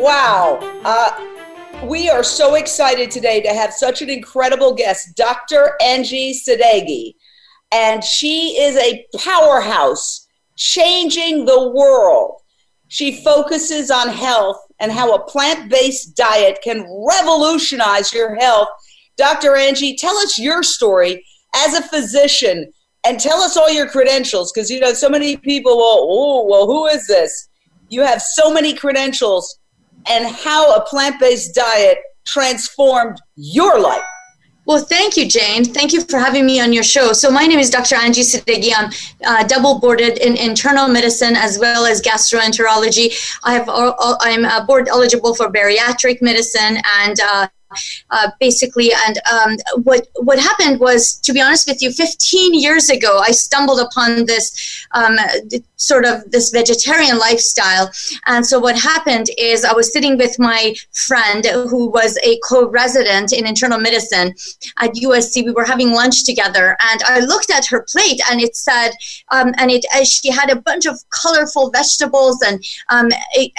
Wow. 0.00 0.60
Uh, 0.82 1.86
we 1.86 2.08
are 2.08 2.24
so 2.24 2.54
excited 2.54 3.10
today 3.10 3.42
to 3.42 3.50
have 3.50 3.74
such 3.74 4.00
an 4.00 4.08
incredible 4.08 4.74
guest, 4.74 5.14
Dr. 5.14 5.74
Angie 5.82 6.32
Sadeghi. 6.32 7.16
And 7.70 8.02
she 8.02 8.58
is 8.58 8.78
a 8.78 9.04
powerhouse 9.18 10.26
changing 10.56 11.44
the 11.44 11.68
world. 11.68 12.40
She 12.88 13.22
focuses 13.22 13.90
on 13.90 14.08
health 14.08 14.56
and 14.80 14.90
how 14.90 15.14
a 15.14 15.22
plant 15.22 15.70
based 15.70 16.16
diet 16.16 16.60
can 16.64 16.86
revolutionize 17.06 18.10
your 18.10 18.36
health. 18.36 18.68
Dr. 19.18 19.54
Angie, 19.54 19.96
tell 19.96 20.16
us 20.16 20.38
your 20.38 20.62
story 20.62 21.22
as 21.54 21.74
a 21.74 21.82
physician 21.82 22.72
and 23.04 23.20
tell 23.20 23.42
us 23.42 23.58
all 23.58 23.70
your 23.70 23.86
credentials 23.86 24.50
because 24.50 24.70
you 24.70 24.80
know 24.80 24.94
so 24.94 25.10
many 25.10 25.36
people 25.36 25.76
will, 25.76 26.08
oh, 26.10 26.46
well, 26.48 26.66
who 26.66 26.86
is 26.86 27.06
this? 27.06 27.50
You 27.90 28.00
have 28.00 28.22
so 28.22 28.50
many 28.50 28.72
credentials 28.72 29.59
and 30.08 30.26
how 30.26 30.74
a 30.74 30.84
plant 30.84 31.20
based 31.20 31.54
diet 31.54 31.98
transformed 32.26 33.18
your 33.36 33.80
life. 33.80 34.02
Well, 34.66 34.84
thank 34.84 35.16
you, 35.16 35.26
Jane. 35.26 35.64
Thank 35.64 35.92
you 35.92 36.02
for 36.02 36.18
having 36.18 36.46
me 36.46 36.60
on 36.60 36.72
your 36.72 36.84
show. 36.84 37.12
So, 37.12 37.30
my 37.30 37.46
name 37.46 37.58
is 37.58 37.70
Dr. 37.70 37.96
Angie 37.96 38.20
Sadeghi. 38.20 38.72
I'm 38.76 38.90
uh, 39.26 39.42
double 39.44 39.80
boarded 39.80 40.18
in 40.18 40.36
internal 40.36 40.86
medicine 40.86 41.34
as 41.34 41.58
well 41.58 41.86
as 41.86 42.00
gastroenterology. 42.00 43.38
I 43.42 43.54
have 43.54 43.68
I'm 43.68 44.44
uh, 44.44 44.64
board 44.64 44.88
eligible 44.88 45.34
for 45.34 45.50
bariatric 45.50 46.22
medicine 46.22 46.80
and 47.00 47.18
uh, 47.18 47.48
uh, 48.10 48.30
basically. 48.40 48.90
And 49.06 49.18
um, 49.32 49.56
what 49.82 50.08
what 50.16 50.38
happened 50.38 50.80
was, 50.80 51.14
to 51.20 51.32
be 51.32 51.40
honest 51.40 51.68
with 51.68 51.82
you, 51.82 51.92
15 51.92 52.54
years 52.54 52.90
ago, 52.90 53.18
I 53.18 53.30
stumbled 53.30 53.80
upon 53.80 54.26
this 54.26 54.86
um, 54.92 55.16
sort 55.76 56.04
of 56.04 56.30
this 56.30 56.50
vegetarian 56.50 57.18
lifestyle. 57.18 57.90
And 58.26 58.46
so 58.46 58.58
what 58.58 58.78
happened 58.78 59.28
is, 59.38 59.64
I 59.64 59.72
was 59.72 59.92
sitting 59.92 60.16
with 60.16 60.38
my 60.38 60.74
friend 60.92 61.44
who 61.46 61.90
was 61.90 62.18
a 62.24 62.38
co-resident 62.48 63.32
in 63.32 63.46
internal 63.46 63.78
medicine 63.78 64.34
at 64.78 64.90
USC. 64.94 65.44
We 65.44 65.52
were 65.52 65.64
having 65.64 65.92
lunch 65.92 66.24
together, 66.24 66.76
and 66.90 67.02
I 67.06 67.20
looked 67.20 67.50
at 67.50 67.66
her 67.66 67.86
plate, 67.90 68.20
and 68.30 68.40
it 68.40 68.56
said, 68.56 68.90
um, 69.30 69.52
and 69.58 69.70
it 69.70 69.84
she 70.06 70.30
had 70.30 70.50
a 70.50 70.60
bunch 70.60 70.86
of 70.86 70.96
colorful 71.10 71.70
vegetables, 71.70 72.42
and 72.42 72.62
um, 72.88 73.08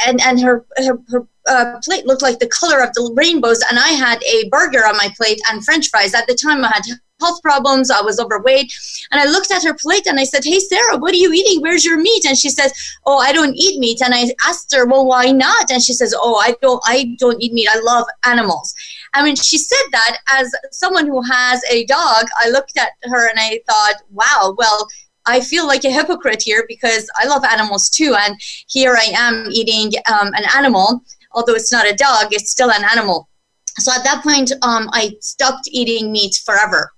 and 0.05 0.21
and 0.21 0.41
her 0.41 0.65
her, 0.77 0.99
her 1.09 1.27
uh, 1.47 1.79
plate 1.83 2.05
looked 2.05 2.21
like 2.21 2.39
the 2.39 2.47
color 2.47 2.81
of 2.81 2.93
the 2.93 3.11
rainbows, 3.15 3.61
and 3.69 3.79
I 3.79 3.89
had 3.89 4.23
a 4.23 4.47
burger 4.49 4.85
on 4.85 4.97
my 4.97 5.09
plate 5.17 5.39
and 5.49 5.63
French 5.63 5.89
fries. 5.89 6.13
At 6.13 6.27
the 6.27 6.35
time, 6.35 6.63
I 6.63 6.69
had 6.69 6.83
health 7.19 7.41
problems. 7.41 7.89
I 7.89 8.01
was 8.01 8.19
overweight, 8.19 8.73
and 9.11 9.21
I 9.21 9.25
looked 9.25 9.51
at 9.51 9.63
her 9.63 9.73
plate 9.73 10.07
and 10.07 10.19
I 10.19 10.23
said, 10.23 10.43
"Hey, 10.43 10.59
Sarah, 10.59 10.97
what 10.97 11.13
are 11.13 11.17
you 11.17 11.31
eating? 11.33 11.61
Where's 11.61 11.85
your 11.85 11.97
meat?" 11.97 12.25
And 12.25 12.37
she 12.37 12.49
says, 12.49 12.73
"Oh, 13.05 13.17
I 13.17 13.31
don't 13.31 13.55
eat 13.55 13.79
meat." 13.79 14.01
And 14.01 14.13
I 14.13 14.33
asked 14.45 14.73
her, 14.75 14.85
"Well, 14.85 15.05
why 15.05 15.31
not?" 15.31 15.71
And 15.71 15.81
she 15.81 15.93
says, 15.93 16.13
"Oh, 16.17 16.35
I 16.35 16.55
don't. 16.61 16.81
I 16.85 17.15
don't 17.19 17.41
eat 17.41 17.53
meat. 17.53 17.69
I 17.71 17.79
love 17.79 18.05
animals." 18.25 18.73
I 19.13 19.23
mean, 19.23 19.35
she 19.35 19.57
said 19.57 19.85
that 19.91 20.17
as 20.31 20.51
someone 20.71 21.07
who 21.07 21.21
has 21.21 21.61
a 21.69 21.85
dog. 21.85 22.27
I 22.39 22.49
looked 22.49 22.77
at 22.77 22.91
her 23.03 23.29
and 23.29 23.39
I 23.39 23.61
thought, 23.67 23.95
"Wow, 24.11 24.55
well." 24.57 24.87
I 25.27 25.39
feel 25.39 25.67
like 25.67 25.85
a 25.85 25.91
hypocrite 25.91 26.41
here 26.41 26.65
because 26.67 27.07
I 27.15 27.27
love 27.27 27.45
animals 27.45 27.91
too, 27.91 28.15
and 28.17 28.35
here 28.67 28.95
I 28.95 29.11
am 29.15 29.49
eating 29.51 29.91
um, 30.11 30.29
an 30.33 30.45
animal 30.57 31.03
although 31.33 31.53
it's 31.53 31.71
not 31.71 31.87
a 31.87 31.93
dog, 31.93 32.27
it's 32.31 32.51
still 32.51 32.71
an 32.71 32.83
animal. 32.91 33.27
So 33.79 33.91
at 33.91 34.03
that 34.03 34.21
point, 34.21 34.51
um, 34.63 34.89
I 34.91 35.15
stopped 35.21 35.69
eating 35.71 36.11
meat 36.11 36.41
forever. 36.45 36.91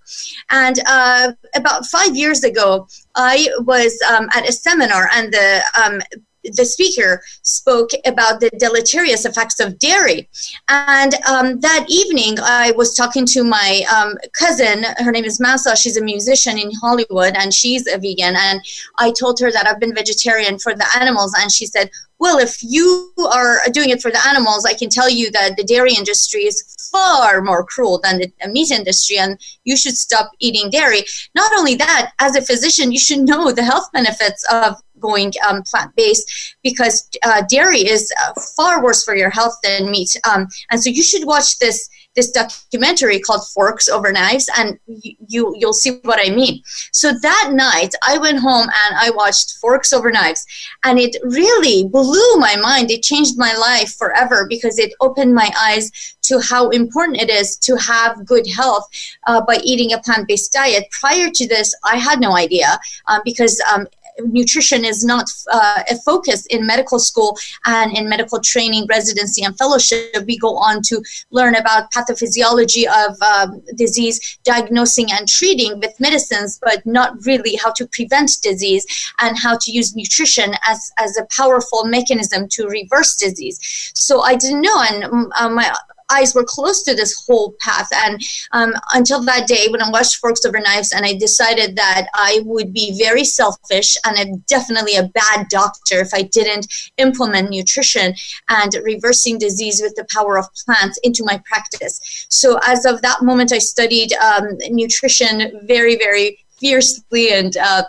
And 0.50 0.80
uh, 0.88 1.32
about 1.56 1.86
five 1.86 2.16
years 2.16 2.44
ago, 2.44 2.88
I 3.16 3.48
was 3.60 3.98
um, 4.10 4.28
at 4.36 4.50
a 4.50 4.52
seminar, 4.52 5.10
and 5.14 5.32
the 5.32 5.62
um, 5.82 6.02
the 6.44 6.66
speaker 6.66 7.22
spoke 7.42 7.92
about 8.06 8.40
the 8.40 8.50
deleterious 8.52 9.26
effects 9.26 9.60
of 9.60 9.80
dairy. 9.80 10.30
And 10.70 11.14
um, 11.26 11.60
that 11.62 11.86
evening, 11.88 12.38
I 12.42 12.72
was 12.72 12.96
talking 12.96 13.26
to 13.28 13.44
my 13.44 13.84
um, 13.96 14.18
cousin. 14.38 14.84
Her 14.98 15.12
name 15.12 15.26
is 15.26 15.40
Masa. 15.40 15.76
She's 15.76 15.98
a 15.98 16.04
musician 16.04 16.58
in 16.58 16.72
Hollywood, 16.82 17.36
and 17.36 17.54
she's 17.54 17.88
a 17.88 17.98
vegan. 17.98 18.36
And 18.36 18.62
I 19.00 19.12
told 19.12 19.40
her 19.40 19.52
that 19.52 19.68
I've 19.68 19.80
been 19.80 19.96
vegetarian 19.96 20.60
for 20.60 20.74
the 20.76 20.86
animals, 21.00 21.34
and 21.40 21.52
she 21.52 21.66
said, 21.66 21.90
well, 22.20 22.38
if 22.38 22.64
you 22.64 23.12
are 23.34 23.58
doing 23.72 23.90
it 23.90 24.02
for 24.02 24.12
the 24.12 24.28
animals, 24.28 24.66
I 24.66 24.74
can 24.74 24.90
tell 24.90 25.10
you 25.10 25.30
that 25.32 25.58
the 25.58 25.64
dairy 25.64 25.94
industry 25.94 26.42
is 26.42 26.74
far 26.92 27.42
more 27.42 27.66
cruel 27.66 28.00
than 28.02 28.20
the 28.20 28.32
meat 28.48 28.72
industry, 28.72 29.18
and 29.18 29.38
you 29.64 29.76
should 29.76 29.98
stop 29.98 30.32
eating 30.40 30.70
dairy. 30.70 31.04
Not 31.36 31.52
only 31.58 31.76
that, 31.76 32.12
as 32.20 32.36
a 32.36 32.42
physician, 32.42 32.92
you 32.92 33.00
should 33.00 33.20
know 33.20 33.52
the 33.52 33.64
health 33.64 33.92
benefits 33.92 34.46
of 34.52 34.82
going 35.08 35.32
um, 35.48 35.62
plant 35.70 35.92
based 35.96 36.26
because 36.64 36.96
uh, 37.28 37.42
dairy 37.50 37.84
is 37.96 38.12
uh, 38.22 38.34
far 38.58 38.84
worse 38.84 39.04
for 39.04 39.16
your 39.16 39.30
health 39.30 39.56
than 39.64 39.92
meat. 39.92 40.12
Um, 40.30 40.48
and 40.70 40.82
so 40.82 40.90
you 40.90 41.04
should 41.04 41.26
watch 41.34 41.60
this 41.60 41.90
this 42.16 42.32
documentary 42.32 43.20
called 43.20 43.48
Forks 43.56 43.90
Over 43.90 44.12
Knives, 44.12 44.50
and 44.58 44.80
you, 44.86 45.14
you 45.28 45.56
you'll 45.60 45.74
see 45.74 46.00
what 46.04 46.20
I 46.26 46.30
mean. 46.30 46.62
So 46.92 47.12
that 47.12 47.52
night, 47.54 47.94
I 48.08 48.18
went 48.18 48.40
home 48.40 48.68
and 48.84 48.96
I 48.96 49.10
watched 49.10 49.58
Forks 49.58 49.94
Over 49.94 50.12
Knives, 50.12 50.46
and 50.84 51.00
it 51.00 51.16
really 51.24 51.88
blew 51.88 52.36
my 52.38 52.56
mind. 52.56 52.92
It 52.92 53.04
changed 53.04 53.38
my 53.38 53.54
life 53.56 53.96
forever 53.96 54.46
because 54.48 54.78
it 54.78 54.94
opened 55.02 55.34
my 55.34 55.50
eyes 55.60 55.92
to 56.24 56.40
how 56.40 56.70
important 56.70 57.22
it 57.22 57.30
is 57.30 57.58
to 57.58 57.76
have 57.78 58.26
good 58.26 58.46
health 58.48 58.88
uh, 59.28 59.42
by 59.42 59.58
eating 59.64 59.94
a 59.94 60.00
plant-based 60.00 60.54
diet. 60.54 60.86
Prior 60.92 61.30
to 61.30 61.48
this, 61.48 61.74
I 61.84 61.98
had 61.98 62.20
no 62.20 62.36
idea 62.36 62.80
um, 63.08 63.22
because 63.26 63.62
um, 63.74 63.88
nutrition 64.20 64.86
is 64.86 65.04
not 65.04 65.26
uh, 65.52 65.84
a 65.90 65.96
focus 65.98 66.46
in 66.48 66.66
medical 66.66 67.00
school 67.00 67.38
and 67.66 67.96
in 67.98 68.08
medical 68.10 68.40
training, 68.40 68.86
residency, 68.90 69.44
and 69.44 69.58
fellowship. 69.58 70.16
We 70.28 70.38
go 70.38 70.56
on 70.58 70.82
to 70.84 71.04
learn 71.32 71.56
about 71.56 71.92
pathophysiology 71.92 72.86
of 72.86 73.22
um, 73.22 73.62
disease, 73.76 74.40
diagnosing 74.44 75.12
and 75.12 75.28
treating 75.28 75.80
with 75.80 76.00
medicines, 76.00 76.60
but 76.62 76.86
not 76.86 77.26
really 77.26 77.56
how 77.56 77.72
to 77.74 77.88
prevent 77.88 78.32
disease 78.42 78.86
and 79.20 79.38
how 79.38 79.58
to 79.58 79.72
use 79.72 79.96
nutrition 79.96 80.54
as, 80.68 80.92
as 81.00 81.18
a 81.18 81.28
powerful 81.36 81.86
mechanism 81.86 82.48
to 82.50 82.68
reverse 82.68 83.16
disease. 83.16 83.92
So 83.96 84.22
I 84.22 84.36
didn't 84.36 84.62
know, 84.62 84.84
and 84.90 85.04
um, 85.40 85.56
my 85.56 85.74
eyes 86.10 86.36
were 86.36 86.44
closed 86.44 86.86
to 86.86 86.96
this 86.96 87.24
whole 87.26 87.56
path. 87.60 87.88
And 87.94 88.22
um, 88.52 88.74
until 88.94 89.24
that 89.24 89.48
day, 89.48 89.68
when 89.70 89.82
I 89.82 89.90
watched 89.90 90.18
Forks 90.18 90.46
Over 90.46 90.60
Knives, 90.60 90.92
and 90.92 91.06
I 91.06 91.14
decided 91.16 91.76
that 91.76 92.08
I 92.14 92.42
would 92.46 92.74
be 92.74 92.98
very 92.98 93.24
selfish 93.24 93.98
and 94.06 94.18
a, 94.18 94.38
definitely 94.48 94.96
a 94.96 95.10
bad 95.10 95.48
doctor 95.50 96.00
if 96.00 96.14
I 96.14 96.24
didn't 96.24 96.68
implement 96.98 97.50
nutrition 97.50 98.14
and 98.50 98.76
reversing 98.84 99.38
disease 99.38 99.82
with 99.82 99.96
the 99.96 100.06
power 100.14 100.38
of 100.38 100.46
plants 100.66 101.00
into 101.04 101.24
my 101.24 101.42
practice. 101.46 102.28
So 102.30 102.60
as 102.66 102.86
of 102.86 103.02
that 103.02 103.22
moment, 103.22 103.52
I 103.52 103.60
studied 103.60 104.14
um, 104.14 104.58
nutrition 104.70 105.62
very, 105.66 105.98
very 105.98 106.40
fiercely 106.60 107.34
and 107.34 107.56
uh, 107.58 107.84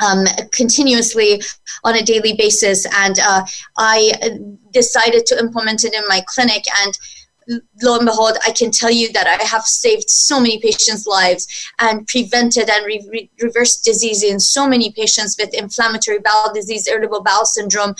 um, 0.00 0.24
continuously 0.52 1.42
on 1.84 1.96
a 1.96 2.02
daily 2.02 2.34
basis. 2.34 2.86
And 2.94 3.18
uh, 3.18 3.44
I 3.76 4.12
decided 4.72 5.26
to 5.26 5.38
implement 5.38 5.84
it 5.84 5.94
in 5.94 6.02
my 6.08 6.22
clinic. 6.26 6.64
And 6.82 6.98
lo 7.82 7.96
and 7.96 8.06
behold, 8.06 8.36
I 8.46 8.52
can 8.52 8.70
tell 8.70 8.90
you 8.90 9.12
that 9.12 9.26
I 9.26 9.42
have 9.44 9.64
saved 9.64 10.10
so 10.10 10.40
many 10.40 10.58
patients' 10.60 11.06
lives 11.06 11.46
and 11.78 12.06
prevented 12.06 12.68
and 12.68 12.84
re- 12.84 13.08
re- 13.10 13.30
reversed 13.40 13.84
disease 13.84 14.22
in 14.22 14.38
so 14.40 14.68
many 14.68 14.92
patients 14.92 15.36
with 15.38 15.54
inflammatory 15.54 16.18
bowel 16.18 16.52
disease, 16.54 16.86
irritable 16.86 17.22
bowel 17.22 17.44
syndrome, 17.44 17.94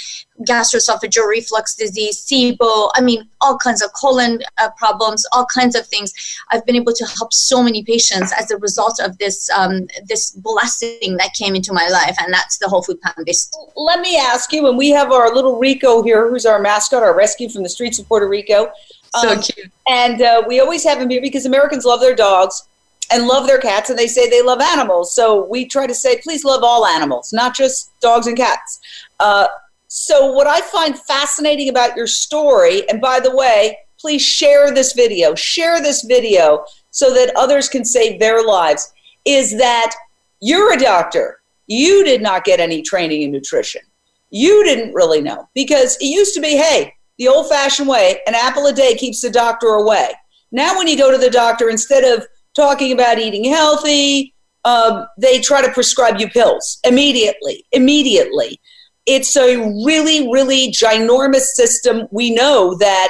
gastroesophageal 0.47 1.27
reflux 1.29 1.75
disease, 1.75 2.25
SIBO, 2.25 2.91
I 2.95 3.01
mean, 3.01 3.29
all 3.41 3.57
kinds 3.59 3.83
of 3.83 3.93
colon 3.93 4.41
uh, 4.59 4.71
problems, 4.77 5.27
all 5.33 5.47
kinds 5.47 5.75
of 5.75 5.87
things. 5.87 6.13
I've 6.51 6.65
been 6.67 6.77
able 6.77 6.93
to 6.93 7.07
help 7.19 7.33
so 7.33 7.63
many 7.63 7.83
patients 7.83 8.33
as 8.39 8.51
a 8.51 8.57
result 8.59 9.01
of 9.01 9.19
this 9.19 9.51
um, 9.51 9.87
this 10.07 10.33
blessing 10.33 11.17
that 11.17 11.31
came 11.35 11.55
into 11.55 11.73
my 11.73 11.89
life, 11.89 12.17
and 12.21 12.33
that's 12.33 12.59
the 12.59 12.69
whole 12.69 12.83
food 12.83 13.01
plant 13.01 13.19
based. 13.25 13.57
Let 13.77 14.01
me 14.01 14.17
ask 14.17 14.53
you, 14.53 14.67
and 14.69 14.77
we 14.77 14.91
have 14.91 15.11
our 15.11 15.35
little 15.35 15.59
Rico 15.59 16.03
here, 16.03 16.29
who's 16.29 16.47
our 16.47 16.61
mascot, 16.61 17.03
our 17.03 17.17
rescue 17.17 17.49
from 17.49 17.63
the 17.63 17.69
streets 17.69 17.99
of 17.99 18.07
Puerto 18.09 18.29
Rico, 18.29 18.71
so 19.17 19.33
um, 19.33 19.41
cute. 19.41 19.71
And 19.89 20.23
uh, 20.23 20.43
we 20.47 20.61
always 20.61 20.85
have 20.85 20.99
them 20.99 21.11
here 21.11 21.21
because 21.21 21.47
Americans 21.47 21.85
love 21.85 22.01
their 22.01 22.15
dogs 22.17 22.69
and 23.11 23.27
love 23.27 23.47
their 23.47 23.59
cats, 23.59 23.89
and 23.91 23.99
they 23.99 24.07
say 24.07 24.29
they 24.29 24.43
love 24.43 24.61
animals. 24.61 25.15
So 25.15 25.45
we 25.47 25.67
try 25.67 25.87
to 25.87 25.95
say, 25.95 26.21
please 26.23 26.45
love 26.45 26.63
all 26.63 26.85
animals, 26.87 27.33
not 27.33 27.57
just 27.57 27.91
dogs 28.01 28.27
and 28.27 28.37
cats. 28.37 28.81
Uh, 29.19 29.49
So, 29.91 30.33
what 30.33 30.47
I 30.47 30.61
find 30.61 30.99
fascinating 30.99 31.71
about 31.71 31.97
your 31.97 32.07
story, 32.07 32.87
and 32.91 33.01
by 33.01 33.21
the 33.21 33.35
way, 33.35 33.79
please 33.99 34.21
share 34.21 34.71
this 34.71 34.93
video, 34.93 35.35
share 35.35 35.81
this 35.81 36.03
video 36.03 36.67
so 36.91 37.15
that 37.15 37.33
others 37.37 37.71
can 37.71 37.87
save 37.87 38.21
their 38.21 38.45
lives, 38.45 38.93
is 39.25 39.57
that 39.57 39.95
you're 40.41 40.75
a 40.75 40.79
doctor. 40.79 41.41
You 41.67 42.05
did 42.05 42.21
not 42.21 42.45
get 42.45 42.61
any 42.61 42.83
training 42.83 43.23
in 43.23 43.33
nutrition. 43.33 43.81
You 44.31 44.63
didn't 44.63 44.93
really 44.93 45.23
know 45.23 45.49
because 45.55 45.97
it 46.03 46.07
used 46.07 46.35
to 46.35 46.41
be 46.43 46.55
hey, 46.57 46.95
the 47.19 47.29
old 47.29 47.49
fashioned 47.49 47.89
way, 47.89 48.21
an 48.27 48.35
apple 48.35 48.67
a 48.67 48.73
day 48.73 48.95
keeps 48.95 49.21
the 49.21 49.31
doctor 49.31 49.69
away. 49.69 50.11
Now, 50.53 50.77
when 50.77 50.89
you 50.89 50.97
go 50.97 51.11
to 51.11 51.19
the 51.19 51.31
doctor, 51.31 51.69
instead 51.69 52.05
of 52.05 52.27
talking 52.55 52.93
about 52.93 53.19
eating 53.19 53.45
healthy, 53.45 54.35
um, 54.65 55.07
they 55.19 55.41
try 55.41 55.63
to 55.63 55.73
prescribe 55.73 56.21
you 56.21 56.29
pills 56.29 56.79
immediately. 56.85 57.65
Immediately 57.73 58.61
it's 59.09 59.37
a 59.37 59.57
really, 59.85 60.31
really 60.31 60.71
ginormous 60.71 61.47
system. 61.55 62.07
We 62.13 62.31
know 62.31 62.77
that, 62.77 63.09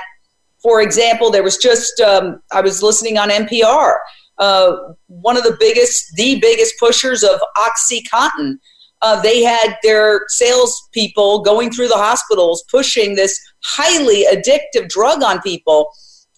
for 0.62 0.80
example, 0.80 1.30
there 1.30 1.42
was 1.42 1.56
just, 1.56 2.00
um, 2.00 2.40
I 2.52 2.60
was 2.60 2.84
listening 2.84 3.18
on 3.18 3.30
NPR, 3.30 3.96
uh, 4.38 4.76
one 5.08 5.36
of 5.36 5.42
the 5.42 5.56
biggest, 5.58 6.12
the 6.14 6.38
biggest 6.38 6.74
pushers 6.78 7.24
of 7.24 7.40
Oxycontin. 7.56 8.58
Uh, 9.00 9.20
they 9.20 9.42
had 9.42 9.76
their 9.82 10.22
salespeople 10.28 11.42
going 11.42 11.70
through 11.70 11.88
the 11.88 11.96
hospitals 11.96 12.64
pushing 12.70 13.14
this 13.14 13.38
highly 13.62 14.24
addictive 14.24 14.88
drug 14.88 15.22
on 15.22 15.40
people 15.42 15.90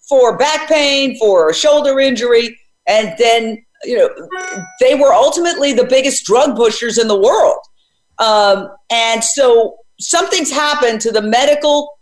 for 0.08 0.36
back 0.36 0.68
pain, 0.68 1.16
for 1.18 1.52
shoulder 1.54 1.98
injury, 2.00 2.58
and 2.86 3.14
then 3.18 3.64
you 3.84 3.96
know 3.96 4.10
they 4.80 4.94
were 4.94 5.12
ultimately 5.12 5.72
the 5.72 5.84
biggest 5.84 6.24
drug 6.26 6.56
pushers 6.56 6.98
in 6.98 7.08
the 7.08 7.18
world. 7.18 7.58
Um, 8.18 8.68
and 8.90 9.24
so 9.24 9.76
something's 9.98 10.50
happened 10.50 11.00
to 11.02 11.12
the 11.12 11.22
medical 11.22 11.98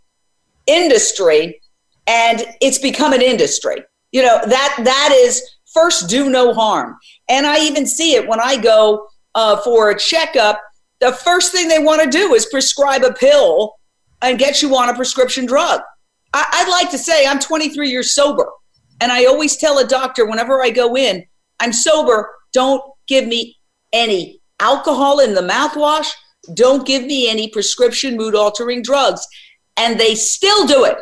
industry 0.67 1.61
and 2.09 2.45
it's 2.61 2.79
become 2.79 3.13
an 3.13 3.23
industry. 3.23 3.83
You 4.13 4.23
know, 4.23 4.41
that 4.45 4.81
that 4.85 5.13
is 5.15 5.43
first 5.73 6.09
do 6.09 6.31
no 6.31 6.55
harm. 6.55 6.97
And 7.29 7.47
I 7.47 7.61
even 7.61 7.87
see 7.87 8.15
it 8.15 8.27
when 8.27 8.41
I 8.41 8.57
go 8.57 9.07
uh, 9.39 9.57
for 9.59 9.91
a 9.91 9.97
checkup. 9.97 10.61
The 10.99 11.13
first 11.13 11.53
thing 11.53 11.69
they 11.69 11.79
want 11.79 12.03
to 12.03 12.11
do 12.11 12.35
is 12.35 12.47
prescribe 12.47 13.05
a 13.05 13.13
pill 13.13 13.77
and 14.21 14.37
get 14.37 14.63
you 14.63 14.75
on 14.75 14.89
a 14.89 14.95
prescription 14.95 15.47
drug. 15.47 15.81
I, 16.35 16.65
would 16.65 16.73
like 16.73 16.91
to 16.91 16.99
say 16.99 17.25
I'm 17.25 17.39
23 17.39 17.89
years 17.89 18.13
sober. 18.13 18.51
And 19.01 19.13
I 19.13 19.27
always 19.27 19.57
tell 19.57 19.79
a 19.79 19.87
doctor 19.87 20.27
whenever 20.27 20.61
I 20.61 20.71
go 20.71 20.97
in, 20.97 21.25
I'm 21.61 21.73
sober, 21.73 22.29
don't 22.53 22.83
give 23.07 23.29
me 23.29 23.57
any 23.93 24.41
alcohol 24.59 25.21
in 25.21 25.35
the 25.35 25.41
mouthwash. 25.41 26.09
Don't 26.55 26.85
give 26.85 27.05
me 27.05 27.31
any 27.31 27.49
prescription 27.49 28.17
mood 28.17 28.35
altering 28.35 28.83
drugs. 28.83 29.25
And 29.77 30.01
they 30.01 30.17
still 30.17 30.67
do 30.67 30.85
it. 30.85 30.99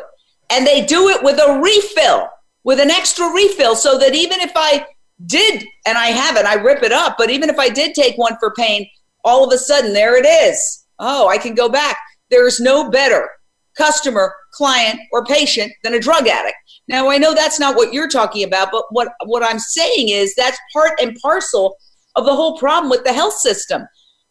And 0.51 0.65
they 0.65 0.85
do 0.85 1.09
it 1.09 1.23
with 1.23 1.39
a 1.39 1.59
refill, 1.59 2.29
with 2.63 2.79
an 2.79 2.91
extra 2.91 3.33
refill, 3.33 3.75
so 3.75 3.97
that 3.97 4.13
even 4.13 4.41
if 4.41 4.51
I 4.55 4.85
did, 5.25 5.65
and 5.85 5.97
I 5.97 6.07
haven't, 6.07 6.45
I 6.45 6.55
rip 6.55 6.83
it 6.83 6.91
up, 6.91 7.15
but 7.17 7.29
even 7.29 7.49
if 7.49 7.57
I 7.57 7.69
did 7.69 7.93
take 7.93 8.17
one 8.17 8.37
for 8.39 8.53
pain, 8.53 8.87
all 9.23 9.45
of 9.45 9.53
a 9.53 9.57
sudden 9.57 9.93
there 9.93 10.17
it 10.17 10.25
is. 10.25 10.85
Oh, 10.99 11.27
I 11.27 11.37
can 11.37 11.55
go 11.55 11.69
back. 11.69 11.97
There's 12.29 12.59
no 12.59 12.89
better 12.89 13.29
customer, 13.77 14.33
client, 14.51 14.99
or 15.11 15.23
patient 15.25 15.71
than 15.83 15.93
a 15.93 15.99
drug 15.99 16.27
addict. 16.27 16.57
Now, 16.87 17.09
I 17.09 17.17
know 17.17 17.33
that's 17.33 17.59
not 17.59 17.75
what 17.75 17.93
you're 17.93 18.09
talking 18.09 18.43
about, 18.43 18.69
but 18.71 18.85
what, 18.89 19.09
what 19.25 19.43
I'm 19.43 19.59
saying 19.59 20.09
is 20.09 20.33
that's 20.35 20.57
part 20.73 20.99
and 21.01 21.17
parcel 21.21 21.77
of 22.15 22.25
the 22.25 22.35
whole 22.35 22.57
problem 22.57 22.89
with 22.89 23.03
the 23.03 23.13
health 23.13 23.35
system. 23.35 23.85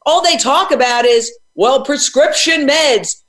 All 0.04 0.22
they 0.22 0.36
talk 0.36 0.72
about 0.72 1.04
is, 1.04 1.30
well, 1.54 1.84
prescription 1.84 2.66
meds, 2.66 3.22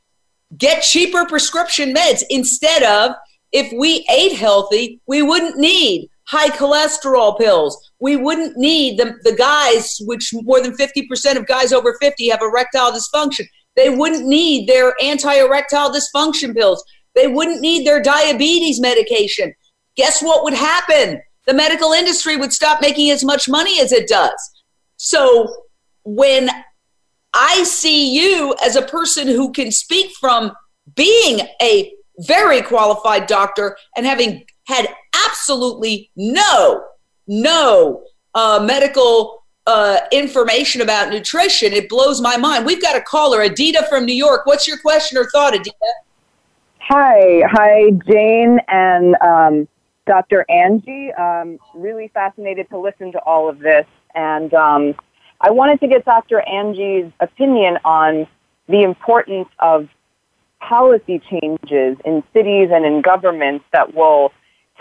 get 0.58 0.82
cheaper 0.82 1.26
prescription 1.26 1.94
meds 1.94 2.24
instead 2.30 2.84
of 2.84 3.16
if 3.52 3.72
we 3.78 4.06
ate 4.12 4.34
healthy, 4.34 5.00
we 5.08 5.22
wouldn't 5.22 5.58
need 5.58 6.10
high 6.28 6.50
cholesterol 6.50 7.38
pills. 7.38 7.92
We 8.00 8.16
wouldn't 8.16 8.58
need 8.58 9.00
the, 9.00 9.16
the 9.24 9.36
guys, 9.36 9.98
which 10.02 10.32
more 10.34 10.62
than 10.62 10.76
50% 10.76 11.38
of 11.38 11.48
guys 11.48 11.74
over 11.74 11.98
50 12.02 12.30
have 12.30 12.42
erectile 12.42 12.92
dysfunction. 12.92 13.46
They 13.76 13.90
wouldn't 13.90 14.26
need 14.26 14.68
their 14.68 14.94
anti 15.02 15.34
erectile 15.36 15.92
dysfunction 15.92 16.56
pills. 16.56 16.84
They 17.16 17.28
wouldn't 17.28 17.62
need 17.62 17.86
their 17.86 18.02
diabetes 18.02 18.80
medication. 18.80 19.54
Guess 19.96 20.22
what 20.22 20.44
would 20.44 20.54
happen? 20.54 21.22
the 21.48 21.54
medical 21.54 21.94
industry 21.94 22.36
would 22.38 22.54
stop 22.54 22.82
making 22.82 23.10
as 23.10 23.24
much 23.24 23.50
money 23.50 23.82
as 23.82 23.92
it 23.92 24.08
does. 24.08 24.38
So 24.98 25.64
when 26.04 26.50
I 27.34 27.64
see 27.64 28.14
you 28.14 28.54
as 28.64 28.76
a 28.76 28.82
person 28.82 29.28
who 29.28 29.52
can 29.52 29.72
speak 29.72 30.12
from 30.20 30.52
being 30.96 31.48
a 31.62 31.92
very 32.20 32.62
qualified 32.62 33.28
doctor 33.28 33.78
and 33.96 34.06
having 34.06 34.46
had 34.68 34.88
absolutely 35.26 36.12
no, 36.16 36.84
no 37.28 38.04
uh, 38.36 38.64
medical 38.64 39.44
uh, 39.66 40.00
information 40.12 40.82
about 40.82 41.10
nutrition, 41.10 41.74
it 41.74 41.90
blows 41.90 42.22
my 42.22 42.38
mind. 42.38 42.66
We've 42.66 42.82
got 42.82 42.96
a 42.96 43.02
caller, 43.02 43.40
Adita 43.40 43.88
from 43.90 44.06
New 44.06 44.14
York. 44.14 44.46
What's 44.46 44.68
your 44.68 44.78
question 44.78 45.18
or 45.18 45.30
thought, 45.30 45.54
Adita? 45.54 45.72
Hi, 46.80 47.42
hi, 47.50 47.92
Jane 48.10 48.60
and 48.68 49.16
um, 49.22 49.68
Dr. 50.06 50.46
Angie. 50.50 51.12
Um, 51.14 51.60
really 51.74 52.10
fascinated 52.14 52.70
to 52.70 52.78
listen 52.78 53.12
to 53.14 53.20
all 53.20 53.50
of 53.50 53.60
this. 53.60 53.86
And 54.16 54.54
um, 54.54 54.96
I 55.42 55.52
wanted 55.52 55.80
to 55.82 55.88
get 55.88 56.06
Dr. 56.06 56.42
Angie's 56.42 57.12
opinion 57.20 57.78
on 57.84 58.28
the 58.68 58.84
importance 58.84 59.50
of 59.60 59.88
policy 60.60 61.22
changes 61.30 61.98
in 62.06 62.24
cities 62.34 62.70
and 62.72 62.86
in 62.86 63.02
governments 63.02 63.66
that 63.72 63.94
will 63.94 64.32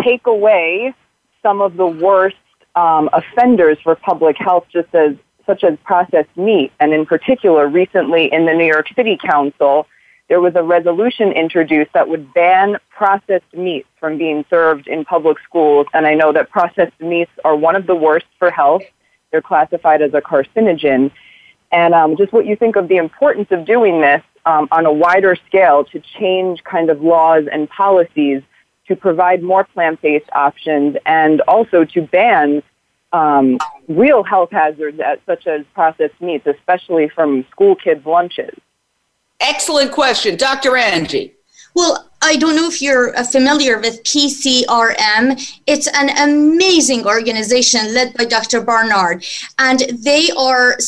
take 0.02 0.26
away 0.26 0.94
some 1.42 1.60
of 1.60 1.76
the 1.76 1.86
worst 1.86 2.36
um, 2.74 3.08
offenders 3.12 3.78
for 3.82 3.94
public 3.94 4.36
health, 4.38 4.66
just 4.72 4.94
as 4.94 5.16
such 5.46 5.62
as 5.64 5.78
processed 5.84 6.36
meat, 6.36 6.72
and 6.80 6.92
in 6.92 7.06
particular, 7.06 7.68
recently 7.68 8.32
in 8.32 8.46
the 8.46 8.52
New 8.52 8.66
York 8.66 8.88
City 8.94 9.16
Council, 9.16 9.86
there 10.28 10.40
was 10.40 10.54
a 10.56 10.62
resolution 10.62 11.30
introduced 11.32 11.92
that 11.92 12.08
would 12.08 12.34
ban 12.34 12.76
processed 12.90 13.54
meats 13.54 13.88
from 14.00 14.18
being 14.18 14.44
served 14.50 14.88
in 14.88 15.04
public 15.04 15.38
schools. 15.44 15.86
And 15.94 16.04
I 16.04 16.14
know 16.14 16.32
that 16.32 16.50
processed 16.50 17.00
meats 17.00 17.30
are 17.44 17.54
one 17.54 17.76
of 17.76 17.86
the 17.86 17.94
worst 17.94 18.26
for 18.38 18.50
health. 18.50 18.82
They're 19.30 19.40
classified 19.40 20.02
as 20.02 20.14
a 20.14 20.20
carcinogen. 20.20 21.12
And 21.70 21.94
um, 21.94 22.16
just 22.16 22.32
what 22.32 22.44
you 22.44 22.56
think 22.56 22.74
of 22.74 22.88
the 22.88 22.96
importance 22.96 23.48
of 23.52 23.64
doing 23.64 24.00
this 24.00 24.22
um, 24.46 24.66
on 24.72 24.84
a 24.84 24.92
wider 24.92 25.36
scale 25.46 25.84
to 25.84 26.00
change 26.00 26.64
kind 26.64 26.90
of 26.90 27.02
laws 27.02 27.44
and 27.50 27.68
policies 27.70 28.42
to 28.88 28.96
provide 28.96 29.42
more 29.42 29.64
plant-based 29.64 30.28
options 30.32 30.96
and 31.06 31.40
also 31.42 31.84
to 31.84 32.02
ban 32.02 32.62
um, 33.12 33.58
real 33.88 34.22
health 34.22 34.50
hazards 34.50 35.00
such 35.26 35.46
as 35.46 35.64
processed 35.74 36.20
meats, 36.20 36.46
especially 36.46 37.08
from 37.08 37.44
school 37.50 37.74
kids' 37.74 38.04
lunches. 38.04 38.54
Excellent 39.40 39.92
question. 39.92 40.36
Dr. 40.36 40.76
Angie. 40.76 41.34
Well, 41.74 42.10
I 42.22 42.36
don't 42.36 42.56
know 42.56 42.66
if 42.66 42.80
you're 42.80 43.16
uh, 43.16 43.24
familiar 43.24 43.78
with 43.78 44.02
PCRM. 44.02 45.58
It's 45.66 45.86
an 45.88 46.10
amazing 46.28 47.06
organization 47.06 47.92
led 47.92 48.14
by 48.14 48.24
Dr. 48.24 48.62
Barnard, 48.62 49.24
and 49.58 49.80
they 50.02 50.30
are 50.36 50.78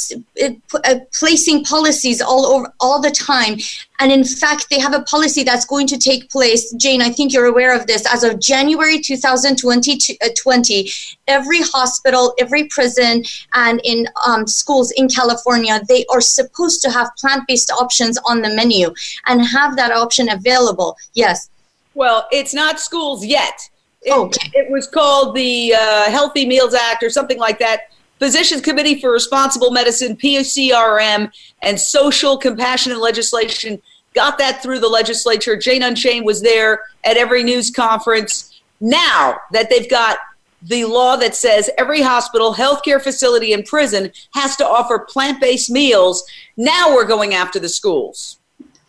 uh, 0.42 0.50
uh, 0.84 0.94
placing 1.12 1.64
policies 1.64 2.22
all 2.22 2.46
over 2.46 2.72
all 2.80 3.00
the 3.00 3.10
time. 3.10 3.58
And 4.00 4.12
in 4.12 4.22
fact, 4.24 4.70
they 4.70 4.78
have 4.78 4.94
a 4.94 5.02
policy 5.02 5.42
that's 5.42 5.64
going 5.64 5.88
to 5.88 5.98
take 5.98 6.30
place. 6.30 6.72
Jane, 6.74 7.02
I 7.02 7.10
think 7.10 7.32
you're 7.32 7.46
aware 7.46 7.74
of 7.74 7.88
this. 7.88 8.06
As 8.12 8.22
of 8.22 8.38
January 8.38 9.00
2020, 9.00 10.90
every 11.26 11.60
hospital, 11.62 12.32
every 12.38 12.68
prison, 12.68 13.24
and 13.54 13.80
in 13.82 14.06
um, 14.24 14.46
schools 14.46 14.92
in 14.92 15.08
California, 15.08 15.80
they 15.88 16.04
are 16.12 16.20
supposed 16.20 16.80
to 16.82 16.90
have 16.90 17.10
plant-based 17.18 17.72
options 17.72 18.18
on 18.24 18.40
the 18.40 18.54
menu 18.54 18.94
and 19.26 19.44
have 19.44 19.74
that 19.76 19.90
option 19.90 20.28
available. 20.28 20.96
Yes. 21.18 21.50
Well, 21.94 22.28
it's 22.30 22.54
not 22.54 22.78
schools 22.78 23.26
yet. 23.26 23.68
It, 24.02 24.16
okay. 24.16 24.50
it 24.54 24.70
was 24.70 24.86
called 24.86 25.34
the 25.34 25.74
uh, 25.74 26.10
Healthy 26.10 26.46
Meals 26.46 26.74
Act 26.74 27.02
or 27.02 27.10
something 27.10 27.38
like 27.38 27.58
that. 27.58 27.90
Physicians 28.20 28.62
Committee 28.62 29.00
for 29.00 29.10
Responsible 29.10 29.70
Medicine, 29.70 30.16
PCRM, 30.16 31.30
and 31.62 31.80
Social 31.80 32.36
Compassionate 32.36 32.98
Legislation 32.98 33.80
got 34.14 34.38
that 34.38 34.62
through 34.62 34.80
the 34.80 34.88
legislature. 34.88 35.56
Jane 35.56 35.82
Unchained 35.82 36.24
was 36.24 36.42
there 36.42 36.82
at 37.04 37.16
every 37.16 37.42
news 37.42 37.70
conference. 37.70 38.60
Now 38.80 39.38
that 39.52 39.70
they've 39.70 39.90
got 39.90 40.18
the 40.62 40.84
law 40.84 41.16
that 41.16 41.36
says 41.36 41.70
every 41.78 42.02
hospital, 42.02 42.54
healthcare 42.54 43.00
facility, 43.00 43.52
and 43.52 43.64
prison 43.64 44.10
has 44.34 44.56
to 44.56 44.66
offer 44.66 45.00
plant 45.00 45.40
based 45.40 45.70
meals, 45.70 46.24
now 46.56 46.94
we're 46.94 47.04
going 47.04 47.34
after 47.34 47.58
the 47.58 47.68
schools. 47.68 48.37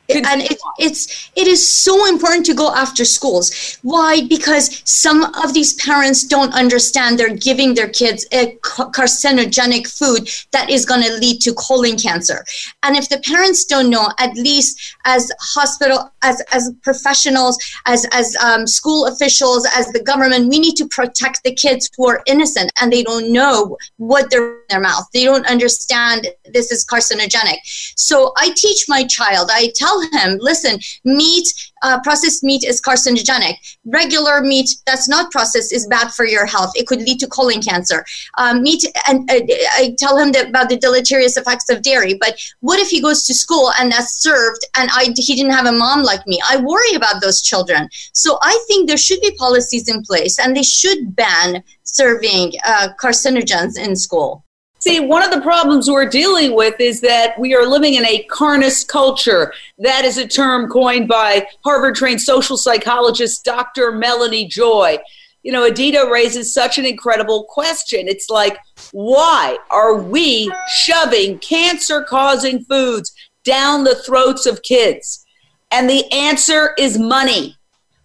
And 0.09 0.41
it, 0.41 0.59
it's 0.79 1.31
it 1.35 1.47
is 1.47 1.67
so 1.67 2.07
important 2.07 2.45
to 2.47 2.53
go 2.53 2.73
after 2.73 3.05
schools. 3.05 3.77
Why? 3.83 4.25
Because 4.27 4.81
some 4.85 5.23
of 5.35 5.53
these 5.53 5.73
parents 5.73 6.23
don't 6.23 6.53
understand 6.53 7.19
they're 7.19 7.35
giving 7.35 7.75
their 7.75 7.89
kids 7.89 8.25
a 8.31 8.55
carcinogenic 8.61 9.87
food 9.87 10.29
that 10.51 10.69
is 10.69 10.85
going 10.85 11.03
to 11.03 11.13
lead 11.17 11.41
to 11.41 11.53
colon 11.53 11.97
cancer. 11.97 12.43
And 12.83 12.95
if 12.95 13.09
the 13.09 13.19
parents 13.19 13.65
don't 13.65 13.89
know 13.89 14.09
at 14.17 14.33
least 14.35 14.95
as 15.05 15.31
hospital 15.39 16.11
as 16.23 16.41
as 16.51 16.71
professionals 16.81 17.57
as 17.85 18.05
as 18.11 18.35
um, 18.37 18.65
school 18.65 19.05
officials 19.07 19.67
as 19.75 19.87
the 19.91 20.01
government 20.01 20.49
we 20.49 20.59
need 20.59 20.75
to 20.75 20.87
protect 20.87 21.43
the 21.43 21.53
kids 21.53 21.89
who 21.97 22.07
are 22.07 22.23
innocent 22.25 22.71
and 22.81 22.91
they 22.91 23.03
don't 23.03 23.31
know 23.31 23.77
what 23.97 24.29
they're 24.31 24.53
in 24.53 24.65
their 24.69 24.79
mouth. 24.79 25.05
They 25.13 25.25
don't 25.25 25.45
understand 25.45 26.27
this 26.51 26.71
is 26.71 26.85
carcinogenic. 26.85 27.57
So 27.95 28.33
i 28.37 28.51
teach 28.55 28.85
my 28.87 29.03
child 29.05 29.49
i 29.51 29.71
tell 29.75 29.98
him 30.01 30.37
listen 30.41 30.79
meat 31.05 31.47
uh, 31.81 31.99
processed 32.01 32.43
meat 32.43 32.63
is 32.63 32.81
carcinogenic. 32.81 33.55
Regular 33.85 34.41
meat 34.41 34.69
that's 34.85 35.07
not 35.07 35.31
processed 35.31 35.73
is 35.73 35.87
bad 35.87 36.11
for 36.11 36.25
your 36.25 36.45
health. 36.45 36.71
It 36.75 36.87
could 36.87 36.99
lead 36.99 37.19
to 37.19 37.27
colon 37.27 37.61
cancer. 37.61 38.05
Um, 38.37 38.63
meat, 38.63 38.83
and 39.07 39.29
uh, 39.29 39.39
I 39.73 39.95
tell 39.97 40.17
him 40.17 40.29
about 40.29 40.69
the 40.69 40.77
deleterious 40.77 41.37
effects 41.37 41.69
of 41.69 41.81
dairy. 41.81 42.15
But 42.15 42.39
what 42.59 42.79
if 42.79 42.89
he 42.89 43.01
goes 43.01 43.25
to 43.25 43.33
school 43.33 43.71
and 43.79 43.91
that's 43.91 44.21
served, 44.21 44.65
and 44.75 44.89
I 44.93 45.13
he 45.15 45.35
didn't 45.35 45.53
have 45.53 45.65
a 45.65 45.71
mom 45.71 46.03
like 46.03 46.25
me? 46.27 46.39
I 46.47 46.57
worry 46.57 46.93
about 46.95 47.21
those 47.21 47.41
children. 47.41 47.89
So 48.13 48.37
I 48.41 48.63
think 48.67 48.87
there 48.87 48.97
should 48.97 49.21
be 49.21 49.31
policies 49.35 49.87
in 49.87 50.03
place, 50.03 50.39
and 50.39 50.55
they 50.55 50.63
should 50.63 51.15
ban 51.15 51.63
serving 51.83 52.53
uh, 52.65 52.89
carcinogens 53.01 53.77
in 53.77 53.95
school. 53.95 54.43
See, 54.79 55.01
one 55.01 55.23
of 55.23 55.31
the 55.31 55.41
problems 55.41 55.91
we're 55.91 56.07
dealing 56.07 56.55
with 56.55 56.79
is 56.79 57.01
that 57.01 57.37
we 57.37 57.53
are 57.53 57.65
living 57.65 57.95
in 57.95 58.05
a 58.05 58.23
carnist 58.23 58.87
culture. 58.87 59.53
That 59.77 60.05
is 60.05 60.17
a 60.17 60.25
term 60.25 60.69
coined 60.69 61.09
by 61.09 61.45
Harvard 61.65 61.95
trained 61.95 62.21
social 62.21 62.55
psychologist 62.55 63.43
Dr. 63.43 63.91
Melanie 63.91 64.47
Joy. 64.47 64.97
You 65.43 65.51
know, 65.51 65.69
Adita 65.69 66.09
raises 66.09 66.53
such 66.53 66.77
an 66.77 66.85
incredible 66.85 67.43
question. 67.43 68.07
It's 68.07 68.29
like, 68.29 68.57
why 68.93 69.57
are 69.69 69.95
we 69.95 70.49
shoving 70.69 71.39
cancer 71.39 72.03
causing 72.03 72.63
foods 72.63 73.13
down 73.43 73.83
the 73.83 73.95
throats 73.95 74.45
of 74.45 74.61
kids? 74.61 75.25
And 75.71 75.89
the 75.89 76.09
answer 76.13 76.73
is 76.77 76.97
money. 76.97 77.57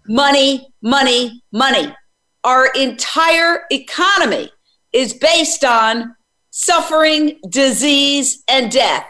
Money, 0.09 0.69
money, 0.83 1.40
money. 1.52 1.95
Our 2.43 2.66
entire 2.75 3.62
economy 3.71 4.50
is 4.93 5.14
based 5.14 5.64
on 5.64 6.14
suffering, 6.57 7.37
disease, 7.49 8.45
and 8.47 8.71
death. 8.71 9.05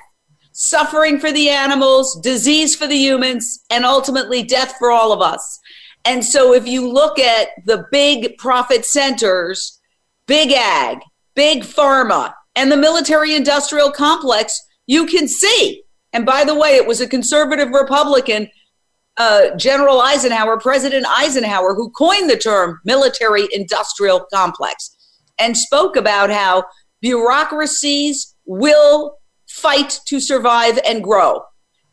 Suffering 0.52 1.20
for 1.20 1.30
the 1.30 1.50
animals, 1.50 2.18
disease 2.22 2.74
for 2.74 2.86
the 2.86 2.96
humans, 2.96 3.62
and 3.70 3.84
ultimately 3.84 4.42
death 4.42 4.76
for 4.78 4.90
all 4.90 5.12
of 5.12 5.20
us. 5.20 5.60
And 6.06 6.24
so, 6.24 6.54
if 6.54 6.66
you 6.66 6.90
look 6.90 7.18
at 7.18 7.48
the 7.66 7.84
big 7.92 8.38
profit 8.38 8.86
centers, 8.86 9.78
big 10.26 10.52
ag, 10.52 11.00
big 11.34 11.64
pharma, 11.64 12.32
and 12.56 12.72
the 12.72 12.78
military 12.78 13.34
industrial 13.34 13.92
complex, 13.92 14.58
you 14.86 15.04
can 15.04 15.28
see. 15.28 15.82
And 16.14 16.24
by 16.24 16.44
the 16.44 16.54
way, 16.54 16.76
it 16.76 16.86
was 16.86 17.02
a 17.02 17.06
conservative 17.06 17.68
Republican, 17.72 18.48
uh, 19.18 19.54
General 19.56 20.00
Eisenhower, 20.00 20.58
President 20.58 21.04
Eisenhower, 21.10 21.74
who 21.74 21.90
coined 21.90 22.30
the 22.30 22.38
term 22.38 22.80
military 22.86 23.48
industrial 23.52 24.24
complex 24.32 24.96
and 25.38 25.56
spoke 25.56 25.96
about 25.96 26.30
how 26.30 26.64
bureaucracies 27.04 28.34
will 28.46 29.18
fight 29.46 30.00
to 30.06 30.18
survive 30.18 30.78
and 30.88 31.04
grow, 31.04 31.42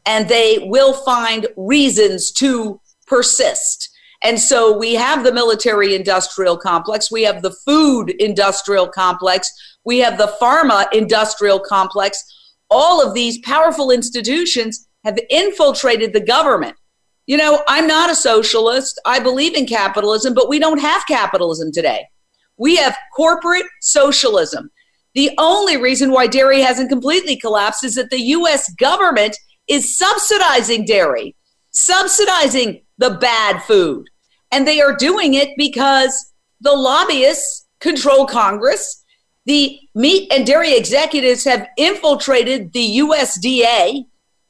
and 0.06 0.30
they 0.30 0.60
will 0.70 0.94
find 0.94 1.48
reasons 1.58 2.32
to 2.32 2.80
persist. 3.08 3.90
And 4.24 4.40
so 4.40 4.78
we 4.78 4.94
have 4.94 5.26
the 5.26 5.34
military 5.34 5.96
industrial 5.96 6.58
complex, 6.58 7.12
we 7.12 7.24
have 7.24 7.42
the 7.42 7.54
food 7.66 8.12
industrial 8.20 8.88
complex, 8.88 9.52
we 9.84 9.98
have 9.98 10.18
the 10.18 10.34
pharma 10.42 10.86
industrial 10.94 11.60
complex. 11.60 12.24
All 12.70 13.06
of 13.06 13.14
these 13.14 13.38
powerful 13.40 13.92
institutions 13.92 14.88
have 15.04 15.20
infiltrated 15.30 16.14
the 16.14 16.22
government. 16.22 16.78
You 17.26 17.36
know, 17.36 17.64
I'm 17.68 17.86
not 17.86 18.10
a 18.10 18.16
socialist. 18.16 18.98
I 19.06 19.20
believe 19.20 19.56
in 19.56 19.66
capitalism, 19.66 20.34
but 20.34 20.48
we 20.48 20.58
don't 20.58 20.80
have 20.80 21.06
capitalism 21.06 21.74
today. 21.74 22.08
We 22.56 22.78
have 22.78 22.98
corporate 23.14 23.66
socialism. 23.82 24.72
The 25.14 25.32
only 25.38 25.78
reason 25.78 26.12
why 26.12 26.28
dairy 26.28 26.62
hasn't 26.62 26.90
completely 26.90 27.36
collapsed 27.36 27.84
is 27.84 27.96
that 27.96 28.10
the 28.10 28.22
US 28.22 28.72
government 28.76 29.36
is 29.68 29.98
subsidizing 29.98 30.86
dairy, 30.86 31.36
subsidizing 31.72 32.82
the 32.98 33.12
bad 33.12 33.62
food. 33.64 34.08
And 34.52 34.68
they 34.68 34.82
are 34.82 34.96
doing 34.96 35.34
it 35.34 35.50
because 35.58 36.34
the 36.62 36.74
lobbyists 36.74 37.68
control 37.80 38.26
Congress. 38.26 39.04
The 39.46 39.80
meat 39.96 40.32
and 40.32 40.46
dairy 40.46 40.76
executives 40.76 41.44
have 41.46 41.68
infiltrated 41.78 42.74
the 42.74 43.00
USDA, 43.00 44.06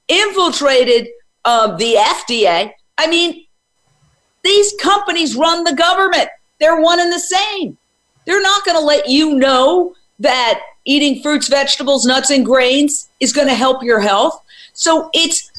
infiltrated 0.07 1.07
uh, 1.45 1.75
the 1.77 1.95
FDA. 1.95 2.71
I 2.97 3.07
mean, 3.07 3.45
these 4.43 4.73
companies 4.81 5.35
run 5.35 5.63
the 5.63 5.73
government. 5.73 6.29
They're 6.59 6.81
one 6.81 6.99
and 6.99 7.11
the 7.11 7.19
same. 7.19 7.77
They're 8.25 8.41
not 8.41 8.65
going 8.65 8.77
to 8.77 8.85
let 8.85 9.07
you 9.07 9.35
know 9.35 9.95
that 10.21 10.61
eating 10.85 11.21
fruits, 11.21 11.47
vegetables, 11.47 12.05
nuts, 12.05 12.29
and 12.29 12.45
grains 12.45 13.09
is 13.19 13.33
going 13.33 13.47
to 13.47 13.55
help 13.55 13.83
your 13.83 13.99
health. 13.99 14.43
So 14.73 15.09
it's, 15.13 15.51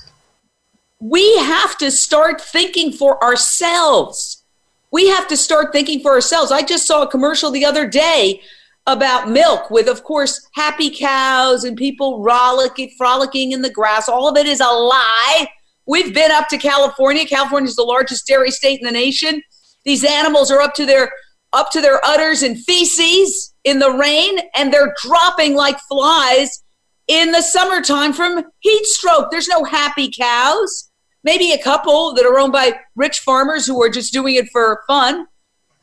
we 1.00 1.36
have 1.38 1.76
to 1.78 1.90
start 1.90 2.40
thinking 2.40 2.92
for 2.92 3.22
ourselves. 3.22 4.42
We 4.90 5.08
have 5.08 5.26
to 5.28 5.36
start 5.36 5.72
thinking 5.72 6.00
for 6.00 6.12
ourselves. 6.12 6.52
I 6.52 6.62
just 6.62 6.86
saw 6.86 7.02
a 7.02 7.10
commercial 7.10 7.50
the 7.50 7.64
other 7.64 7.86
day 7.86 8.40
about 8.86 9.30
milk 9.30 9.70
with, 9.70 9.88
of 9.88 10.04
course, 10.04 10.48
happy 10.54 10.90
cows 10.90 11.64
and 11.64 11.76
people 11.76 12.22
rollicking, 12.22 12.92
frolicking 12.98 13.52
in 13.52 13.62
the 13.62 13.70
grass. 13.70 14.08
All 14.08 14.28
of 14.28 14.36
it 14.36 14.46
is 14.46 14.60
a 14.60 14.64
lie. 14.66 15.46
We've 15.86 16.12
been 16.12 16.30
up 16.30 16.48
to 16.48 16.58
California. 16.58 17.24
California 17.26 17.68
is 17.68 17.76
the 17.76 17.82
largest 17.82 18.26
dairy 18.26 18.50
state 18.50 18.80
in 18.80 18.86
the 18.86 18.92
nation. 18.92 19.42
These 19.84 20.04
animals 20.04 20.50
are 20.50 20.60
up 20.60 20.74
to 20.74 20.86
their 20.86 21.10
up 21.52 21.70
to 21.70 21.80
their 21.80 22.04
udders 22.04 22.42
in 22.42 22.56
feces 22.56 23.54
in 23.64 23.78
the 23.78 23.90
rain 23.90 24.38
and 24.54 24.72
they're 24.72 24.94
dropping 25.02 25.54
like 25.54 25.78
flies 25.88 26.62
in 27.08 27.32
the 27.32 27.42
summertime 27.42 28.12
from 28.12 28.44
heat 28.60 28.86
stroke. 28.86 29.30
There's 29.30 29.48
no 29.48 29.64
happy 29.64 30.10
cows. 30.10 30.90
Maybe 31.24 31.52
a 31.52 31.62
couple 31.62 32.14
that 32.14 32.24
are 32.24 32.38
owned 32.38 32.52
by 32.52 32.80
rich 32.96 33.20
farmers 33.20 33.66
who 33.66 33.80
are 33.82 33.90
just 33.90 34.12
doing 34.12 34.34
it 34.34 34.48
for 34.50 34.82
fun. 34.86 35.26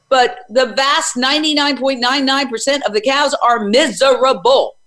But 0.10 0.40
the 0.50 0.68
vast 0.68 1.16
99.99% 1.16 2.82
of 2.86 2.94
the 2.94 3.02
cows 3.02 3.36
are 3.42 3.66
miserable. 3.66 4.78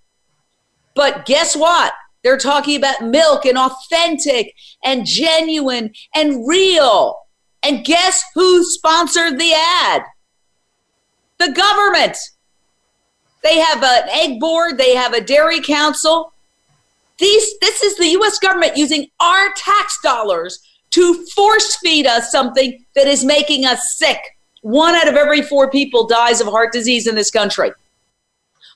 But 0.94 1.26
guess 1.26 1.56
what? 1.56 1.92
They're 2.22 2.38
talking 2.38 2.76
about 2.76 3.02
milk 3.02 3.46
and 3.46 3.56
authentic 3.56 4.54
and 4.84 5.06
genuine 5.06 5.92
and 6.14 6.46
real. 6.46 7.18
And 7.62 7.84
guess 7.84 8.22
who 8.34 8.64
sponsored 8.64 9.38
the 9.38 9.52
ad? 9.54 10.02
The 11.44 11.50
government. 11.50 12.16
They 13.42 13.58
have 13.58 13.82
an 13.82 14.08
egg 14.10 14.38
board, 14.38 14.78
they 14.78 14.94
have 14.94 15.12
a 15.12 15.20
dairy 15.20 15.60
council. 15.60 16.32
These, 17.18 17.58
this 17.58 17.82
is 17.82 17.96
the 17.96 18.10
US 18.20 18.38
government 18.38 18.76
using 18.76 19.08
our 19.18 19.52
tax 19.56 19.98
dollars 20.04 20.60
to 20.90 21.26
force 21.34 21.74
feed 21.78 22.06
us 22.06 22.30
something 22.30 22.84
that 22.94 23.08
is 23.08 23.24
making 23.24 23.64
us 23.64 23.96
sick. 23.96 24.20
One 24.60 24.94
out 24.94 25.08
of 25.08 25.16
every 25.16 25.42
four 25.42 25.68
people 25.68 26.06
dies 26.06 26.40
of 26.40 26.46
heart 26.46 26.72
disease 26.72 27.08
in 27.08 27.16
this 27.16 27.32
country. 27.32 27.72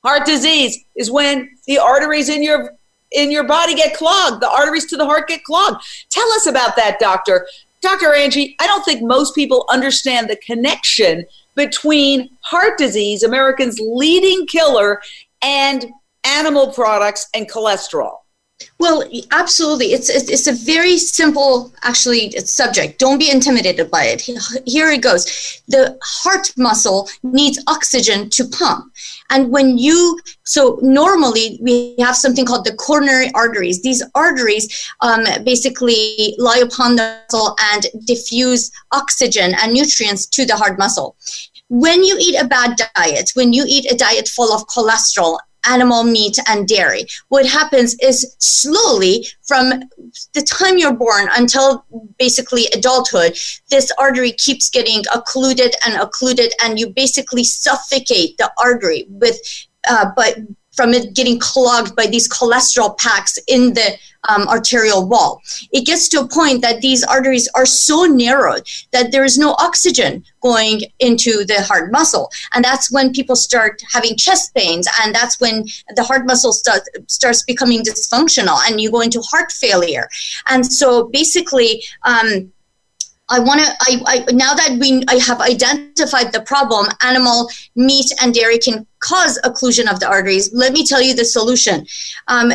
Heart 0.02 0.26
disease 0.26 0.84
is 0.96 1.08
when 1.08 1.48
the 1.68 1.78
arteries 1.78 2.28
in 2.28 2.42
your 2.42 2.72
in 3.12 3.30
your 3.30 3.44
body 3.44 3.76
get 3.76 3.96
clogged. 3.96 4.42
The 4.42 4.50
arteries 4.50 4.86
to 4.86 4.96
the 4.96 5.06
heart 5.06 5.28
get 5.28 5.44
clogged. 5.44 5.84
Tell 6.10 6.28
us 6.32 6.46
about 6.46 6.74
that, 6.74 6.98
doctor. 6.98 7.46
Dr. 7.80 8.12
Angie, 8.12 8.56
I 8.58 8.66
don't 8.66 8.84
think 8.84 9.02
most 9.02 9.36
people 9.36 9.66
understand 9.68 10.28
the 10.28 10.36
connection 10.36 11.26
between 11.56 12.28
heart 12.42 12.78
disease, 12.78 13.22
Americans' 13.22 13.80
leading 13.80 14.46
killer, 14.46 15.00
and 15.42 15.86
animal 16.24 16.72
products 16.72 17.28
and 17.34 17.50
cholesterol? 17.50 18.18
Well, 18.78 19.04
absolutely. 19.32 19.92
It's 19.92 20.08
it's 20.08 20.46
a 20.46 20.52
very 20.52 20.96
simple, 20.96 21.74
actually, 21.82 22.30
subject. 22.30 22.98
Don't 22.98 23.18
be 23.18 23.30
intimidated 23.30 23.90
by 23.90 24.04
it. 24.04 24.22
Here 24.66 24.90
it 24.90 25.02
goes. 25.02 25.62
The 25.68 25.98
heart 26.02 26.52
muscle 26.56 27.08
needs 27.22 27.62
oxygen 27.66 28.30
to 28.30 28.44
pump, 28.44 28.92
and 29.28 29.50
when 29.50 29.76
you 29.76 30.18
so 30.44 30.78
normally 30.80 31.58
we 31.60 31.96
have 31.98 32.16
something 32.16 32.46
called 32.46 32.64
the 32.64 32.74
coronary 32.74 33.30
arteries. 33.34 33.82
These 33.82 34.02
arteries 34.14 34.66
um, 35.00 35.24
basically 35.44 36.34
lie 36.38 36.62
upon 36.64 36.96
the 36.96 37.18
muscle 37.28 37.56
and 37.72 37.86
diffuse 38.06 38.70
oxygen 38.92 39.54
and 39.60 39.72
nutrients 39.74 40.24
to 40.26 40.46
the 40.46 40.56
heart 40.56 40.78
muscle 40.78 41.16
when 41.68 42.04
you 42.04 42.16
eat 42.20 42.36
a 42.40 42.46
bad 42.46 42.78
diet, 42.94 43.32
when 43.34 43.52
you 43.52 43.64
eat 43.66 43.90
a 43.90 43.96
diet 43.96 44.28
full 44.28 44.52
of 44.52 44.66
cholesterol 44.68 45.38
animal 45.68 46.04
meat 46.04 46.38
and 46.48 46.66
dairy. 46.68 47.06
What 47.28 47.46
happens 47.46 47.96
is 48.00 48.36
slowly 48.38 49.26
from 49.42 49.70
the 50.34 50.42
time 50.42 50.78
you're 50.78 50.92
born 50.92 51.28
until 51.36 51.84
basically 52.18 52.66
adulthood, 52.72 53.36
this 53.70 53.92
artery 53.98 54.32
keeps 54.32 54.70
getting 54.70 55.02
occluded 55.14 55.74
and 55.86 56.00
occluded, 56.00 56.52
and 56.62 56.78
you 56.78 56.90
basically 56.90 57.44
suffocate 57.44 58.38
the 58.38 58.50
artery 58.62 59.06
with, 59.08 59.38
uh, 59.88 60.06
but 60.16 60.38
from 60.76 60.92
it 60.92 61.14
getting 61.14 61.38
clogged 61.38 61.96
by 61.96 62.06
these 62.06 62.28
cholesterol 62.28 62.96
packs 62.98 63.38
in 63.48 63.74
the 63.74 63.98
um, 64.28 64.46
arterial 64.48 65.06
wall. 65.06 65.40
It 65.72 65.86
gets 65.86 66.08
to 66.08 66.20
a 66.20 66.28
point 66.28 66.62
that 66.62 66.80
these 66.80 67.04
arteries 67.04 67.48
are 67.54 67.66
so 67.66 68.04
narrowed 68.04 68.66
that 68.92 69.12
there 69.12 69.24
is 69.24 69.38
no 69.38 69.54
oxygen 69.58 70.24
going 70.40 70.82
into 70.98 71.44
the 71.44 71.62
heart 71.62 71.92
muscle. 71.92 72.30
And 72.52 72.64
that's 72.64 72.90
when 72.90 73.12
people 73.12 73.36
start 73.36 73.80
having 73.92 74.16
chest 74.16 74.54
pains, 74.54 74.88
and 75.02 75.14
that's 75.14 75.40
when 75.40 75.64
the 75.94 76.02
heart 76.02 76.26
muscle 76.26 76.52
start, 76.52 76.82
starts 77.06 77.42
becoming 77.44 77.82
dysfunctional 77.82 78.58
and 78.66 78.80
you 78.80 78.90
go 78.90 79.00
into 79.00 79.20
heart 79.20 79.52
failure. 79.52 80.08
And 80.48 80.66
so 80.66 81.08
basically, 81.08 81.82
um, 82.04 82.52
I 83.28 83.40
want 83.40 83.60
to. 83.60 83.66
I, 83.80 84.02
I 84.06 84.32
now 84.32 84.54
that 84.54 84.78
we 84.78 85.02
I 85.08 85.16
have 85.16 85.40
identified 85.40 86.32
the 86.32 86.42
problem, 86.42 86.86
animal 87.02 87.50
meat 87.74 88.06
and 88.22 88.32
dairy 88.32 88.58
can 88.58 88.86
cause 89.00 89.38
occlusion 89.44 89.90
of 89.90 90.00
the 90.00 90.08
arteries. 90.08 90.52
Let 90.52 90.72
me 90.72 90.86
tell 90.86 91.02
you 91.02 91.14
the 91.14 91.24
solution. 91.24 91.86
Um, 92.28 92.52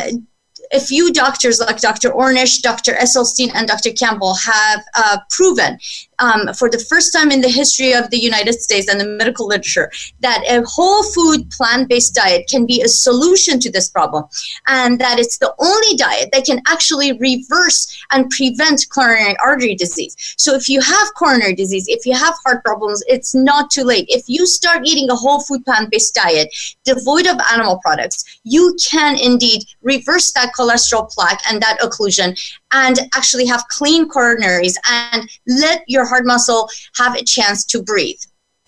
a 0.72 0.80
few 0.80 1.12
doctors 1.12 1.60
like 1.60 1.80
Dr. 1.80 2.10
Ornish, 2.10 2.62
Dr. 2.62 2.94
Esselstyn, 2.94 3.50
and 3.54 3.68
Dr. 3.68 3.90
Campbell 3.90 4.34
have 4.34 4.82
uh, 4.96 5.18
proven 5.30 5.78
um, 6.18 6.52
for 6.54 6.70
the 6.70 6.78
first 6.78 7.12
time 7.12 7.30
in 7.30 7.40
the 7.40 7.48
history 7.48 7.92
of 7.92 8.08
the 8.10 8.18
United 8.18 8.54
States 8.54 8.88
and 8.88 9.00
the 9.00 9.04
medical 9.04 9.46
literature 9.46 9.90
that 10.20 10.42
a 10.48 10.62
whole 10.66 11.02
food 11.02 11.50
plant 11.50 11.88
based 11.88 12.14
diet 12.14 12.48
can 12.48 12.64
be 12.64 12.80
a 12.80 12.88
solution 12.88 13.60
to 13.60 13.70
this 13.70 13.90
problem, 13.90 14.24
and 14.66 14.98
that 15.00 15.18
it's 15.18 15.38
the 15.38 15.54
only 15.58 15.96
diet 15.96 16.30
that 16.32 16.44
can 16.44 16.60
actually 16.66 17.12
reverse 17.18 18.01
and 18.12 18.30
prevent 18.30 18.86
coronary 18.90 19.36
artery 19.42 19.74
disease. 19.74 20.16
So, 20.36 20.54
if 20.54 20.68
you 20.68 20.80
have 20.80 21.14
coronary 21.16 21.54
disease, 21.54 21.86
if 21.88 22.06
you 22.06 22.14
have 22.14 22.34
heart 22.44 22.64
problems, 22.64 23.02
it's 23.06 23.34
not 23.34 23.70
too 23.70 23.84
late. 23.84 24.06
If 24.08 24.24
you 24.28 24.46
start 24.46 24.86
eating 24.86 25.10
a 25.10 25.16
whole 25.16 25.40
food 25.40 25.64
plant 25.64 25.90
based 25.90 26.14
diet 26.14 26.54
devoid 26.84 27.26
of 27.26 27.38
animal 27.52 27.78
products, 27.78 28.40
you 28.44 28.76
can 28.90 29.18
indeed 29.18 29.62
reverse 29.82 30.32
that 30.32 30.52
cholesterol 30.56 31.10
plaque 31.10 31.42
and 31.50 31.60
that 31.62 31.78
occlusion 31.80 32.38
and 32.72 33.00
actually 33.14 33.46
have 33.46 33.66
clean 33.68 34.08
coronaries 34.08 34.74
and 34.90 35.28
let 35.46 35.82
your 35.86 36.06
heart 36.06 36.24
muscle 36.26 36.68
have 36.96 37.14
a 37.14 37.24
chance 37.24 37.64
to 37.64 37.82
breathe. 37.82 38.20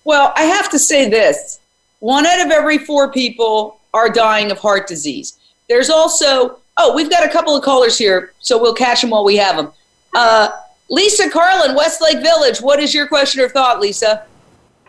Well, 0.04 0.32
I 0.36 0.42
have 0.42 0.70
to 0.70 0.78
say 0.78 1.08
this 1.08 1.60
one 2.00 2.26
out 2.26 2.44
of 2.44 2.50
every 2.50 2.78
four 2.78 3.10
people 3.10 3.80
are 3.94 4.10
dying 4.10 4.50
of 4.50 4.58
heart 4.58 4.86
disease. 4.86 5.38
There's 5.68 5.88
also, 5.88 6.58
oh, 6.76 6.94
we've 6.94 7.10
got 7.10 7.24
a 7.24 7.28
couple 7.28 7.56
of 7.56 7.62
callers 7.62 7.98
here, 7.98 8.32
so 8.40 8.60
we'll 8.60 8.74
catch 8.74 9.00
them 9.00 9.10
while 9.10 9.24
we 9.24 9.36
have 9.36 9.56
them. 9.56 9.72
Uh, 10.14 10.50
Lisa 10.90 11.30
Carlin, 11.30 11.74
Westlake 11.74 12.22
Village, 12.22 12.60
what 12.60 12.78
is 12.80 12.94
your 12.94 13.06
question 13.06 13.40
or 13.40 13.48
thought, 13.48 13.80
Lisa? 13.80 14.26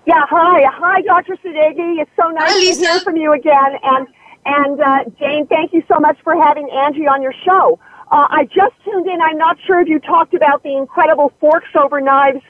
Yeah, 0.06 0.24
hi. 0.30 0.64
Hi, 0.72 1.02
Dr. 1.02 1.36
Sadeghi. 1.38 2.02
It's 2.02 2.12
so 2.16 2.30
nice 2.30 2.52
hi, 2.52 2.74
to 2.74 2.80
hear 2.80 3.00
from 3.00 3.18
you 3.18 3.34
again. 3.34 3.80
And, 3.82 4.08
and 4.46 4.80
uh, 4.80 5.04
Jane, 5.20 5.48
thank 5.48 5.74
you 5.74 5.84
so 5.88 6.00
much 6.00 6.18
for 6.24 6.36
having 6.36 6.70
Angie 6.70 7.08
on 7.08 7.22
your 7.22 7.34
show. 7.44 7.80
Uh, 8.12 8.28
I 8.30 8.46
just 8.46 8.76
tuned 8.84 9.08
in. 9.08 9.20
I'm 9.20 9.38
not 9.38 9.58
sure 9.66 9.80
if 9.80 9.88
you 9.88 10.00
talked 10.00 10.36
about 10.36 10.62
the 10.62 10.78
incredible 10.78 11.34
Forks 11.40 11.70
Over 11.76 12.02
Knives 12.02 12.42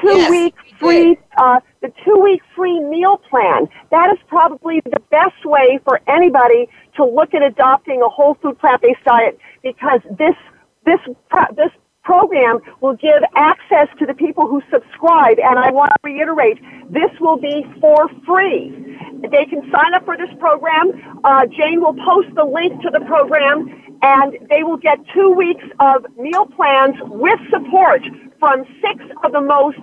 two 0.00 0.08
yes, 0.08 0.30
week 0.30 0.54
free, 0.78 1.16
uh, 1.38 1.60
the 1.80 1.92
two 2.04 2.18
week 2.20 2.42
free 2.54 2.80
meal 2.80 3.18
plan. 3.30 3.68
That 3.90 4.10
is 4.12 4.18
probably 4.28 4.80
the 4.84 5.00
best 5.10 5.44
way 5.44 5.78
for 5.84 6.00
anybody 6.06 6.68
to 6.96 7.04
look 7.04 7.34
at 7.34 7.42
adopting 7.42 8.02
a 8.02 8.08
whole 8.08 8.34
food 8.42 8.58
plant 8.58 8.82
based 8.82 9.04
diet 9.04 9.38
because 9.62 10.00
this, 10.18 10.34
this, 10.84 11.00
this 11.56 11.70
program 12.06 12.60
will 12.80 12.94
give 12.94 13.20
access 13.34 13.88
to 13.98 14.06
the 14.06 14.14
people 14.14 14.46
who 14.46 14.62
subscribe. 14.72 15.38
And 15.38 15.58
I 15.58 15.70
want 15.72 15.92
to 15.92 15.98
reiterate, 16.04 16.58
this 16.88 17.10
will 17.20 17.36
be 17.36 17.66
for 17.80 18.08
free. 18.24 18.70
They 19.30 19.44
can 19.46 19.62
sign 19.72 19.92
up 19.94 20.04
for 20.04 20.16
this 20.16 20.30
program. 20.38 21.20
Uh, 21.24 21.46
Jane 21.46 21.80
will 21.80 21.94
post 21.94 22.28
the 22.34 22.44
link 22.44 22.80
to 22.82 22.90
the 22.90 23.04
program 23.06 23.82
and 24.02 24.38
they 24.48 24.62
will 24.62 24.76
get 24.76 24.98
two 25.12 25.30
weeks 25.30 25.64
of 25.80 26.06
meal 26.16 26.46
plans 26.46 26.94
with 27.02 27.40
support 27.50 28.02
from 28.38 28.64
six 28.80 29.02
of 29.24 29.32
the 29.32 29.40
most 29.40 29.78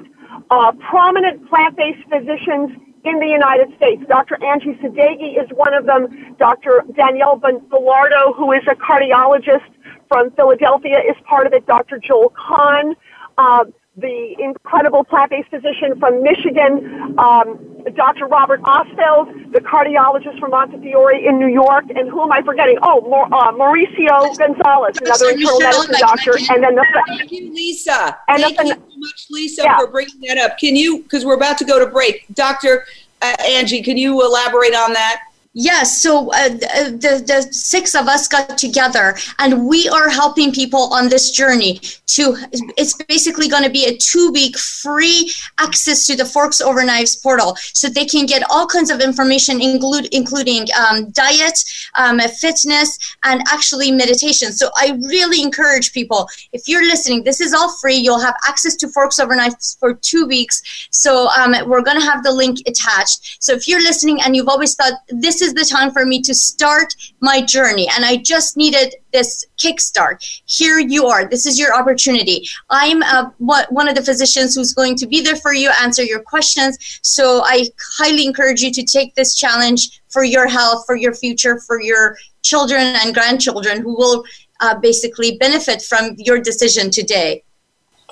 uh, 0.49 0.71
prominent 0.89 1.47
plant-based 1.49 2.07
physicians 2.09 2.71
in 3.05 3.19
the 3.19 3.27
United 3.27 3.75
States. 3.77 4.03
Dr. 4.07 4.37
Angie 4.43 4.73
Sadeghi 4.81 5.41
is 5.41 5.49
one 5.55 5.73
of 5.73 5.85
them. 5.85 6.35
Dr. 6.39 6.83
Danielle 6.95 7.39
Belardo, 7.39 8.35
who 8.35 8.51
is 8.53 8.63
a 8.69 8.75
cardiologist 8.75 9.67
from 10.07 10.31
Philadelphia, 10.31 10.99
is 10.99 11.15
part 11.27 11.47
of 11.47 11.53
it. 11.53 11.65
Dr. 11.67 11.99
Joel 11.99 12.31
Kahn, 12.35 12.95
uh, 13.37 13.65
the 13.95 14.35
incredible 14.39 15.03
plant-based 15.03 15.49
physician 15.49 15.99
from 15.99 16.23
Michigan, 16.23 17.15
um, 17.19 17.59
Dr. 17.95 18.25
Robert 18.25 18.61
Ostfeld, 18.63 19.51
the 19.51 19.59
cardiologist 19.59 20.39
from 20.39 20.51
Montefiore 20.51 21.13
in 21.13 21.37
New 21.37 21.47
York, 21.47 21.85
and 21.95 22.09
who 22.09 22.23
am 22.23 22.31
I 22.31 22.41
forgetting? 22.41 22.79
Oh, 22.81 22.99
uh, 22.99 23.51
Mauricio 23.51 24.35
Gonzalez, 24.37 24.97
another 24.99 25.29
internal 25.29 25.59
medicine 25.59 25.95
doctor, 25.99 26.33
and 26.49 26.63
then 26.63 26.75
the 26.75 26.85
thank 27.07 27.31
you, 27.31 27.53
Lisa. 27.53 28.17
And 28.29 28.41
thank 28.41 28.57
the, 28.57 28.65
you 28.65 28.73
so 28.73 28.97
much, 28.97 29.27
Lisa, 29.29 29.61
yeah. 29.63 29.77
for 29.77 29.87
bringing 29.87 30.21
that 30.21 30.37
up. 30.39 30.57
Can 30.57 30.75
you, 30.75 31.03
because 31.03 31.23
we're 31.23 31.35
about 31.35 31.59
to 31.59 31.65
go 31.65 31.77
to 31.77 31.85
break, 31.85 32.25
Doctor 32.33 32.85
uh, 33.21 33.35
Angie, 33.45 33.83
can 33.83 33.97
you 33.97 34.25
elaborate 34.25 34.73
on 34.73 34.93
that? 34.93 35.21
Yes, 35.55 36.01
so 36.01 36.31
uh, 36.31 36.49
the, 36.49 37.23
the 37.27 37.47
six 37.51 37.93
of 37.93 38.07
us 38.07 38.27
got 38.27 38.57
together 38.57 39.15
and 39.37 39.67
we 39.67 39.87
are 39.87 40.09
helping 40.09 40.51
people 40.51 40.91
on 40.91 41.09
this 41.09 41.29
journey 41.29 41.79
to, 42.07 42.35
it's 42.51 42.95
basically 43.03 43.47
going 43.47 43.61
to 43.63 43.69
be 43.69 43.85
a 43.85 43.95
two 43.95 44.31
week 44.31 44.57
free 44.57 45.31
access 45.59 46.07
to 46.07 46.15
the 46.15 46.25
Forks 46.25 46.59
Over 46.59 46.83
Knives 46.83 47.17
portal 47.17 47.55
so 47.73 47.87
they 47.87 48.05
can 48.05 48.25
get 48.25 48.41
all 48.49 48.65
kinds 48.65 48.89
of 48.89 48.99
information, 48.99 49.61
include, 49.61 50.07
including 50.11 50.65
um, 50.75 51.11
diet, 51.11 51.63
um, 51.99 52.19
fitness, 52.19 52.97
and 53.23 53.41
actually 53.51 53.91
meditation. 53.91 54.53
So 54.53 54.69
I 54.75 54.97
really 55.03 55.43
encourage 55.43 55.93
people, 55.93 56.27
if 56.51 56.67
you're 56.67 56.83
listening, 56.83 57.23
this 57.23 57.39
is 57.39 57.53
all 57.53 57.77
free. 57.77 57.95
You'll 57.95 58.19
have 58.19 58.35
access 58.47 58.75
to 58.77 58.87
Forks 58.87 59.19
Over 59.19 59.35
Knives 59.35 59.77
for 59.79 59.93
two 59.93 60.25
weeks. 60.25 60.87
So 60.89 61.27
um, 61.37 61.53
we're 61.67 61.83
going 61.83 61.99
to 61.99 62.05
have 62.05 62.23
the 62.23 62.31
link 62.31 62.59
attached. 62.65 63.37
So 63.43 63.53
if 63.53 63.67
you're 63.67 63.83
listening 63.83 64.19
and 64.21 64.35
you've 64.35 64.49
always 64.49 64.73
thought 64.73 64.93
this 65.09 65.42
is 65.43 65.53
the 65.53 65.65
time 65.65 65.91
for 65.91 66.05
me 66.05 66.21
to 66.21 66.33
start 66.33 66.95
my 67.19 67.41
journey 67.41 67.87
and 67.95 68.03
I 68.03 68.17
just 68.17 68.57
needed 68.57 68.95
this 69.11 69.45
kickstart. 69.57 70.17
Here 70.45 70.79
you 70.79 71.05
are. 71.05 71.25
This 71.25 71.45
is 71.45 71.59
your 71.59 71.75
opportunity. 71.75 72.47
I'm 72.71 73.03
uh, 73.03 73.29
one 73.37 73.87
of 73.87 73.95
the 73.95 74.01
physicians 74.01 74.55
who's 74.55 74.73
going 74.73 74.95
to 74.95 75.05
be 75.05 75.21
there 75.21 75.35
for 75.35 75.53
you, 75.53 75.69
answer 75.81 76.03
your 76.03 76.21
questions. 76.21 76.99
So 77.03 77.41
I 77.43 77.67
highly 77.97 78.25
encourage 78.25 78.61
you 78.61 78.71
to 78.71 78.83
take 78.83 79.13
this 79.13 79.35
challenge 79.35 80.01
for 80.09 80.23
your 80.23 80.47
health, 80.47 80.85
for 80.87 80.95
your 80.95 81.13
future, 81.13 81.59
for 81.59 81.79
your 81.79 82.17
children 82.41 82.95
and 83.01 83.13
grandchildren 83.13 83.81
who 83.81 83.95
will 83.95 84.23
uh, 84.61 84.75
basically 84.79 85.37
benefit 85.37 85.81
from 85.81 86.15
your 86.17 86.39
decision 86.39 86.89
today. 86.89 87.43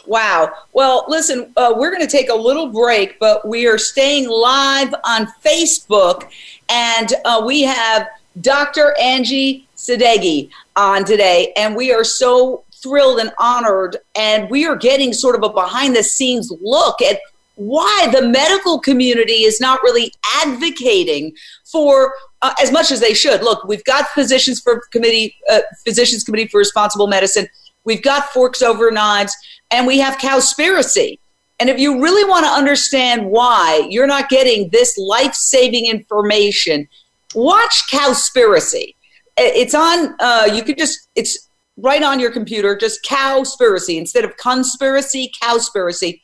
Wow. 0.07 0.51
Well, 0.73 1.05
listen, 1.07 1.53
uh, 1.57 1.73
we're 1.75 1.91
going 1.91 2.01
to 2.01 2.11
take 2.11 2.29
a 2.29 2.35
little 2.35 2.67
break, 2.67 3.19
but 3.19 3.47
we 3.47 3.67
are 3.67 3.77
staying 3.77 4.29
live 4.29 4.93
on 5.05 5.27
Facebook, 5.45 6.29
and 6.71 7.13
uh, 7.25 7.43
we 7.45 7.61
have 7.63 8.07
Dr. 8.39 8.95
Angie 8.99 9.67
Sadeghi 9.75 10.49
on 10.75 11.03
today, 11.03 11.53
and 11.57 11.75
we 11.75 11.93
are 11.93 12.05
so 12.05 12.63
thrilled 12.81 13.19
and 13.19 13.31
honored, 13.37 13.97
and 14.15 14.49
we 14.49 14.65
are 14.65 14.75
getting 14.75 15.13
sort 15.13 15.35
of 15.35 15.43
a 15.43 15.53
behind 15.53 15.95
the 15.95 16.03
scenes 16.03 16.51
look 16.61 17.01
at 17.01 17.19
why 17.55 18.07
the 18.11 18.27
medical 18.27 18.79
community 18.79 19.43
is 19.43 19.59
not 19.59 19.83
really 19.83 20.11
advocating 20.41 21.33
for 21.65 22.13
uh, 22.41 22.53
as 22.61 22.71
much 22.71 22.89
as 22.89 23.01
they 23.01 23.13
should. 23.13 23.43
Look, 23.43 23.65
we've 23.65 23.83
got 23.83 24.07
physicians 24.09 24.59
for 24.61 24.81
committee, 24.91 25.35
uh, 25.51 25.59
physicians 25.83 26.23
committee 26.23 26.47
for 26.47 26.57
responsible 26.57 27.07
medicine. 27.07 27.47
We've 27.83 28.01
got 28.01 28.29
forks 28.29 28.61
over 28.61 28.89
knives 28.89 29.35
and 29.69 29.85
we 29.85 29.99
have 29.99 30.17
cowspiracy. 30.17 31.19
And 31.61 31.69
if 31.69 31.77
you 31.77 32.01
really 32.01 32.27
want 32.27 32.43
to 32.43 32.51
understand 32.51 33.23
why 33.29 33.87
you're 33.87 34.07
not 34.07 34.29
getting 34.29 34.69
this 34.69 34.97
life 34.97 35.35
saving 35.35 35.85
information, 35.85 36.89
watch 37.35 37.83
Cowspiracy. 37.91 38.95
It's 39.37 39.75
on, 39.75 40.15
uh, 40.19 40.49
you 40.51 40.63
could 40.63 40.79
just, 40.79 41.07
it's 41.15 41.47
right 41.77 42.01
on 42.01 42.19
your 42.19 42.31
computer, 42.31 42.75
just 42.75 43.05
Cowspiracy 43.05 43.99
instead 43.99 44.25
of 44.25 44.35
conspiracy, 44.37 45.31
Cowspiracy. 45.39 46.19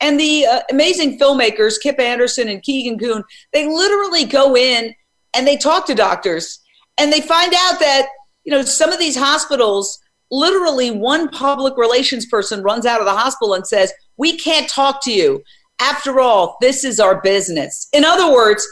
And 0.00 0.18
the 0.18 0.46
uh, 0.46 0.62
amazing 0.72 1.20
filmmakers, 1.20 1.80
Kip 1.80 2.00
Anderson 2.00 2.48
and 2.48 2.60
Keegan 2.60 2.98
Kuhn, 2.98 3.22
they 3.52 3.68
literally 3.68 4.24
go 4.24 4.56
in 4.56 4.92
and 5.34 5.46
they 5.46 5.56
talk 5.56 5.86
to 5.86 5.94
doctors 5.94 6.58
and 6.98 7.12
they 7.12 7.20
find 7.20 7.54
out 7.54 7.78
that, 7.78 8.08
you 8.42 8.50
know, 8.50 8.62
some 8.62 8.90
of 8.90 8.98
these 8.98 9.16
hospitals 9.16 10.00
literally 10.32 10.90
one 10.90 11.28
public 11.28 11.76
relations 11.76 12.26
person 12.26 12.64
runs 12.64 12.86
out 12.86 12.98
of 12.98 13.06
the 13.06 13.12
hospital 13.12 13.54
and 13.54 13.64
says, 13.64 13.92
We 14.20 14.36
can't 14.36 14.68
talk 14.68 15.02
to 15.04 15.10
you. 15.10 15.42
After 15.80 16.20
all, 16.20 16.58
this 16.60 16.84
is 16.84 17.00
our 17.00 17.22
business. 17.22 17.88
In 17.94 18.04
other 18.04 18.30
words, 18.30 18.68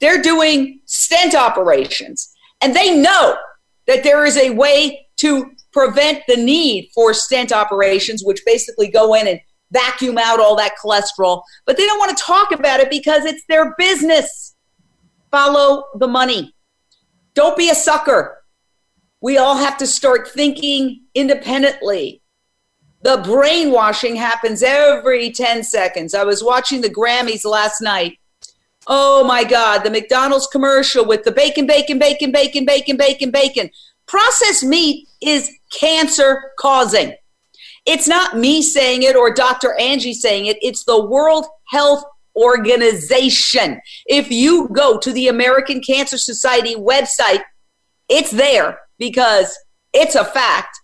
they're 0.00 0.22
doing 0.22 0.80
stent 0.86 1.34
operations. 1.34 2.34
And 2.62 2.74
they 2.74 2.96
know 2.98 3.36
that 3.86 4.04
there 4.04 4.24
is 4.24 4.38
a 4.38 4.50
way 4.50 5.06
to 5.18 5.50
prevent 5.70 6.22
the 6.26 6.38
need 6.38 6.88
for 6.94 7.12
stent 7.12 7.52
operations, 7.52 8.24
which 8.24 8.40
basically 8.46 8.88
go 8.88 9.12
in 9.12 9.28
and 9.28 9.38
vacuum 9.70 10.16
out 10.16 10.40
all 10.40 10.56
that 10.56 10.72
cholesterol. 10.82 11.42
But 11.66 11.76
they 11.76 11.84
don't 11.84 11.98
want 11.98 12.16
to 12.16 12.24
talk 12.24 12.50
about 12.50 12.80
it 12.80 12.88
because 12.88 13.26
it's 13.26 13.44
their 13.50 13.74
business. 13.76 14.56
Follow 15.30 15.84
the 15.96 16.08
money. 16.08 16.54
Don't 17.34 17.58
be 17.58 17.68
a 17.68 17.74
sucker. 17.74 18.42
We 19.20 19.36
all 19.36 19.56
have 19.56 19.76
to 19.76 19.86
start 19.86 20.30
thinking 20.30 21.02
independently. 21.14 22.22
The 23.06 23.18
brainwashing 23.18 24.16
happens 24.16 24.64
every 24.64 25.30
10 25.30 25.62
seconds. 25.62 26.12
I 26.12 26.24
was 26.24 26.42
watching 26.42 26.80
the 26.80 26.90
Grammys 26.90 27.44
last 27.44 27.80
night. 27.80 28.18
Oh 28.88 29.22
my 29.22 29.44
God, 29.44 29.84
the 29.84 29.92
McDonald's 29.92 30.48
commercial 30.48 31.04
with 31.04 31.22
the 31.22 31.30
bacon, 31.30 31.68
bacon, 31.68 32.00
bacon, 32.00 32.32
bacon, 32.32 32.64
bacon, 32.64 32.96
bacon, 32.96 33.30
bacon. 33.30 33.70
Processed 34.06 34.64
meat 34.64 35.06
is 35.22 35.52
cancer 35.70 36.50
causing. 36.58 37.14
It's 37.86 38.08
not 38.08 38.38
me 38.38 38.60
saying 38.60 39.04
it 39.04 39.14
or 39.14 39.32
Dr. 39.32 39.78
Angie 39.78 40.12
saying 40.12 40.46
it, 40.46 40.56
it's 40.60 40.82
the 40.82 41.00
World 41.00 41.46
Health 41.68 42.02
Organization. 42.34 43.80
If 44.06 44.32
you 44.32 44.68
go 44.72 44.98
to 44.98 45.12
the 45.12 45.28
American 45.28 45.80
Cancer 45.80 46.18
Society 46.18 46.74
website, 46.74 47.44
it's 48.08 48.32
there 48.32 48.80
because 48.98 49.56
it's 49.92 50.16
a 50.16 50.24
fact. 50.24 50.76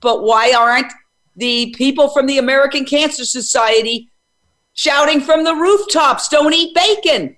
But 0.00 0.22
why 0.22 0.54
aren't 0.56 0.90
the 1.38 1.72
people 1.76 2.08
from 2.08 2.26
the 2.26 2.38
American 2.38 2.84
Cancer 2.84 3.24
Society 3.24 4.10
shouting 4.74 5.20
from 5.20 5.44
the 5.44 5.54
rooftops, 5.54 6.28
don't 6.28 6.52
eat 6.52 6.74
bacon? 6.74 7.36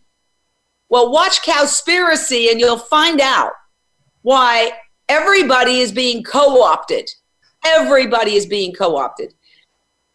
Well, 0.88 1.12
watch 1.12 1.42
Cowspiracy 1.42 2.50
and 2.50 2.58
you'll 2.58 2.78
find 2.78 3.20
out 3.20 3.52
why 4.22 4.72
everybody 5.08 5.80
is 5.80 5.92
being 5.92 6.24
co 6.24 6.62
opted. 6.62 7.08
Everybody 7.64 8.34
is 8.34 8.46
being 8.46 8.72
co 8.72 8.96
opted. 8.96 9.34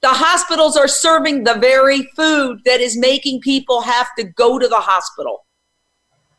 The 0.02 0.10
hospitals 0.10 0.76
are 0.78 0.88
serving 0.88 1.44
the 1.44 1.56
very 1.56 2.04
food 2.16 2.62
that 2.66 2.82
is 2.82 2.98
making 2.98 3.42
people 3.42 3.82
have 3.82 4.08
to 4.18 4.24
go 4.24 4.58
to 4.58 4.68
the 4.68 4.76
hospital. 4.76 5.46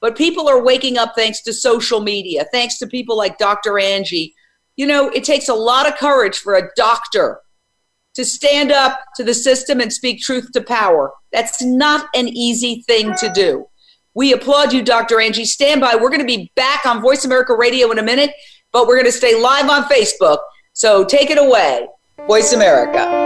But 0.00 0.16
people 0.16 0.48
are 0.48 0.62
waking 0.62 0.98
up 0.98 1.14
thanks 1.16 1.42
to 1.42 1.52
social 1.52 2.00
media, 2.00 2.44
thanks 2.52 2.78
to 2.78 2.86
people 2.86 3.16
like 3.16 3.38
Dr. 3.38 3.78
Angie. 3.78 4.34
You 4.76 4.86
know, 4.86 5.08
it 5.08 5.24
takes 5.24 5.48
a 5.48 5.54
lot 5.54 5.88
of 5.88 5.96
courage 5.96 6.38
for 6.38 6.54
a 6.54 6.68
doctor 6.76 7.40
to 8.14 8.24
stand 8.24 8.72
up 8.72 8.98
to 9.16 9.24
the 9.24 9.34
system 9.34 9.80
and 9.80 9.92
speak 9.92 10.20
truth 10.20 10.50
to 10.52 10.62
power. 10.62 11.12
That's 11.32 11.62
not 11.62 12.06
an 12.14 12.28
easy 12.28 12.82
thing 12.86 13.14
to 13.16 13.30
do. 13.30 13.66
We 14.14 14.32
applaud 14.32 14.72
you, 14.72 14.82
Dr. 14.82 15.20
Angie. 15.20 15.44
Stand 15.44 15.82
by. 15.82 15.94
We're 15.94 16.08
going 16.08 16.20
to 16.20 16.26
be 16.26 16.50
back 16.56 16.86
on 16.86 17.02
Voice 17.02 17.26
America 17.26 17.54
Radio 17.54 17.90
in 17.90 17.98
a 17.98 18.02
minute, 18.02 18.30
but 18.72 18.86
we're 18.86 18.96
going 18.96 19.06
to 19.06 19.12
stay 19.12 19.38
live 19.38 19.68
on 19.68 19.84
Facebook. 19.84 20.38
So 20.72 21.04
take 21.04 21.30
it 21.30 21.38
away, 21.38 21.86
Voice 22.26 22.52
America. 22.52 23.25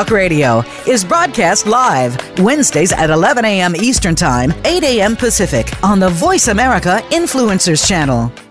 Talk 0.01 0.09
Radio 0.09 0.63
is 0.87 1.05
broadcast 1.05 1.67
live 1.67 2.17
Wednesdays 2.39 2.91
at 2.91 3.11
11 3.11 3.45
a.m. 3.45 3.75
Eastern 3.75 4.15
Time, 4.15 4.51
8 4.65 4.83
a.m. 4.83 5.15
Pacific 5.15 5.71
on 5.83 5.99
the 5.99 6.09
Voice 6.09 6.47
America 6.47 7.03
Influencers 7.11 7.87
Channel. 7.87 8.31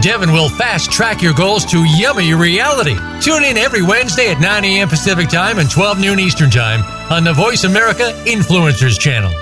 Devin 0.00 0.32
will 0.32 0.48
fast 0.48 0.92
track 0.92 1.22
your 1.22 1.34
goals 1.34 1.64
to 1.66 1.84
yummy 1.84 2.32
reality. 2.32 2.96
Tune 3.20 3.42
in 3.42 3.56
every 3.56 3.82
Wednesday 3.82 4.30
at 4.30 4.40
9 4.40 4.64
a.m. 4.64 4.88
Pacific 4.88 5.28
Time 5.28 5.58
and 5.58 5.68
12 5.68 6.00
noon 6.00 6.20
Eastern 6.20 6.50
Time 6.50 6.82
on 7.10 7.24
the 7.24 7.32
Voice 7.32 7.64
America 7.64 8.12
Influencers 8.24 8.98
Channel. 8.98 9.32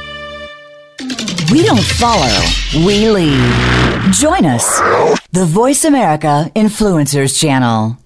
We 1.50 1.62
don't 1.62 1.84
follow, 1.84 2.40
we 2.86 3.08
lead. 3.08 4.12
Join 4.12 4.46
us, 4.46 4.80
the 5.32 5.44
Voice 5.44 5.84
America 5.84 6.50
Influencers 6.54 7.38
Channel. 7.38 7.98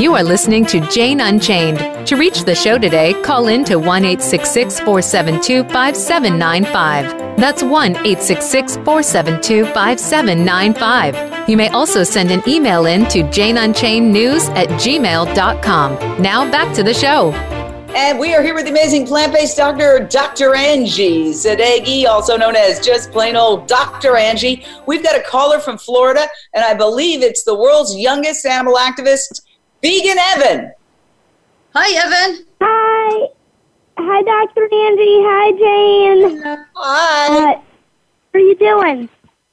You 0.00 0.14
are 0.14 0.24
listening 0.24 0.64
to 0.66 0.80
Jane 0.88 1.20
Unchained. 1.20 1.78
To 2.06 2.16
reach 2.16 2.44
the 2.44 2.54
show 2.54 2.78
today, 2.78 3.12
call 3.22 3.48
in 3.48 3.64
to 3.64 3.78
1 3.78 4.02
472 4.02 5.64
5795. 5.64 7.36
That's 7.36 7.62
1 7.62 7.94
472 7.94 9.66
5795. 9.66 11.48
You 11.48 11.56
may 11.56 11.68
also 11.68 12.02
send 12.02 12.30
an 12.30 12.42
email 12.48 12.86
in 12.86 13.06
to 13.08 13.22
janeunchainednews 13.24 14.48
at 14.56 14.68
gmail.com. 14.68 16.22
Now 16.22 16.50
back 16.50 16.74
to 16.74 16.82
the 16.82 16.94
show. 16.94 17.32
And 17.94 18.18
we 18.18 18.34
are 18.34 18.42
here 18.42 18.54
with 18.54 18.64
the 18.64 18.70
amazing 18.70 19.06
plant-based 19.06 19.56
doctor, 19.56 20.06
Dr. 20.08 20.54
Angie 20.54 21.32
Sadeghi, 21.32 22.06
also 22.06 22.36
known 22.36 22.56
as 22.56 22.78
just 22.80 23.10
plain 23.10 23.36
old 23.36 23.66
Dr. 23.66 24.16
Angie. 24.16 24.64
We've 24.86 25.02
got 25.02 25.16
a 25.18 25.22
caller 25.22 25.58
from 25.58 25.76
Florida, 25.76 26.26
and 26.54 26.64
I 26.64 26.74
believe 26.74 27.22
it's 27.22 27.42
the 27.42 27.54
world's 27.54 27.96
youngest 27.96 28.46
animal 28.46 28.76
activist, 28.76 29.42
Vegan 29.82 30.18
Evan. 30.18 30.72
Hi, 31.74 32.04
Evan. 32.04 32.46
Hi. 32.60 33.28
Hi, 33.98 34.22
Dr. 34.22 34.64
Angie. 34.64 35.22
Hi, 35.22 35.52
Jane. 35.52 36.42
Hi. 36.74 37.54
Uh, 37.54 37.54
how 37.54 37.64
are 38.34 38.40
you 38.40 38.54
doing? 38.56 39.08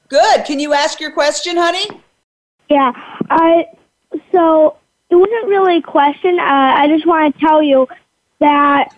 Good. 0.08 0.44
Can 0.44 0.58
you 0.58 0.72
ask 0.72 1.00
your 1.00 1.12
question, 1.12 1.56
honey? 1.56 1.86
Yeah. 2.68 2.92
Uh, 3.30 3.62
so 4.32 4.76
it 5.10 5.16
wasn't 5.16 5.46
really 5.46 5.78
a 5.78 5.82
question. 5.82 6.38
Uh, 6.38 6.42
I 6.76 6.88
just 6.88 7.06
want 7.06 7.34
to 7.34 7.40
tell 7.40 7.62
you 7.62 7.86
that 8.40 8.94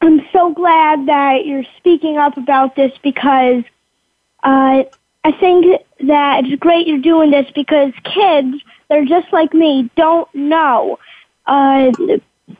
I'm 0.00 0.20
so 0.32 0.52
glad 0.52 1.06
that 1.06 1.46
you're 1.46 1.64
speaking 1.76 2.16
up 2.16 2.36
about 2.36 2.76
this 2.76 2.92
because 3.02 3.64
uh, 4.42 4.84
I 5.24 5.32
think 5.40 5.80
that 6.06 6.44
it's 6.44 6.60
great 6.60 6.86
you're 6.86 6.98
doing 6.98 7.30
this 7.30 7.50
because 7.54 7.92
kids– 8.04 8.62
they're 8.88 9.04
just 9.04 9.32
like 9.32 9.52
me, 9.52 9.90
don't 9.96 10.32
know. 10.34 10.98
Uh, 11.46 11.92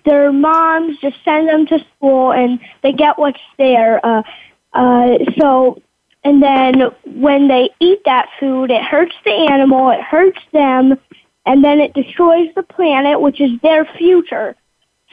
their 0.04 0.32
moms 0.32 0.98
just 0.98 1.16
send 1.24 1.48
them 1.48 1.66
to 1.66 1.78
school 1.96 2.32
and 2.32 2.60
they 2.82 2.92
get 2.92 3.18
what's 3.18 3.40
there. 3.58 4.04
Uh, 4.04 4.22
uh, 4.72 5.18
so, 5.38 5.82
and 6.24 6.42
then 6.42 6.82
when 7.04 7.48
they 7.48 7.70
eat 7.80 8.00
that 8.04 8.28
food, 8.38 8.70
it 8.70 8.82
hurts 8.82 9.14
the 9.24 9.48
animal, 9.50 9.90
it 9.90 10.00
hurts 10.00 10.40
them, 10.52 10.98
and 11.46 11.64
then 11.64 11.80
it 11.80 11.94
destroys 11.94 12.48
the 12.54 12.62
planet, 12.62 13.20
which 13.20 13.40
is 13.40 13.50
their 13.62 13.84
future. 13.96 14.54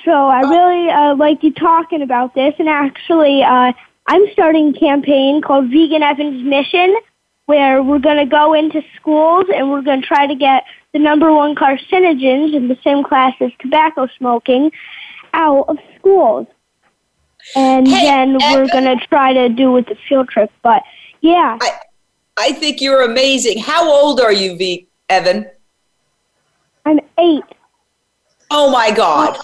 So 0.03 0.11
I 0.11 0.41
really 0.41 0.89
uh, 0.89 1.15
like 1.15 1.41
you 1.43 1.53
talking 1.53 2.01
about 2.01 2.35
this, 2.35 2.53
and 2.59 2.67
actually, 2.67 3.43
uh, 3.43 3.71
I'm 4.07 4.23
starting 4.33 4.75
a 4.75 4.79
campaign 4.79 5.41
called 5.41 5.69
Vegan 5.71 6.03
Evan's 6.03 6.43
Mission, 6.43 6.95
where 7.45 7.81
we're 7.81 7.99
going 7.99 8.17
to 8.17 8.25
go 8.25 8.53
into 8.53 8.81
schools 8.95 9.45
and 9.53 9.71
we're 9.71 9.81
going 9.81 10.01
to 10.01 10.07
try 10.07 10.27
to 10.27 10.35
get 10.35 10.63
the 10.95 10.99
number 10.99 11.33
one 11.33 11.55
carcinogens 11.55 12.55
in 12.55 12.69
the 12.69 12.77
same 12.81 13.03
class 13.03 13.33
as 13.41 13.51
tobacco 13.59 14.07
smoking 14.17 14.71
out 15.33 15.65
of 15.67 15.77
schools. 15.99 16.47
And 17.53 17.85
Hey, 17.85 18.05
then 18.05 18.37
we're 18.37 18.69
going 18.69 18.85
to 18.85 19.05
try 19.07 19.33
to 19.33 19.49
do 19.49 19.73
with 19.73 19.87
the 19.87 19.97
field 20.07 20.29
trip. 20.29 20.49
But 20.63 20.83
yeah, 21.19 21.57
I, 21.61 21.71
I 22.37 22.51
think 22.53 22.79
you're 22.79 23.01
amazing. 23.01 23.57
How 23.57 23.91
old 23.91 24.21
are 24.21 24.31
you, 24.31 24.55
V, 24.55 24.87
Evan? 25.09 25.51
I'm 26.85 27.01
eight. 27.19 27.43
Oh 28.49 28.71
my 28.71 28.89
God. 28.89 29.37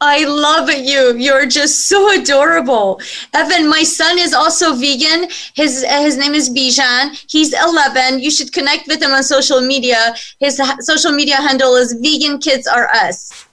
I 0.00 0.24
love 0.24 0.70
you. 0.70 1.16
You're 1.16 1.46
just 1.46 1.88
so 1.88 2.20
adorable. 2.20 3.00
Evan, 3.32 3.68
my 3.68 3.82
son 3.82 4.18
is 4.18 4.34
also 4.34 4.74
vegan. 4.74 5.28
His 5.54 5.84
his 5.84 6.18
name 6.18 6.34
is 6.34 6.50
Bijan. 6.50 7.24
He's 7.30 7.54
11. 7.54 8.20
You 8.20 8.30
should 8.30 8.52
connect 8.52 8.86
with 8.86 9.02
him 9.02 9.12
on 9.12 9.22
social 9.22 9.60
media. 9.60 10.14
His 10.40 10.60
social 10.80 11.12
media 11.12 11.36
handle 11.36 11.76
is 11.76 11.94
Vegan 11.94 12.38
Kids 12.38 12.66
Are 12.66 12.88
Us. 12.92 13.46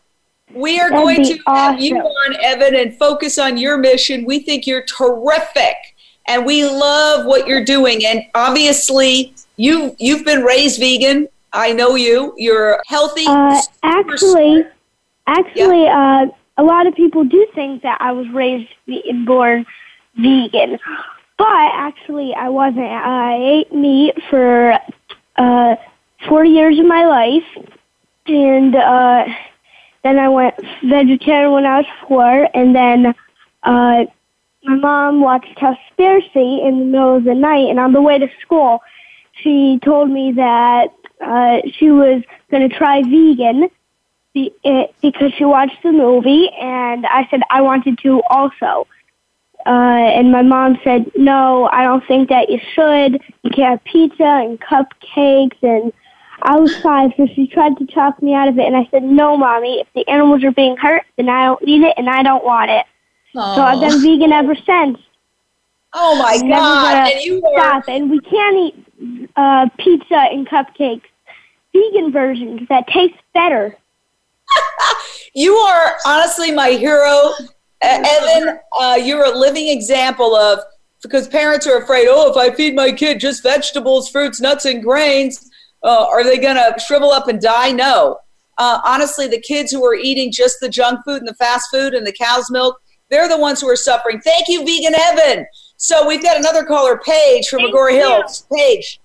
We 0.54 0.80
are 0.80 0.90
That'd 0.90 1.04
going 1.04 1.22
be 1.24 1.38
to 1.38 1.44
have 1.48 1.80
you 1.80 1.96
on, 1.98 2.36
Evan, 2.44 2.76
and 2.76 2.98
focus 2.98 3.38
on 3.38 3.58
your 3.58 3.78
mission. 3.78 4.26
We 4.26 4.40
think 4.40 4.68
you're 4.68 4.84
terrific, 4.84 5.78
and 6.28 6.46
we 6.46 6.66
love 6.66 7.26
what 7.26 7.48
you're 7.48 7.64
doing. 7.64 8.06
And 8.06 8.24
obviously, 8.36 9.34
you 9.56 9.96
you've 10.00 10.26
been 10.26 10.44
raised 10.44 10.80
vegan. 10.80 11.30
I 11.54 11.72
know 11.72 11.96
you. 11.96 12.34
You're 12.38 12.82
healthy. 12.88 13.26
Uh, 13.28 13.62
super 13.62 14.18
actually, 15.28 15.88
actually, 15.88 15.88
uh, 15.88 16.26
a 16.58 16.64
lot 16.64 16.88
of 16.88 16.96
people 16.96 17.24
do 17.24 17.48
think 17.56 17.84
that 17.84 17.98
I 18.02 18.12
was 18.12 18.28
raised 18.30 18.70
ve- 18.88 19.04
and 19.10 19.26
born 19.26 19.66
vegan, 20.16 20.78
but 21.38 21.48
actually, 21.48 22.34
I 22.34 22.50
wasn't. 22.50 22.86
I 22.86 23.36
ate 23.36 23.74
meat 23.74 24.16
for 24.30 24.78
uh, 25.38 25.76
40 26.28 26.50
years 26.50 26.80
of 26.80 26.86
my 26.86 27.06
life, 27.06 27.68
and 28.28 28.76
uh, 28.76 29.26
then 30.04 30.20
I 30.20 30.30
went 30.30 30.56
vegetarian 30.84 31.52
when 31.52 31.66
I 31.66 31.78
was 31.78 31.86
four, 32.08 32.48
and 32.54 32.76
then 32.76 33.16
uh, 33.64 34.06
my 34.64 34.76
mom 34.76 35.22
watched 35.22 35.58
Cowspiracy 35.58 36.68
in 36.68 36.80
the 36.80 36.86
middle 36.86 37.18
of 37.18 37.24
the 37.24 37.36
night, 37.36 37.70
and 37.70 37.80
on 37.80 37.94
the 37.94 38.02
way 38.02 38.20
to 38.20 38.28
school, 38.42 38.82
she 39.42 39.80
told 39.84 40.10
me 40.10 40.34
that 40.34 40.94
uh, 41.22 41.62
she 41.78 41.90
was 41.92 42.22
going 42.50 42.68
to 42.68 42.76
try 42.76 43.02
vegan 43.02 43.70
be, 44.34 44.54
it, 44.64 44.94
because 45.02 45.34
she 45.34 45.46
watched 45.46 45.82
the 45.84 45.92
movie, 45.92 46.50
and 46.60 47.06
I 47.06 47.28
said 47.30 47.42
I 47.50 47.62
wanted 47.62 47.98
to 48.00 48.22
also. 48.30 48.88
Uh, 49.66 49.70
and 49.70 50.32
my 50.32 50.42
mom 50.42 50.80
said, 50.84 51.12
"No, 51.16 51.70
I 51.72 51.84
don't 51.84 52.06
think 52.08 52.30
that 52.30 52.50
you 52.50 52.60
should. 52.74 53.22
You 53.44 53.52
can't 53.52 53.80
have 53.80 53.84
pizza 53.84 54.24
and 54.24 54.60
cupcakes." 54.60 55.62
And 55.62 55.94
I 56.42 56.58
was 56.58 56.76
five, 56.78 57.12
so 57.16 57.28
she 57.28 57.48
tried 57.48 57.78
to 57.78 57.86
talk 57.86 58.22
me 58.24 58.34
out 58.34 58.48
of 58.48 58.58
it, 58.58 58.66
and 58.66 58.76
I 58.76 58.88
said, 58.90 59.04
"No, 59.04 59.38
mommy. 59.38 59.82
If 59.82 59.88
the 59.94 60.08
animals 60.10 60.44
are 60.44 60.52
being 60.52 60.78
hurt, 60.78 61.04
then 61.18 61.30
I 61.30 61.46
don't 61.46 61.64
need 61.64 61.84
it, 61.84 61.94
and 61.98 62.10
I 62.10 62.24
don't 62.24 62.44
want 62.44 62.72
it." 62.72 62.86
So 63.34 63.40
I've 63.40 63.80
been 63.80 64.02
vegan 64.02 64.34
ever 64.34 64.56
since. 64.56 64.98
Oh 65.94 66.16
my 66.18 66.40
I'm 66.42 66.50
God! 66.50 67.12
And 67.12 67.24
you 67.24 67.40
stop. 67.54 67.84
And 67.88 68.10
we 68.10 68.20
can't 68.22 68.58
eat 68.58 69.30
uh, 69.36 69.70
pizza 69.78 70.16
and 70.16 70.48
cupcakes. 70.48 71.04
Vegan 71.74 72.12
versions 72.12 72.68
that 72.70 72.88
taste 72.88 73.16
better. 73.34 73.78
You 75.34 75.56
are 75.56 75.96
honestly 76.06 76.52
my 76.52 76.72
hero, 76.72 77.32
uh, 77.40 77.40
Evan. 77.82 78.60
Uh, 78.78 79.00
you're 79.02 79.26
a 79.26 79.38
living 79.38 79.70
example 79.70 80.36
of 80.36 80.60
because 81.02 81.28
parents 81.28 81.66
are 81.66 81.78
afraid. 81.78 82.08
Oh, 82.10 82.30
if 82.30 82.38
I 82.38 82.54
feed 82.54 82.76
my 82.76 82.92
kid 82.92 83.20
just 83.20 83.42
vegetables, 83.42 84.10
fruits, 84.10 84.42
nuts, 84.42 84.66
and 84.66 84.84
grains, 84.84 85.50
uh, 85.84 86.06
are 86.08 86.24
they 86.24 86.38
going 86.38 86.58
to 86.58 86.80
shrivel 86.80 87.12
up 87.12 87.28
and 87.28 87.42
die? 87.42 87.72
No. 87.72 88.18
Uh, 88.58 88.80
honestly, 88.86 89.28
the 89.28 89.40
kids 89.40 89.72
who 89.72 89.84
are 89.86 89.96
eating 89.96 90.32
just 90.32 90.58
the 90.62 90.70
junk 90.70 91.00
food 91.06 91.20
and 91.20 91.28
the 91.28 91.34
fast 91.36 91.68
food 91.72 91.94
and 91.94 92.06
the 92.06 92.14
cow's 92.14 92.52
milk, 92.52 92.80
they're 93.10 93.30
the 93.30 93.38
ones 93.38 93.62
who 93.62 93.70
are 93.70 93.76
suffering. 93.76 94.22
Thank 94.22 94.48
you, 94.48 94.64
Vegan 94.66 94.94
Evan. 94.96 95.46
So 95.78 96.06
we've 96.08 96.22
got 96.22 96.38
another 96.38 96.64
caller, 96.64 97.00
Paige 97.04 97.48
from 97.48 97.60
Thank 97.62 97.74
Agoura 97.74 97.94
you. 97.94 98.00
Hills. 98.00 98.46
Paige. 98.54 99.00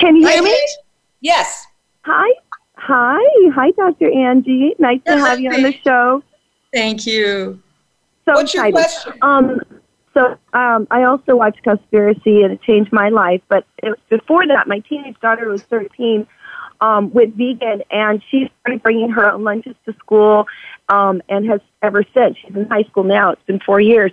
Can 0.00 0.16
you 0.16 0.26
Hi, 0.26 0.32
hear 0.32 0.42
me? 0.42 0.50
Paige. 0.50 0.70
Yes. 1.20 1.66
Hi. 2.04 2.34
Hi. 2.84 3.22
Hi, 3.54 3.70
Dr. 3.70 4.10
Angie. 4.12 4.74
Nice 4.80 5.00
to 5.06 5.16
have 5.16 5.38
you 5.38 5.52
on 5.52 5.62
the 5.62 5.72
show. 5.84 6.20
Thank 6.72 7.06
you. 7.06 7.62
So 8.24 8.32
What's 8.32 8.52
your 8.52 8.72
question? 8.72 9.12
Um, 9.22 9.60
so 10.14 10.36
um, 10.52 10.88
I 10.90 11.04
also 11.04 11.36
watched 11.36 11.62
Cowspiracy, 11.64 12.42
and 12.42 12.52
it 12.52 12.62
changed 12.62 12.92
my 12.92 13.08
life. 13.08 13.40
But 13.48 13.66
it, 13.84 13.96
before 14.08 14.48
that, 14.48 14.66
my 14.66 14.80
teenage 14.80 15.14
daughter 15.20 15.48
was 15.48 15.62
13, 15.62 16.26
um, 16.80 17.12
went 17.12 17.36
vegan, 17.36 17.84
and 17.92 18.20
she 18.28 18.50
started 18.60 18.82
bringing 18.82 19.10
her 19.10 19.30
own 19.30 19.44
lunches 19.44 19.76
to 19.86 19.92
school, 20.00 20.46
um, 20.88 21.22
and 21.28 21.48
has 21.48 21.60
ever 21.82 22.02
since. 22.12 22.36
She's 22.38 22.56
in 22.56 22.68
high 22.68 22.82
school 22.82 23.04
now. 23.04 23.30
It's 23.30 23.42
been 23.46 23.60
four 23.60 23.80
years, 23.80 24.10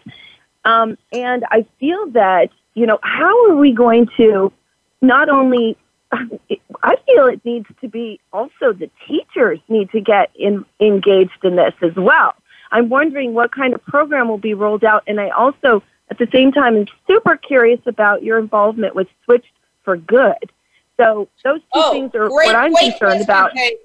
um, 0.64 0.96
and 1.12 1.44
I 1.50 1.66
feel 1.80 2.12
that 2.12 2.50
you 2.76 2.86
know 2.86 3.00
how 3.02 3.50
are 3.50 3.56
we 3.56 3.72
going 3.74 4.08
to 4.18 4.54
not 5.02 5.28
only 5.28 5.76
I 6.84 6.96
feel 7.06 7.28
it 7.28 7.44
needs 7.46 7.68
to 7.82 7.88
be 7.88 8.20
also 8.34 8.74
the 8.74 8.90
teachers 9.08 9.60
need 9.68 9.92
to 9.92 10.02
get 10.02 10.32
in, 10.36 10.66
engaged 10.80 11.44
in 11.44 11.56
this 11.56 11.74
as 11.82 11.96
well. 11.96 12.34
I'm 12.72 12.90
wondering 12.90 13.34
what 13.34 13.52
kind 13.52 13.74
of 13.74 13.84
program 13.86 14.28
will 14.28 14.38
be 14.38 14.54
rolled 14.54 14.84
out, 14.84 15.04
and 15.08 15.20
I 15.20 15.30
also, 15.30 15.84
at 16.10 16.18
the 16.18 16.28
same 16.32 16.52
time, 16.52 16.76
am 16.76 16.86
super 17.08 17.36
curious 17.36 17.80
about 17.86 18.24
your 18.24 18.40
involvement 18.40 18.96
with 18.96 19.08
Switched 19.26 19.52
for 19.84 19.98
Good. 19.98 20.52
So 20.98 21.30
those 21.44 21.60
two 21.62 21.66
Oh, 21.74 21.92
things 21.92 22.14
are 22.14 22.28
great, 22.28 22.48
what 22.48 22.56
I'm 22.56 22.76
concerned 22.76 23.00
question, 23.00 23.22
about. 23.24 23.54
Paige. 23.54 23.78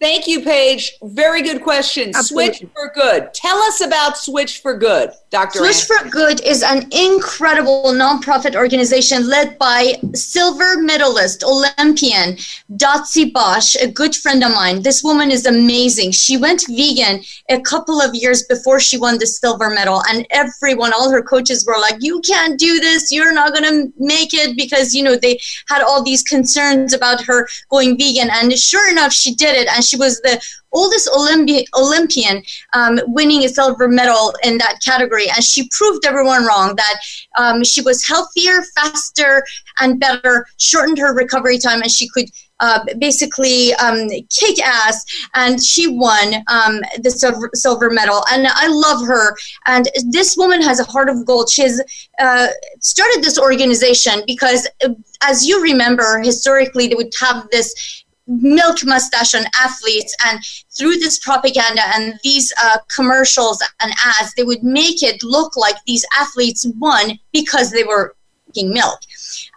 Thank 0.00 0.28
you, 0.28 0.44
Paige. 0.44 0.96
Very 1.02 1.42
good 1.42 1.60
question. 1.60 2.10
Absolutely. 2.14 2.54
Switch 2.54 2.70
for 2.72 2.92
good. 2.94 3.34
Tell 3.34 3.58
us 3.58 3.80
about 3.80 4.16
Switch 4.16 4.60
for 4.60 4.78
Good, 4.78 5.10
Dr. 5.30 5.58
Switch 5.58 5.90
Ann. 5.90 6.04
for 6.04 6.08
Good 6.08 6.40
is 6.42 6.62
an 6.62 6.86
incredible 6.92 7.86
nonprofit 7.86 8.54
organization 8.54 9.28
led 9.28 9.58
by 9.58 9.94
silver 10.14 10.80
medalist, 10.80 11.42
Olympian 11.42 12.36
Dotsie 12.74 13.32
Bausch, 13.32 13.74
a 13.82 13.90
good 13.90 14.14
friend 14.14 14.44
of 14.44 14.52
mine. 14.52 14.82
This 14.82 15.02
woman 15.02 15.32
is 15.32 15.46
amazing. 15.46 16.12
She 16.12 16.36
went 16.36 16.64
vegan 16.68 17.24
a 17.50 17.60
couple 17.62 18.00
of 18.00 18.14
years 18.14 18.44
before 18.44 18.78
she 18.78 18.98
won 18.98 19.18
the 19.18 19.26
silver 19.26 19.68
medal, 19.68 20.00
and 20.08 20.24
everyone, 20.30 20.92
all 20.92 21.10
her 21.10 21.22
coaches 21.22 21.66
were 21.66 21.78
like, 21.80 21.96
You 21.98 22.20
can't 22.20 22.56
do 22.56 22.78
this. 22.78 23.10
You're 23.10 23.34
not 23.34 23.52
going 23.52 23.64
to 23.64 23.92
make 23.98 24.32
it 24.32 24.56
because, 24.56 24.94
you 24.94 25.02
know, 25.02 25.16
they 25.16 25.40
had 25.66 25.82
all 25.82 26.04
these 26.04 26.22
concerns 26.22 26.92
about 26.92 27.20
her 27.24 27.48
going 27.68 27.98
vegan. 27.98 28.28
And 28.30 28.56
sure 28.56 28.88
enough, 28.88 29.12
she 29.12 29.34
did 29.34 29.56
it. 29.56 29.66
And 29.74 29.87
she 29.88 29.96
was 29.96 30.20
the 30.20 30.40
oldest 30.72 31.08
Olympi- 31.08 31.66
Olympian 31.74 32.42
um, 32.74 33.00
winning 33.06 33.44
a 33.44 33.48
silver 33.48 33.88
medal 33.88 34.34
in 34.42 34.58
that 34.58 34.80
category. 34.84 35.26
And 35.34 35.42
she 35.42 35.68
proved 35.70 36.04
everyone 36.04 36.44
wrong 36.44 36.76
that 36.76 36.96
um, 37.38 37.64
she 37.64 37.80
was 37.82 38.06
healthier, 38.06 38.62
faster, 38.74 39.42
and 39.80 39.98
better, 39.98 40.46
shortened 40.58 40.98
her 40.98 41.14
recovery 41.14 41.58
time, 41.58 41.82
and 41.82 41.90
she 41.90 42.08
could. 42.08 42.28
Uh, 42.60 42.80
basically, 42.98 43.72
um, 43.74 44.08
kick 44.30 44.60
ass, 44.66 45.04
and 45.36 45.62
she 45.62 45.86
won 45.86 46.34
um, 46.48 46.80
the 47.04 47.08
silver, 47.08 47.48
silver 47.54 47.88
medal. 47.88 48.24
And 48.32 48.48
I 48.48 48.66
love 48.66 49.06
her. 49.06 49.36
And 49.66 49.86
this 50.10 50.36
woman 50.36 50.60
has 50.62 50.80
a 50.80 50.84
heart 50.84 51.08
of 51.08 51.24
gold. 51.24 51.48
She 51.48 51.62
has 51.62 51.80
uh, 52.18 52.48
started 52.80 53.22
this 53.22 53.38
organization 53.38 54.24
because, 54.26 54.66
uh, 54.84 54.88
as 55.22 55.46
you 55.46 55.62
remember, 55.62 56.18
historically, 56.20 56.88
they 56.88 56.96
would 56.96 57.12
have 57.20 57.48
this 57.52 58.04
milk 58.28 58.84
mustache 58.84 59.34
on 59.34 59.44
athletes 59.58 60.14
and 60.26 60.40
through 60.76 60.96
this 60.96 61.18
propaganda 61.18 61.82
and 61.94 62.14
these 62.22 62.52
uh, 62.62 62.78
commercials 62.94 63.62
and 63.80 63.92
ads 64.04 64.34
they 64.34 64.44
would 64.44 64.62
make 64.62 65.02
it 65.02 65.22
look 65.22 65.56
like 65.56 65.76
these 65.86 66.04
athletes 66.16 66.66
won 66.76 67.18
because 67.32 67.70
they 67.72 67.84
were 67.84 68.14
milk 68.56 69.00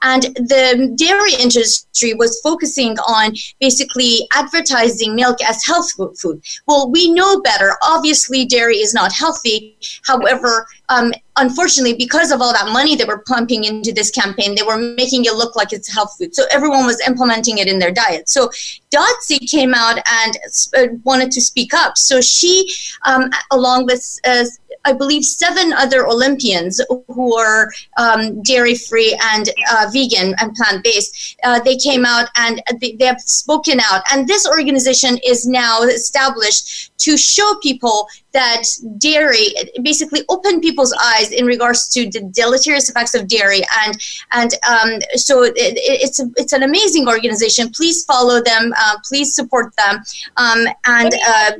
and 0.01 0.23
the 0.23 0.93
dairy 0.95 1.33
industry 1.39 2.13
was 2.13 2.39
focusing 2.41 2.97
on 2.99 3.33
basically 3.59 4.27
advertising 4.33 5.15
milk 5.15 5.37
as 5.43 5.63
health 5.63 5.91
food. 6.19 6.41
Well, 6.67 6.89
we 6.89 7.11
know 7.11 7.41
better. 7.41 7.73
Obviously, 7.83 8.45
dairy 8.45 8.77
is 8.77 8.93
not 8.93 9.13
healthy. 9.13 9.77
However, 10.05 10.65
um, 10.89 11.13
unfortunately, 11.37 11.93
because 11.93 12.31
of 12.31 12.41
all 12.41 12.53
that 12.53 12.71
money 12.73 12.95
they 12.95 13.05
were 13.05 13.23
pumping 13.27 13.63
into 13.63 13.93
this 13.93 14.09
campaign, 14.09 14.55
they 14.55 14.63
were 14.63 14.77
making 14.77 15.25
it 15.25 15.33
look 15.33 15.55
like 15.55 15.71
it's 15.71 15.93
health 15.93 16.15
food. 16.17 16.35
So 16.35 16.45
everyone 16.51 16.85
was 16.85 16.99
implementing 17.07 17.59
it 17.59 17.67
in 17.67 17.79
their 17.79 17.91
diet. 17.91 18.29
So 18.29 18.49
Dotsie 18.89 19.49
came 19.49 19.73
out 19.73 19.99
and 20.07 21.01
wanted 21.03 21.31
to 21.31 21.41
speak 21.41 21.73
up. 21.73 21.97
So 21.97 22.21
she, 22.21 22.69
um, 23.05 23.29
along 23.51 23.85
with 23.85 24.19
uh, 24.25 24.45
I 24.85 24.93
believe, 24.93 25.23
seven 25.23 25.73
other 25.73 26.07
Olympians 26.07 26.81
who 27.07 27.37
are 27.37 27.71
um, 27.97 28.41
dairy 28.41 28.75
free 28.75 29.17
and 29.33 29.49
uh, 29.71 29.87
vegan 29.93 30.33
and 30.39 30.53
plant 30.55 30.83
based. 30.83 31.37
Uh, 31.43 31.59
they 31.59 31.75
came 31.75 32.05
out 32.05 32.29
and 32.35 32.61
they, 32.79 32.93
they 32.93 33.05
have 33.05 33.21
spoken 33.21 33.79
out. 33.79 34.01
And 34.11 34.27
this 34.27 34.47
organization 34.47 35.19
is 35.25 35.47
now 35.47 35.83
established 35.83 36.91
to 36.99 37.17
show 37.17 37.55
people 37.61 38.07
that 38.33 38.63
dairy 38.97 39.53
basically 39.81 40.21
open 40.29 40.61
people's 40.61 40.93
eyes 41.03 41.31
in 41.31 41.45
regards 41.45 41.89
to 41.89 42.09
the 42.09 42.21
deleterious 42.33 42.89
effects 42.89 43.13
of 43.13 43.27
dairy 43.27 43.61
and 43.83 43.99
and 44.31 44.53
um, 44.69 44.99
so 45.15 45.43
it, 45.43 45.53
it's 45.57 46.19
a, 46.19 46.25
it's 46.37 46.53
an 46.53 46.63
amazing 46.63 47.07
organization 47.07 47.69
please 47.69 48.05
follow 48.05 48.41
them 48.41 48.73
uh, 48.77 48.95
please 49.03 49.35
support 49.35 49.73
them 49.75 50.01
um, 50.37 50.65
and 50.85 51.13
uh, 51.27 51.51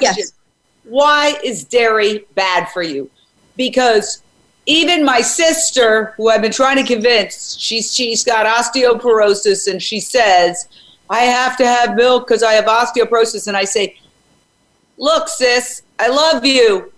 yes. 0.00 0.32
Why 0.88 1.38
is 1.44 1.64
dairy 1.64 2.24
bad 2.34 2.68
for 2.70 2.82
you 2.82 3.10
because 3.56 4.22
even 4.66 5.04
my 5.04 5.20
sister 5.20 6.14
who 6.16 6.28
i've 6.28 6.42
been 6.42 6.52
trying 6.52 6.76
to 6.76 6.84
convince 6.84 7.56
she's 7.56 7.94
she's 7.94 8.24
got 8.24 8.46
osteoporosis 8.46 9.70
and 9.70 9.82
she 9.82 10.00
says 10.00 10.68
i 11.10 11.20
have 11.20 11.56
to 11.56 11.66
have 11.66 11.94
milk 11.94 12.26
because 12.26 12.42
i 12.42 12.52
have 12.52 12.66
osteoporosis 12.66 13.48
and 13.48 13.56
i 13.56 13.64
say 13.64 13.96
look, 14.98 15.28
sis, 15.28 15.82
I 15.98 16.08
love 16.08 16.44
you. 16.44 16.92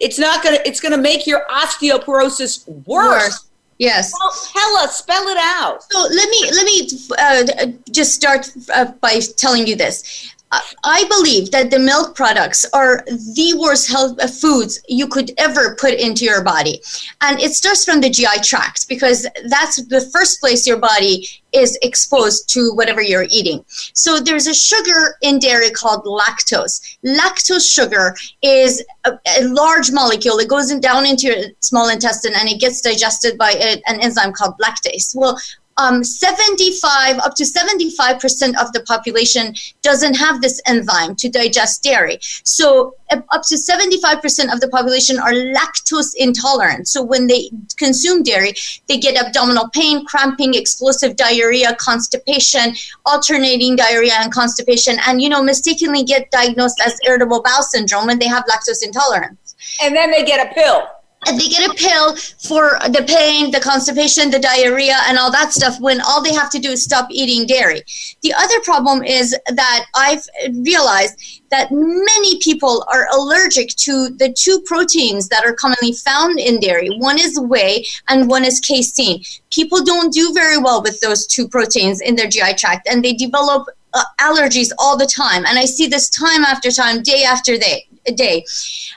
It's 0.00 0.18
not 0.18 0.42
gonna. 0.42 0.58
It's 0.64 0.80
gonna 0.80 0.98
make 0.98 1.26
your 1.26 1.46
osteoporosis 1.50 2.66
worse. 2.86 2.86
worse. 2.86 3.44
Yes. 3.78 4.12
Well, 4.18 4.32
tell 4.52 4.76
us. 4.78 4.98
Spell 4.98 5.26
it 5.28 5.38
out. 5.38 5.82
So 5.90 6.00
let 6.00 6.28
me 6.28 6.50
let 6.52 6.64
me 6.64 6.88
uh, 7.18 7.72
just 7.90 8.14
start 8.14 8.50
uh, 8.74 8.92
by 9.00 9.20
telling 9.36 9.66
you 9.66 9.74
this. 9.74 10.34
I 10.52 11.04
believe 11.08 11.50
that 11.50 11.70
the 11.70 11.78
milk 11.78 12.14
products 12.14 12.64
are 12.72 13.04
the 13.06 13.56
worst 13.58 13.90
health 13.90 14.16
uh, 14.20 14.28
foods 14.28 14.80
you 14.86 15.08
could 15.08 15.32
ever 15.38 15.74
put 15.74 15.94
into 15.94 16.24
your 16.24 16.42
body. 16.44 16.80
And 17.20 17.40
it 17.40 17.52
starts 17.52 17.84
from 17.84 18.00
the 18.00 18.08
GI 18.08 18.42
tract 18.42 18.88
because 18.88 19.26
that's 19.48 19.82
the 19.86 20.00
first 20.12 20.40
place 20.40 20.66
your 20.66 20.78
body 20.78 21.26
is 21.52 21.76
exposed 21.82 22.48
to 22.50 22.72
whatever 22.74 23.02
you're 23.02 23.26
eating. 23.28 23.64
So 23.94 24.20
there's 24.20 24.46
a 24.46 24.54
sugar 24.54 25.16
in 25.22 25.40
dairy 25.40 25.70
called 25.70 26.04
lactose. 26.04 26.96
Lactose 27.04 27.68
sugar 27.68 28.14
is 28.42 28.84
a, 29.04 29.18
a 29.38 29.44
large 29.44 29.90
molecule. 29.90 30.38
It 30.38 30.48
goes 30.48 30.70
in, 30.70 30.80
down 30.80 31.06
into 31.06 31.26
your 31.26 31.36
small 31.60 31.88
intestine 31.88 32.34
and 32.36 32.48
it 32.48 32.60
gets 32.60 32.80
digested 32.80 33.36
by 33.36 33.52
a, 33.52 33.82
an 33.86 34.00
enzyme 34.00 34.32
called 34.32 34.54
lactase. 34.58 35.14
Well, 35.16 35.40
um, 35.78 36.02
75 36.02 37.18
up 37.18 37.34
to 37.34 37.44
75% 37.44 38.60
of 38.60 38.72
the 38.72 38.82
population 38.86 39.54
doesn't 39.82 40.14
have 40.14 40.40
this 40.40 40.60
enzyme 40.66 41.14
to 41.16 41.28
digest 41.28 41.82
dairy. 41.82 42.18
So 42.44 42.94
up 43.10 43.42
to 43.42 43.56
75% 43.56 44.52
of 44.52 44.60
the 44.60 44.68
population 44.68 45.18
are 45.18 45.32
lactose 45.32 46.14
intolerant. 46.16 46.88
So 46.88 47.02
when 47.02 47.26
they 47.26 47.50
consume 47.76 48.22
dairy 48.22 48.54
they 48.88 48.98
get 48.98 49.22
abdominal 49.22 49.68
pain 49.70 50.04
cramping 50.06 50.54
explosive 50.54 51.16
diarrhea 51.16 51.74
constipation 51.76 52.74
alternating 53.04 53.76
diarrhea 53.76 54.14
and 54.14 54.32
constipation 54.32 54.98
and 55.06 55.20
you 55.20 55.28
know 55.28 55.42
mistakenly 55.42 56.02
get 56.02 56.30
diagnosed 56.30 56.80
as 56.84 56.98
irritable 57.06 57.42
bowel 57.42 57.62
syndrome 57.62 58.06
when 58.06 58.18
they 58.18 58.28
have 58.28 58.44
lactose 58.44 58.82
intolerance. 58.82 59.56
And 59.82 59.94
then 59.94 60.10
they 60.10 60.24
get 60.24 60.50
a 60.50 60.54
pill 60.54 60.86
and 61.26 61.38
they 61.38 61.48
get 61.48 61.70
a 61.70 61.74
pill 61.74 62.16
for 62.16 62.78
the 62.90 63.04
pain, 63.06 63.50
the 63.50 63.60
constipation, 63.60 64.30
the 64.30 64.38
diarrhea, 64.38 64.96
and 65.06 65.18
all 65.18 65.30
that 65.32 65.52
stuff 65.52 65.80
when 65.80 66.00
all 66.00 66.22
they 66.22 66.32
have 66.32 66.50
to 66.50 66.58
do 66.58 66.70
is 66.70 66.82
stop 66.82 67.08
eating 67.10 67.46
dairy. 67.46 67.82
The 68.22 68.32
other 68.34 68.60
problem 68.60 69.02
is 69.02 69.36
that 69.48 69.86
I've 69.94 70.22
realized 70.64 71.42
that 71.50 71.68
many 71.70 72.38
people 72.40 72.84
are 72.92 73.08
allergic 73.12 73.68
to 73.68 74.08
the 74.10 74.32
two 74.32 74.60
proteins 74.66 75.28
that 75.28 75.44
are 75.44 75.54
commonly 75.54 75.92
found 75.92 76.38
in 76.38 76.60
dairy. 76.60 76.88
One 76.98 77.18
is 77.18 77.38
whey 77.38 77.84
and 78.08 78.28
one 78.28 78.44
is 78.44 78.60
casein. 78.60 79.22
People 79.50 79.84
don't 79.84 80.12
do 80.12 80.32
very 80.34 80.58
well 80.58 80.82
with 80.82 81.00
those 81.00 81.26
two 81.26 81.48
proteins 81.48 82.00
in 82.00 82.16
their 82.16 82.28
GI 82.28 82.54
tract 82.54 82.88
and 82.88 83.04
they 83.04 83.12
develop 83.12 83.68
uh, 83.94 84.04
allergies 84.20 84.70
all 84.78 84.96
the 84.96 85.06
time. 85.06 85.46
And 85.46 85.58
I 85.58 85.64
see 85.64 85.86
this 85.86 86.10
time 86.10 86.44
after 86.44 86.70
time, 86.70 87.02
day 87.02 87.24
after 87.24 87.56
day. 87.56 87.86
day. 88.14 88.44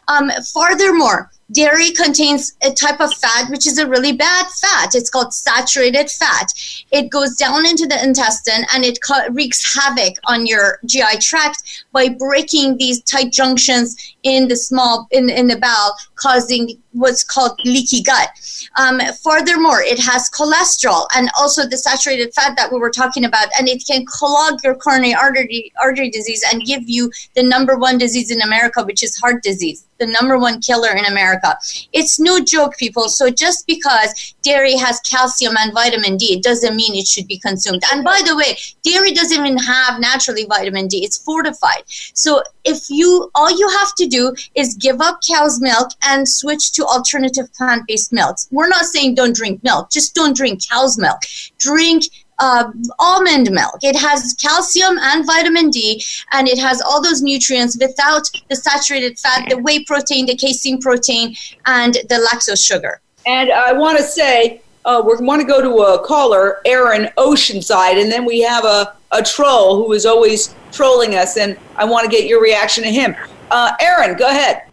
Um, 0.07 0.31
furthermore, 0.53 1.31
dairy 1.51 1.91
contains 1.91 2.53
a 2.63 2.71
type 2.71 3.01
of 3.01 3.13
fat 3.15 3.49
which 3.49 3.65
is 3.65 3.77
a 3.77 3.87
really 3.87 4.13
bad 4.13 4.47
fat. 4.61 4.95
It's 4.95 5.09
called 5.09 5.33
saturated 5.33 6.09
fat. 6.09 6.47
It 6.91 7.09
goes 7.09 7.35
down 7.35 7.65
into 7.65 7.87
the 7.87 8.01
intestine 8.03 8.65
and 8.73 8.83
it 8.83 8.99
wreaks 9.31 9.75
havoc 9.75 10.15
on 10.25 10.45
your 10.45 10.79
gi 10.85 11.17
tract 11.21 11.85
by 11.91 12.09
breaking 12.09 12.77
these 12.77 13.01
tight 13.03 13.31
junctions 13.31 13.95
in 14.23 14.47
the 14.47 14.55
small 14.55 15.07
in, 15.11 15.29
in 15.29 15.47
the 15.47 15.57
bowel 15.57 15.95
causing 16.15 16.81
what's 16.91 17.23
called 17.23 17.59
leaky 17.65 18.01
gut. 18.01 18.29
Um, 18.77 18.99
furthermore 19.23 19.81
it 19.81 19.99
has 19.99 20.29
cholesterol 20.29 21.07
and 21.15 21.29
also 21.39 21.67
the 21.67 21.77
saturated 21.77 22.33
fat 22.33 22.55
that 22.57 22.71
we 22.71 22.79
were 22.79 22.91
talking 22.91 23.25
about 23.25 23.47
and 23.57 23.67
it 23.67 23.83
can 23.85 24.05
clog 24.05 24.59
your 24.63 24.75
coronary 24.75 25.13
artery 25.13 25.71
artery 25.81 26.09
disease 26.09 26.43
and 26.51 26.65
give 26.65 26.83
you 26.87 27.11
the 27.35 27.43
number 27.43 27.77
one 27.77 27.97
disease 27.97 28.31
in 28.31 28.41
america 28.41 28.83
which 28.83 29.03
is 29.03 29.17
heart 29.17 29.43
disease 29.43 29.85
the 29.99 30.07
number 30.07 30.37
one 30.39 30.61
killer 30.61 30.95
in 30.95 31.05
America. 31.05 31.57
It's 31.93 32.19
no 32.19 32.39
joke, 32.39 32.77
people. 32.77 33.09
So 33.09 33.29
just 33.29 33.67
because 33.67 34.33
dairy 34.41 34.75
has 34.77 34.99
calcium 35.01 35.55
and 35.59 35.73
vitamin 35.73 36.17
D, 36.17 36.33
it 36.33 36.43
doesn't 36.43 36.75
mean 36.75 36.95
it 36.95 37.07
should 37.07 37.27
be 37.27 37.37
consumed. 37.37 37.83
And 37.91 38.03
by 38.03 38.21
the 38.25 38.35
way, 38.35 38.57
dairy 38.83 39.11
doesn't 39.11 39.37
even 39.37 39.57
have 39.57 39.99
naturally 39.99 40.45
vitamin 40.45 40.87
D. 40.87 41.03
It's 41.03 41.17
fortified. 41.17 41.83
So 41.87 42.41
if 42.63 42.89
you 42.89 43.29
all 43.35 43.51
you 43.51 43.67
have 43.79 43.93
to 43.95 44.07
do 44.07 44.33
is 44.55 44.75
give 44.75 45.01
up 45.01 45.19
cow's 45.27 45.59
milk 45.61 45.89
and 46.03 46.27
switch 46.27 46.71
to 46.73 46.85
alternative 46.85 47.51
plant-based 47.53 48.13
milks. 48.13 48.47
We're 48.51 48.67
not 48.67 48.85
saying 48.85 49.15
don't 49.15 49.35
drink 49.35 49.63
milk, 49.63 49.91
just 49.91 50.15
don't 50.15 50.35
drink 50.35 50.61
cow's 50.69 50.97
milk. 50.97 51.19
Drink 51.57 52.03
uh, 52.39 52.71
almond 52.99 53.51
milk. 53.51 53.79
It 53.81 53.95
has 53.95 54.35
calcium 54.39 54.97
and 54.99 55.25
vitamin 55.25 55.69
D, 55.69 56.03
and 56.31 56.47
it 56.47 56.57
has 56.57 56.81
all 56.81 57.01
those 57.01 57.21
nutrients 57.21 57.77
without 57.79 58.29
the 58.49 58.55
saturated 58.55 59.19
fat, 59.19 59.47
the 59.49 59.57
whey 59.57 59.83
protein, 59.83 60.25
the 60.25 60.35
casein 60.35 60.79
protein, 60.79 61.35
and 61.65 61.93
the 61.93 62.27
lactose 62.29 62.65
sugar. 62.65 63.01
And 63.25 63.51
I 63.51 63.73
want 63.73 63.97
to 63.97 64.03
say, 64.03 64.61
uh, 64.85 65.03
we 65.05 65.13
want 65.25 65.41
to 65.41 65.47
go 65.47 65.61
to 65.61 65.93
a 65.93 66.05
caller, 66.05 66.61
Aaron 66.65 67.09
Oceanside, 67.17 68.01
and 68.01 68.11
then 68.11 68.25
we 68.25 68.41
have 68.41 68.65
a, 68.65 68.95
a 69.11 69.21
troll 69.21 69.77
who 69.77 69.93
is 69.93 70.05
always 70.05 70.55
trolling 70.71 71.15
us, 71.15 71.37
and 71.37 71.57
I 71.75 71.85
want 71.85 72.09
to 72.09 72.11
get 72.11 72.27
your 72.27 72.41
reaction 72.41 72.83
to 72.83 72.89
him. 72.89 73.15
Uh, 73.51 73.73
Aaron, 73.79 74.17
go 74.17 74.27
ahead. 74.27 74.63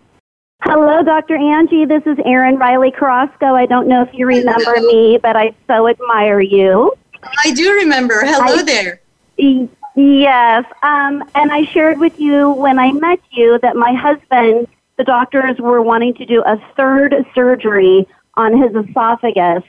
Hello, 0.62 1.02
Dr. 1.02 1.36
Angie. 1.36 1.84
This 1.84 2.02
is 2.06 2.16
Aaron 2.24 2.56
Riley 2.56 2.90
Carrasco. 2.90 3.54
I 3.54 3.66
don't 3.66 3.86
know 3.86 4.02
if 4.02 4.08
you 4.12 4.26
remember 4.26 4.74
me, 4.80 5.18
but 5.22 5.36
I 5.36 5.54
so 5.66 5.86
admire 5.86 6.40
you. 6.40 6.92
I 7.44 7.52
do 7.52 7.72
remember. 7.72 8.22
Hello 8.24 8.56
I, 8.56 8.62
there. 8.62 9.00
Yes. 9.96 10.64
Um, 10.82 11.24
and 11.34 11.50
I 11.50 11.64
shared 11.72 11.98
with 11.98 12.20
you 12.20 12.50
when 12.50 12.78
I 12.78 12.92
met 12.92 13.20
you 13.30 13.58
that 13.62 13.76
my 13.76 13.94
husband, 13.94 14.68
the 14.98 15.04
doctors 15.04 15.58
were 15.58 15.80
wanting 15.80 16.14
to 16.14 16.26
do 16.26 16.42
a 16.42 16.58
third 16.76 17.14
surgery 17.34 18.06
on 18.34 18.60
his 18.60 18.74
esophagus. 18.74 19.62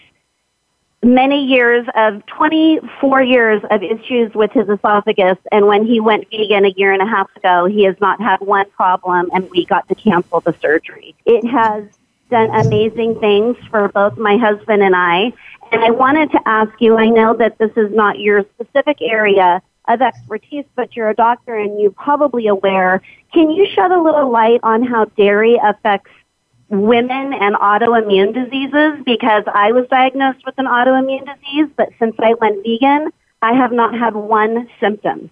Many 1.02 1.46
years 1.46 1.88
of 1.96 2.26
24 2.26 3.24
years 3.24 3.62
of 3.72 3.84
issues 3.84 4.34
with 4.34 4.52
his 4.52 4.68
esophagus. 4.68 5.38
And 5.52 5.66
when 5.68 5.86
he 5.86 6.02
went 6.02 6.30
vegan 6.30 6.66
a 6.66 6.74
year 6.76 6.92
and 6.92 7.02
a 7.02 7.06
half 7.06 7.34
ago, 7.38 7.66
he 7.66 7.84
has 7.84 7.96
not 8.02 8.20
had 8.20 8.42
one 8.42 8.70
problem 8.72 9.30
and 9.34 9.50
we 9.52 9.66
got 9.66 9.88
to 9.88 9.96
cancel 9.96 10.42
the 10.42 10.54
surgery. 10.60 11.16
It 11.26 11.48
has 11.48 11.86
done 12.30 12.50
amazing 12.50 13.20
things 13.20 13.56
for 13.70 13.88
both 13.90 14.18
my 14.18 14.38
husband 14.38 14.84
and 14.84 14.96
I. 14.96 15.32
And 15.72 15.84
I 15.84 15.92
wanted 15.92 16.32
to 16.32 16.40
ask 16.46 16.72
you, 16.80 16.98
I 16.98 17.10
know 17.10 17.36
that 17.36 17.58
this 17.58 17.72
is 17.76 17.94
not 17.94 18.20
your 18.20 18.46
specific 18.56 18.98
area 19.02 19.62
of 19.88 20.02
expertise, 20.02 20.66
but 20.76 20.96
you're 20.96 21.10
a 21.10 21.16
doctor 21.16 21.56
and 21.56 21.80
you're 21.80 21.92
probably 21.92 22.48
aware. 22.48 23.02
Can 23.34 23.50
you 23.50 23.66
shed 23.74 23.92
a 23.92 24.02
little 24.02 24.30
light 24.30 24.60
on 24.64 24.84
how 24.84 25.06
dairy 25.06 25.60
affects 25.62 26.12
women 26.70 27.34
and 27.34 27.56
autoimmune 27.56 28.34
diseases? 28.34 29.04
Because 29.06 29.44
I 29.54 29.72
was 29.72 29.88
diagnosed 29.90 30.46
with 30.46 30.56
an 30.58 30.66
autoimmune 30.66 31.26
disease, 31.26 31.70
but 31.76 31.90
since 32.00 32.16
I 32.20 32.34
went 32.36 32.64
vegan, 32.64 33.12
I 33.42 33.54
have 33.54 33.72
not 33.72 33.98
had 33.98 34.16
one 34.16 34.70
symptom. 34.80 35.30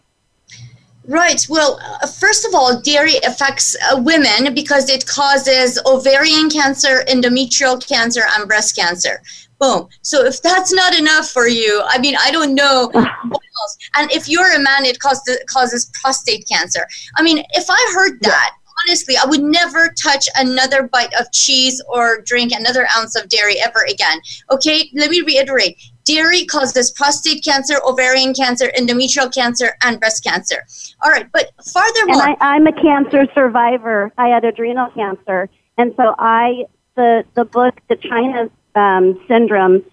Right. 1.07 1.45
Well, 1.49 1.79
uh, 2.01 2.07
first 2.07 2.45
of 2.47 2.55
all, 2.55 2.81
dairy 2.81 3.17
affects 3.27 3.75
uh, 3.91 4.01
women 4.01 4.53
because 4.55 4.89
it 4.89 5.05
causes 5.05 5.79
ovarian 5.85 6.49
cancer, 6.49 7.03
endometrial 7.07 7.85
cancer, 7.87 8.21
and 8.35 8.47
breast 8.47 8.75
cancer. 8.75 9.21
Boom. 9.59 9.87
So 10.01 10.25
if 10.25 10.41
that's 10.41 10.73
not 10.73 10.97
enough 10.97 11.29
for 11.29 11.47
you, 11.47 11.81
I 11.85 11.97
mean, 11.99 12.15
I 12.19 12.31
don't 12.31 12.53
know 12.53 12.89
what 12.91 13.03
else. 13.03 13.77
And 13.95 14.11
if 14.11 14.27
you're 14.27 14.53
a 14.53 14.59
man, 14.59 14.85
it 14.85 14.99
causes, 14.99 15.37
causes 15.47 15.91
prostate 16.01 16.47
cancer. 16.47 16.87
I 17.15 17.23
mean, 17.23 17.43
if 17.51 17.65
I 17.69 17.93
heard 17.95 18.19
that, 18.21 18.51
honestly, 18.87 19.15
I 19.17 19.25
would 19.25 19.43
never 19.43 19.93
touch 20.01 20.27
another 20.35 20.83
bite 20.83 21.13
of 21.19 21.31
cheese 21.31 21.81
or 21.87 22.21
drink 22.21 22.51
another 22.51 22.87
ounce 22.97 23.15
of 23.15 23.29
dairy 23.29 23.59
ever 23.61 23.85
again. 23.89 24.19
Okay, 24.51 24.89
let 24.93 25.09
me 25.09 25.21
reiterate. 25.21 25.77
Dairy 26.03 26.45
causes 26.45 26.91
prostate 26.91 27.43
cancer, 27.43 27.75
ovarian 27.85 28.33
cancer, 28.33 28.71
endometrial 28.77 29.33
cancer, 29.33 29.75
and 29.83 29.99
breast 29.99 30.23
cancer. 30.23 30.63
All 31.03 31.11
right, 31.11 31.27
but 31.33 31.51
furthermore. 31.73 32.21
And 32.21 32.37
I, 32.39 32.55
I'm 32.55 32.67
a 32.67 32.73
cancer 32.73 33.25
survivor. 33.33 34.11
I 34.17 34.27
had 34.27 34.45
adrenal 34.45 34.89
cancer 34.91 35.49
And 35.77 35.93
so 35.97 36.13
I, 36.19 36.65
the, 36.95 37.23
the 37.33 37.45
book, 37.45 37.79
The 37.89 37.95
China 37.95 38.49
um, 38.75 39.19
Syndrome, 39.27 39.83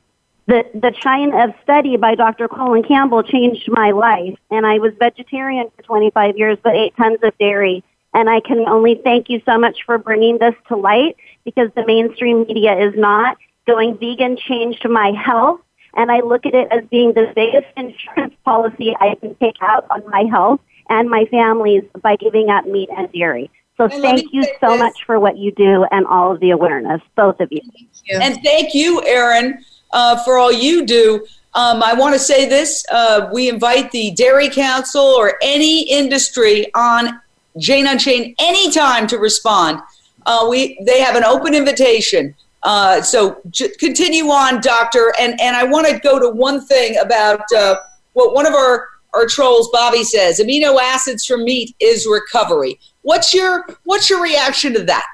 the, 0.47 0.64
the 0.74 0.91
China 0.91 1.45
of 1.45 1.55
study 1.62 1.97
by 1.97 2.14
Dr. 2.14 2.49
Colin 2.49 2.83
Campbell 2.83 3.22
changed 3.22 3.68
my 3.70 3.93
life. 3.93 4.37
And 4.51 4.66
I 4.66 4.78
was 4.78 4.93
vegetarian 4.99 5.70
for 5.76 5.83
25 5.83 6.37
years, 6.37 6.59
but 6.62 6.74
ate 6.74 6.97
tons 6.97 7.18
of 7.22 7.37
dairy. 7.39 7.85
And 8.14 8.28
I 8.28 8.41
can 8.41 8.68
only 8.68 9.01
thank 9.03 9.30
you 9.30 9.41
so 9.47 9.59
much 9.59 9.85
for 9.87 9.99
bringing 9.99 10.39
this 10.39 10.55
to 10.68 10.76
light 10.76 11.16
because 11.45 11.70
the 11.74 11.87
mainstream 11.87 12.43
media 12.43 12.76
is 12.87 12.95
not. 12.97 13.39
Going 13.66 13.97
vegan 13.97 14.37
changed 14.37 14.87
my 14.89 15.12
health. 15.12 15.61
And 15.95 16.11
I 16.11 16.20
look 16.20 16.47
at 16.47 16.55
it 16.55 16.68
as 16.70 16.85
being 16.91 17.12
the 17.12 17.33
biggest 17.35 17.66
insurance 17.76 18.35
policy 18.45 18.97
I 18.99 19.14
can 19.14 19.35
take 19.37 19.57
out 19.61 19.87
on 19.91 20.03
my 20.11 20.24
health 20.30 20.61
and 20.89 21.09
my 21.09 21.26
family's 21.26 21.85
by 22.03 22.16
giving 22.16 22.51
up 22.51 22.66
meat 22.66 22.91
and 22.97 23.11
dairy. 23.12 23.51
So 23.77 23.85
And 23.85 24.03
thank 24.03 24.33
you 24.33 24.43
so 24.61 24.70
this. 24.70 24.79
much 24.79 24.99
for 25.07 25.18
what 25.18 25.39
you 25.39 25.51
do 25.53 25.85
and 25.91 26.07
all 26.07 26.33
of 26.33 26.41
the 26.41 26.51
awareness, 26.51 27.01
both 27.16 27.41
of 27.41 27.51
you. 27.51 27.62
And 28.11 28.39
thank 28.43 28.75
you, 28.75 29.03
Erin, 29.05 29.64
uh, 29.93 30.23
for 30.25 30.37
all 30.37 30.53
you 30.53 30.85
do. 30.85 31.25
Um, 31.55 31.83
I 31.83 31.95
want 31.95 32.14
to 32.14 32.18
say 32.18 32.49
this: 32.49 32.85
uh, 32.91 33.29
we 33.33 33.49
invite 33.49 33.91
the 33.91 34.11
Dairy 34.12 34.49
Council 34.49 35.03
or 35.03 35.35
any 35.43 35.89
industry 35.91 36.73
on 36.75 37.20
Jane 37.59 37.87
Unchained 37.87 38.35
anytime 38.39 39.07
to 39.09 39.18
respond. 39.18 39.81
Uh, 40.25 40.47
we 40.49 40.79
they 40.87 41.01
have 41.01 41.16
an 41.16 41.25
open 41.25 41.55
invitation. 41.55 42.35
Uh, 42.62 43.03
so 43.03 43.41
j- 43.51 43.75
continue 43.79 44.27
on, 44.27 44.61
Doctor. 44.61 45.12
And 45.18 45.39
and 45.41 45.57
I 45.57 45.64
want 45.64 45.87
to 45.89 45.99
go 45.99 46.18
to 46.18 46.31
one 46.31 46.64
thing 46.66 46.97
about 46.99 47.41
uh, 47.55 47.77
what 48.14 48.35
one 48.35 48.47
of 48.47 48.55
our 48.55 48.89
our 49.12 49.27
trolls, 49.27 49.68
Bobby, 49.73 50.05
says: 50.05 50.41
amino 50.41 50.81
acids 50.81 51.27
from 51.27 51.45
meat 51.45 51.75
is 51.81 52.07
recovery. 52.11 52.79
What's 53.03 53.34
your 53.34 53.66
what's 53.84 54.09
your 54.09 54.22
reaction 54.22 54.72
to 54.74 54.84
that? 54.84 55.07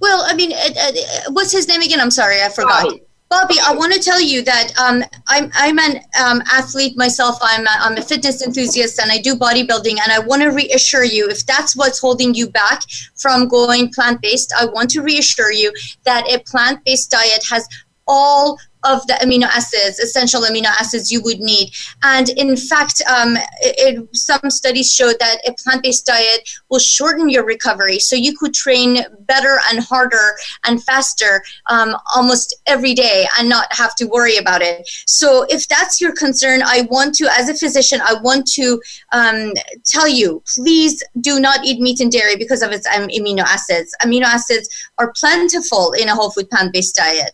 Well, 0.00 0.24
I 0.26 0.34
mean, 0.34 0.52
uh, 0.52 0.56
uh, 0.56 0.92
what's 1.32 1.52
his 1.52 1.68
name 1.68 1.82
again? 1.82 2.00
I'm 2.00 2.10
sorry, 2.10 2.42
I 2.42 2.48
forgot. 2.48 2.84
Bobby. 2.84 3.02
Bobby, 3.28 3.54
I 3.64 3.72
want 3.72 3.92
to 3.92 4.00
tell 4.00 4.20
you 4.20 4.42
that 4.42 4.76
um, 4.76 5.04
I'm 5.28 5.52
I'm 5.54 5.78
an 5.78 6.00
um, 6.20 6.42
athlete 6.50 6.96
myself. 6.96 7.38
I'm 7.40 7.64
a, 7.64 7.70
I'm 7.78 7.96
a 7.96 8.02
fitness 8.02 8.42
enthusiast 8.42 8.98
and 8.98 9.12
I 9.12 9.18
do 9.18 9.36
bodybuilding. 9.36 9.98
And 10.02 10.10
I 10.10 10.18
want 10.18 10.42
to 10.42 10.48
reassure 10.48 11.04
you, 11.04 11.28
if 11.28 11.46
that's 11.46 11.76
what's 11.76 12.00
holding 12.00 12.34
you 12.34 12.48
back 12.48 12.82
from 13.14 13.46
going 13.46 13.92
plant 13.92 14.20
based, 14.20 14.52
I 14.58 14.66
want 14.66 14.90
to 14.90 15.02
reassure 15.02 15.52
you 15.52 15.72
that 16.04 16.28
a 16.28 16.40
plant 16.40 16.84
based 16.84 17.12
diet 17.12 17.44
has 17.48 17.68
all 18.10 18.58
of 18.84 19.06
the 19.08 19.12
amino 19.24 19.44
acids, 19.44 19.98
essential 19.98 20.40
amino 20.42 20.70
acids 20.80 21.12
you 21.12 21.22
would 21.22 21.38
need. 21.38 21.70
And 22.02 22.30
in 22.30 22.56
fact, 22.56 23.02
um, 23.14 23.36
it, 23.36 23.98
it- 23.98 24.16
some 24.16 24.50
studies 24.50 24.92
show 24.92 25.12
that 25.20 25.36
a 25.46 25.52
plant 25.62 25.82
based 25.82 26.06
diet 26.06 26.48
will 26.70 26.78
shorten 26.78 27.28
your 27.28 27.44
recovery. 27.44 27.98
So 27.98 28.16
you 28.16 28.36
could 28.36 28.54
train 28.54 29.04
better 29.32 29.60
and 29.70 29.84
harder 29.84 30.26
and 30.66 30.82
faster 30.82 31.42
um, 31.68 31.94
almost 32.14 32.48
every 32.66 32.94
day 32.94 33.26
and 33.38 33.48
not 33.48 33.66
have 33.72 33.94
to 33.96 34.06
worry 34.06 34.36
about 34.38 34.62
it. 34.62 34.88
So 35.06 35.46
if 35.48 35.68
that's 35.68 36.00
your 36.00 36.12
concern, 36.12 36.62
I 36.64 36.88
want 36.90 37.14
to, 37.16 37.28
as 37.38 37.48
a 37.48 37.54
physician, 37.54 38.00
I 38.02 38.14
want 38.20 38.46
to 38.52 38.80
um, 39.12 39.52
tell 39.84 40.08
you 40.08 40.42
please 40.54 41.02
do 41.20 41.38
not 41.38 41.64
eat 41.64 41.80
meat 41.80 42.00
and 42.00 42.10
dairy 42.10 42.36
because 42.36 42.62
of 42.62 42.72
its 42.72 42.86
um, 42.96 43.08
amino 43.08 43.42
acids. 43.42 43.94
Amino 44.02 44.24
acids 44.24 44.68
are 44.98 45.12
plentiful 45.20 45.92
in 45.92 46.08
a 46.08 46.14
whole 46.14 46.30
food 46.30 46.48
plant 46.50 46.72
based 46.72 46.96
diet. 46.96 47.32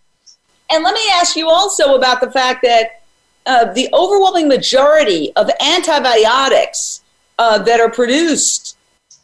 And 0.71 0.83
let 0.83 0.95
me 0.95 1.03
ask 1.15 1.37
you 1.37 1.49
also 1.49 1.95
about 1.95 2.21
the 2.21 2.31
fact 2.31 2.63
that 2.63 3.03
uh, 3.47 3.73
the 3.73 3.89
overwhelming 3.93 4.49
majority 4.49 5.33
of 5.37 5.49
antibiotics 5.61 7.03
uh, 7.39 7.59
that 7.63 7.81
are 7.81 7.91
produced 7.91 8.77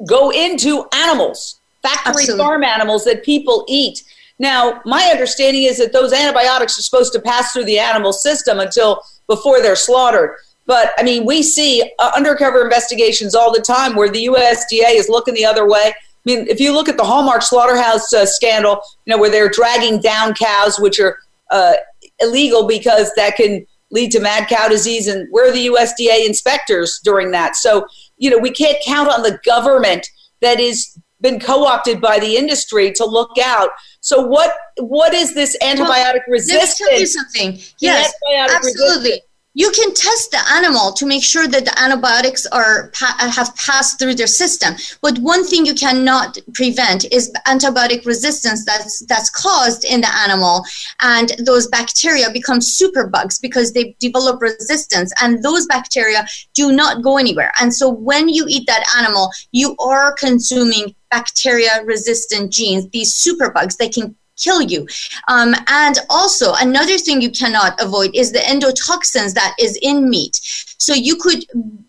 go 0.06 0.30
into 0.30 0.86
animals, 0.94 1.60
factory 1.82 2.22
Absolutely. 2.22 2.44
farm 2.44 2.64
animals 2.64 3.04
that 3.04 3.24
people 3.24 3.64
eat. 3.68 4.04
Now, 4.38 4.80
my 4.84 5.02
understanding 5.10 5.64
is 5.64 5.78
that 5.78 5.92
those 5.92 6.12
antibiotics 6.12 6.78
are 6.78 6.82
supposed 6.82 7.12
to 7.14 7.20
pass 7.20 7.52
through 7.52 7.64
the 7.64 7.78
animal 7.78 8.12
system 8.12 8.60
until 8.60 9.02
before 9.26 9.60
they're 9.60 9.76
slaughtered. 9.76 10.36
But 10.66 10.92
I 10.96 11.02
mean, 11.02 11.24
we 11.24 11.42
see 11.42 11.82
uh, 11.98 12.12
undercover 12.16 12.62
investigations 12.62 13.34
all 13.34 13.52
the 13.52 13.60
time 13.60 13.96
where 13.96 14.08
the 14.08 14.26
USDA 14.26 14.94
is 14.94 15.08
looking 15.08 15.34
the 15.34 15.44
other 15.44 15.68
way. 15.68 15.92
I 15.94 15.94
mean, 16.24 16.46
if 16.48 16.60
you 16.60 16.72
look 16.72 16.88
at 16.88 16.96
the 16.96 17.04
Hallmark 17.04 17.42
slaughterhouse 17.42 18.12
uh, 18.12 18.24
scandal, 18.24 18.80
you 19.04 19.10
know, 19.10 19.18
where 19.18 19.30
they're 19.30 19.48
dragging 19.48 20.00
down 20.00 20.34
cows, 20.34 20.78
which 20.78 21.00
are 21.00 21.18
uh, 21.52 21.74
illegal 22.20 22.66
because 22.66 23.12
that 23.16 23.36
can 23.36 23.64
lead 23.90 24.10
to 24.10 24.20
mad 24.20 24.48
cow 24.48 24.68
disease, 24.68 25.06
and 25.06 25.28
where 25.30 25.48
are 25.48 25.52
the 25.52 25.66
USDA 25.66 26.26
inspectors 26.26 27.00
during 27.04 27.30
that? 27.32 27.56
So, 27.56 27.86
you 28.16 28.30
know, 28.30 28.38
we 28.38 28.50
can't 28.50 28.78
count 28.84 29.08
on 29.08 29.22
the 29.22 29.38
government 29.44 30.06
that 30.40 30.58
is 30.58 30.98
been 31.20 31.38
co-opted 31.38 32.00
by 32.00 32.18
the 32.18 32.36
industry 32.36 32.90
to 32.92 33.04
look 33.04 33.38
out. 33.38 33.70
So, 34.00 34.26
what 34.26 34.52
what 34.78 35.14
is 35.14 35.34
this 35.34 35.56
antibiotic 35.62 36.22
resistance? 36.26 36.80
Let 36.80 36.86
me 36.86 36.90
tell 36.90 37.00
you 37.00 37.06
something. 37.06 37.58
Yes, 37.78 38.12
absolutely. 38.34 39.22
You 39.54 39.70
can 39.70 39.92
test 39.92 40.30
the 40.30 40.40
animal 40.50 40.92
to 40.94 41.04
make 41.04 41.22
sure 41.22 41.46
that 41.46 41.66
the 41.66 41.78
antibiotics 41.78 42.46
are 42.46 42.90
have 42.94 43.54
passed 43.56 43.98
through 43.98 44.14
their 44.14 44.26
system. 44.26 44.74
But 45.02 45.18
one 45.18 45.44
thing 45.44 45.66
you 45.66 45.74
cannot 45.74 46.38
prevent 46.54 47.04
is 47.12 47.30
antibiotic 47.46 48.06
resistance 48.06 48.64
that's 48.64 49.04
that's 49.06 49.28
caused 49.28 49.84
in 49.84 50.00
the 50.00 50.14
animal, 50.14 50.64
and 51.02 51.32
those 51.38 51.66
bacteria 51.66 52.30
become 52.30 52.60
superbugs 52.60 53.40
because 53.40 53.72
they 53.72 53.94
develop 54.00 54.40
resistance, 54.40 55.12
and 55.20 55.42
those 55.42 55.66
bacteria 55.66 56.26
do 56.54 56.72
not 56.72 57.02
go 57.02 57.18
anywhere. 57.18 57.52
And 57.60 57.74
so 57.74 57.90
when 57.90 58.30
you 58.30 58.46
eat 58.48 58.66
that 58.68 58.84
animal, 58.96 59.30
you 59.52 59.76
are 59.76 60.14
consuming 60.14 60.94
bacteria 61.10 61.84
resistant 61.84 62.50
genes, 62.50 62.88
these 62.88 63.12
superbugs. 63.12 63.76
They 63.76 63.90
can 63.90 64.16
kill 64.36 64.62
you. 64.62 64.86
Um, 65.28 65.54
and 65.68 65.98
also 66.10 66.54
another 66.54 66.98
thing 66.98 67.20
you 67.20 67.30
cannot 67.30 67.80
avoid 67.80 68.14
is 68.14 68.32
the 68.32 68.40
endotoxins 68.40 69.34
that 69.34 69.54
is 69.58 69.78
in 69.82 70.08
meat. 70.08 70.40
So 70.78 70.94
you 70.94 71.16
could 71.16 71.44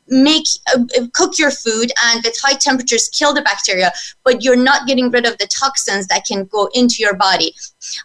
make 0.07 0.45
uh, 0.75 0.83
cook 1.13 1.39
your 1.39 1.49
food 1.49 1.91
and 2.05 2.23
with 2.23 2.37
high 2.41 2.55
temperatures 2.55 3.09
kill 3.09 3.33
the 3.33 3.41
bacteria, 3.41 3.91
but 4.23 4.43
you're 4.43 4.55
not 4.55 4.87
getting 4.87 5.09
rid 5.09 5.25
of 5.25 5.37
the 5.37 5.47
toxins 5.47 6.07
that 6.07 6.25
can 6.25 6.45
go 6.45 6.69
into 6.73 6.97
your 6.99 7.15
body. 7.15 7.55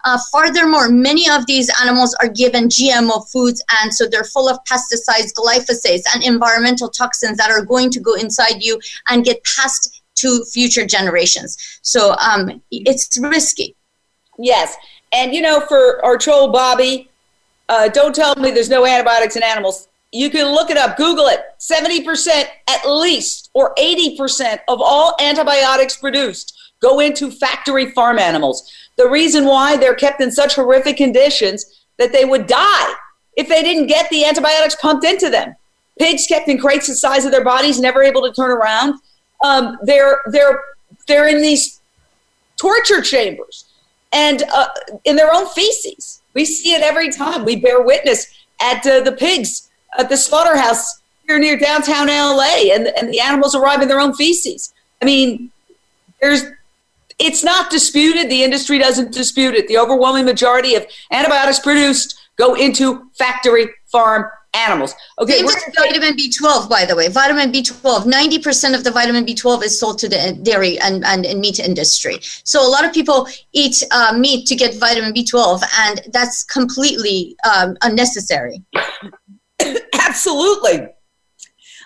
Uh, 0.04 0.18
furthermore, 0.32 0.88
many 0.88 1.28
of 1.28 1.46
these 1.46 1.70
animals 1.82 2.14
are 2.22 2.28
given 2.28 2.68
GMO 2.68 3.28
foods, 3.30 3.62
and 3.80 3.92
so 3.92 4.06
they're 4.06 4.24
full 4.24 4.48
of 4.48 4.58
pesticides, 4.64 5.32
glyphosates, 5.34 6.04
and 6.14 6.24
environmental 6.24 6.88
toxins 6.88 7.36
that 7.36 7.50
are 7.50 7.64
going 7.64 7.90
to 7.90 8.00
go 8.00 8.14
inside 8.14 8.62
you 8.62 8.80
and 9.08 9.24
get 9.24 9.44
passed 9.44 10.02
to 10.16 10.44
future 10.46 10.86
generations. 10.86 11.78
So 11.82 12.14
um, 12.14 12.62
it's 12.70 13.18
risky. 13.20 13.76
Yes. 14.38 14.76
And 15.12 15.34
you 15.34 15.42
know, 15.42 15.60
for 15.60 16.04
our 16.04 16.16
troll 16.16 16.48
Bobby, 16.48 17.10
uh, 17.68 17.88
don't 17.88 18.14
tell 18.14 18.34
me 18.36 18.50
there's 18.50 18.70
no 18.70 18.86
antibiotics 18.86 19.36
in 19.36 19.42
animals. 19.42 19.88
You 20.12 20.30
can 20.30 20.46
look 20.54 20.70
it 20.70 20.78
up, 20.78 20.96
Google 20.96 21.26
it. 21.26 21.40
70% 21.58 22.44
at 22.68 22.88
least, 22.88 23.50
or 23.52 23.74
80% 23.74 24.60
of 24.68 24.80
all 24.80 25.14
antibiotics 25.20 25.96
produced 25.96 26.54
go 26.80 27.00
into 27.00 27.30
factory 27.30 27.90
farm 27.90 28.18
animals. 28.18 28.70
The 28.96 29.08
reason 29.08 29.44
why 29.44 29.76
they're 29.76 29.94
kept 29.94 30.20
in 30.20 30.30
such 30.30 30.54
horrific 30.54 30.96
conditions 30.96 31.84
that 31.98 32.12
they 32.12 32.24
would 32.24 32.46
die 32.46 32.94
if 33.36 33.48
they 33.48 33.62
didn't 33.62 33.86
get 33.86 34.08
the 34.10 34.24
antibiotics 34.24 34.76
pumped 34.76 35.04
into 35.04 35.28
them. 35.28 35.54
Pigs 35.98 36.26
kept 36.26 36.48
in 36.48 36.58
crates 36.58 36.86
the 36.86 36.94
size 36.94 37.24
of 37.24 37.32
their 37.32 37.44
bodies, 37.44 37.80
never 37.80 38.02
able 38.02 38.22
to 38.22 38.32
turn 38.32 38.50
around. 38.50 38.94
Um, 39.44 39.78
they're 39.82 40.20
they're 40.26 40.60
they're 41.06 41.28
in 41.28 41.42
these 41.42 41.80
torture 42.56 43.00
chambers 43.00 43.64
and 44.12 44.42
uh, 44.52 44.68
in 45.04 45.16
their 45.16 45.32
own 45.32 45.46
feces. 45.48 46.22
We 46.34 46.44
see 46.44 46.72
it 46.74 46.82
every 46.82 47.10
time. 47.10 47.44
We 47.44 47.56
bear 47.56 47.82
witness 47.82 48.26
at 48.60 48.86
uh, 48.86 49.00
the 49.00 49.12
pigs 49.12 49.68
at 49.98 50.08
the 50.08 50.16
slaughterhouse 50.16 51.00
here 51.26 51.38
near 51.38 51.58
downtown 51.58 52.08
LA, 52.08 52.72
and, 52.72 52.88
and 52.88 53.12
the 53.12 53.20
animals 53.20 53.54
arrive 53.54 53.82
in 53.82 53.88
their 53.88 54.00
own 54.00 54.14
feces. 54.14 54.72
I 55.02 55.04
mean, 55.04 55.50
there's 56.20 56.44
it's 57.18 57.42
not 57.42 57.70
disputed. 57.70 58.30
The 58.30 58.44
industry 58.44 58.78
doesn't 58.78 59.12
dispute 59.12 59.54
it. 59.54 59.66
The 59.66 59.78
overwhelming 59.78 60.24
majority 60.24 60.74
of 60.76 60.86
antibiotics 61.10 61.58
produced 61.58 62.18
go 62.36 62.54
into 62.54 63.10
factory 63.14 63.68
farm 63.86 64.30
animals. 64.54 64.94
Okay, 65.20 65.42
vitamin 65.42 66.16
B12, 66.16 66.68
by 66.68 66.84
the 66.84 66.96
way. 66.96 67.08
Vitamin 67.08 67.52
B12, 67.52 68.04
90% 68.04 68.74
of 68.74 68.84
the 68.84 68.90
vitamin 68.90 69.24
B12 69.24 69.64
is 69.64 69.78
sold 69.78 69.98
to 69.98 70.08
the 70.08 70.38
dairy 70.42 70.78
and, 70.80 71.04
and, 71.04 71.26
and 71.26 71.40
meat 71.40 71.58
industry. 71.58 72.18
So 72.44 72.66
a 72.66 72.68
lot 72.68 72.84
of 72.84 72.92
people 72.92 73.28
eat 73.52 73.82
uh, 73.90 74.14
meat 74.16 74.46
to 74.48 74.56
get 74.56 74.76
vitamin 74.76 75.12
B12, 75.12 75.62
and 75.78 76.00
that's 76.12 76.44
completely 76.44 77.36
um, 77.50 77.76
unnecessary. 77.82 78.62
Absolutely. 80.00 80.88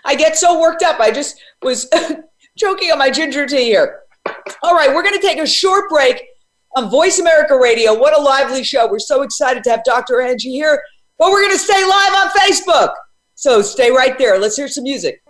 I 0.05 0.15
get 0.15 0.37
so 0.37 0.61
worked 0.61 0.83
up. 0.83 1.01
I 1.01 1.11
just 1.11 1.41
was 1.63 1.89
choking 2.59 2.91
on 2.91 2.99
my 2.99 3.11
ginger 3.11 3.47
tea 3.47 3.65
here. 3.65 4.01
All 4.63 4.75
right, 4.75 4.95
we're 4.95 5.03
going 5.03 5.19
to 5.19 5.27
take 5.27 5.39
a 5.39 5.47
short 5.47 5.89
break 5.89 6.23
on 6.77 6.91
Voice 6.91 7.19
America 7.19 7.59
Radio. 7.59 7.99
What 7.99 8.19
a 8.19 8.23
lively 8.23 8.65
show. 8.65 8.91
We're 8.91 8.99
so 8.99 9.23
excited 9.23 9.65
to 9.65 9.71
have 9.71 9.85
Dr. 9.85 10.21
Angie 10.21 10.53
here, 10.53 10.83
but 11.23 11.31
we're 11.31 11.43
going 11.43 11.53
to 11.53 11.59
stay 11.59 11.85
live 11.85 12.15
on 12.15 12.31
Facebook. 12.31 12.95
So 13.37 13.63
stay 13.63 13.93
right 13.93 14.19
there. 14.19 14.41
Let's 14.41 14.57
hear 14.57 14.67
some 14.67 14.83
music. 14.83 15.23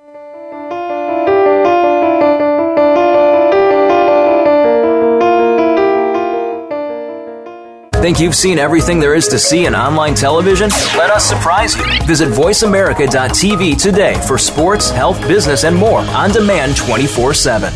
Think 8.01 8.21
you've 8.21 8.35
seen 8.35 8.59
everything 8.59 9.01
there 9.01 9.15
is 9.15 9.29
to 9.29 9.39
see 9.39 9.67
in 9.67 9.75
online 9.75 10.15
television? 10.15 10.71
Let 10.97 11.11
us 11.11 11.27
surprise 11.29 11.77
you. 11.77 11.85
Visit 12.07 12.31
VoiceAmerica.tv 12.31 13.81
today 13.81 14.19
for 14.27 14.39
sports, 14.39 14.89
health, 14.89 15.21
business, 15.29 15.65
and 15.65 15.77
more 15.77 16.01
on 16.01 16.31
demand 16.31 16.75
24 16.79 17.35
7. 17.35 17.71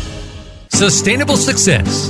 Sustainable 0.69 1.37
success 1.37 2.09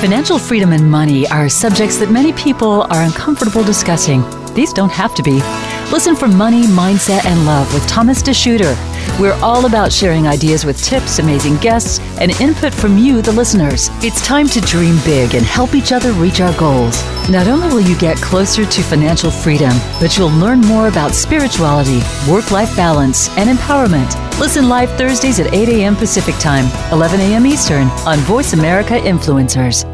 Financial 0.00 0.38
freedom 0.38 0.72
and 0.72 0.90
money 0.90 1.26
are 1.28 1.48
subjects 1.48 1.96
that 1.96 2.10
many 2.10 2.32
people 2.34 2.82
are 2.90 3.02
uncomfortable 3.02 3.64
discussing. 3.64 4.22
These 4.52 4.72
don't 4.72 4.90
have 4.90 5.14
to 5.14 5.22
be. 5.22 5.40
Listen 5.90 6.14
for 6.14 6.28
Money, 6.28 6.64
Mindset, 6.64 7.24
and 7.24 7.46
Love 7.46 7.72
with 7.72 7.86
Thomas 7.88 8.22
DeShooter. 8.22 8.93
We're 9.20 9.38
all 9.42 9.66
about 9.66 9.92
sharing 9.92 10.26
ideas 10.26 10.64
with 10.64 10.82
tips, 10.82 11.18
amazing 11.18 11.56
guests, 11.58 12.00
and 12.20 12.30
input 12.40 12.74
from 12.74 12.98
you, 12.98 13.22
the 13.22 13.32
listeners. 13.32 13.88
It's 14.02 14.24
time 14.26 14.48
to 14.48 14.60
dream 14.60 14.98
big 15.04 15.34
and 15.34 15.44
help 15.44 15.74
each 15.74 15.92
other 15.92 16.12
reach 16.12 16.40
our 16.40 16.56
goals. 16.58 17.02
Not 17.30 17.46
only 17.46 17.68
will 17.68 17.80
you 17.80 17.96
get 17.98 18.16
closer 18.18 18.66
to 18.66 18.82
financial 18.82 19.30
freedom, 19.30 19.72
but 20.00 20.18
you'll 20.18 20.28
learn 20.30 20.60
more 20.60 20.88
about 20.88 21.14
spirituality, 21.14 22.00
work 22.28 22.50
life 22.50 22.74
balance, 22.76 23.28
and 23.38 23.48
empowerment. 23.48 24.12
Listen 24.38 24.68
live 24.68 24.90
Thursdays 24.98 25.40
at 25.40 25.54
8 25.54 25.68
a.m. 25.68 25.96
Pacific 25.96 26.34
Time, 26.36 26.66
11 26.92 27.20
a.m. 27.20 27.46
Eastern 27.46 27.88
on 28.06 28.18
Voice 28.20 28.52
America 28.52 28.94
Influencers. 28.94 29.93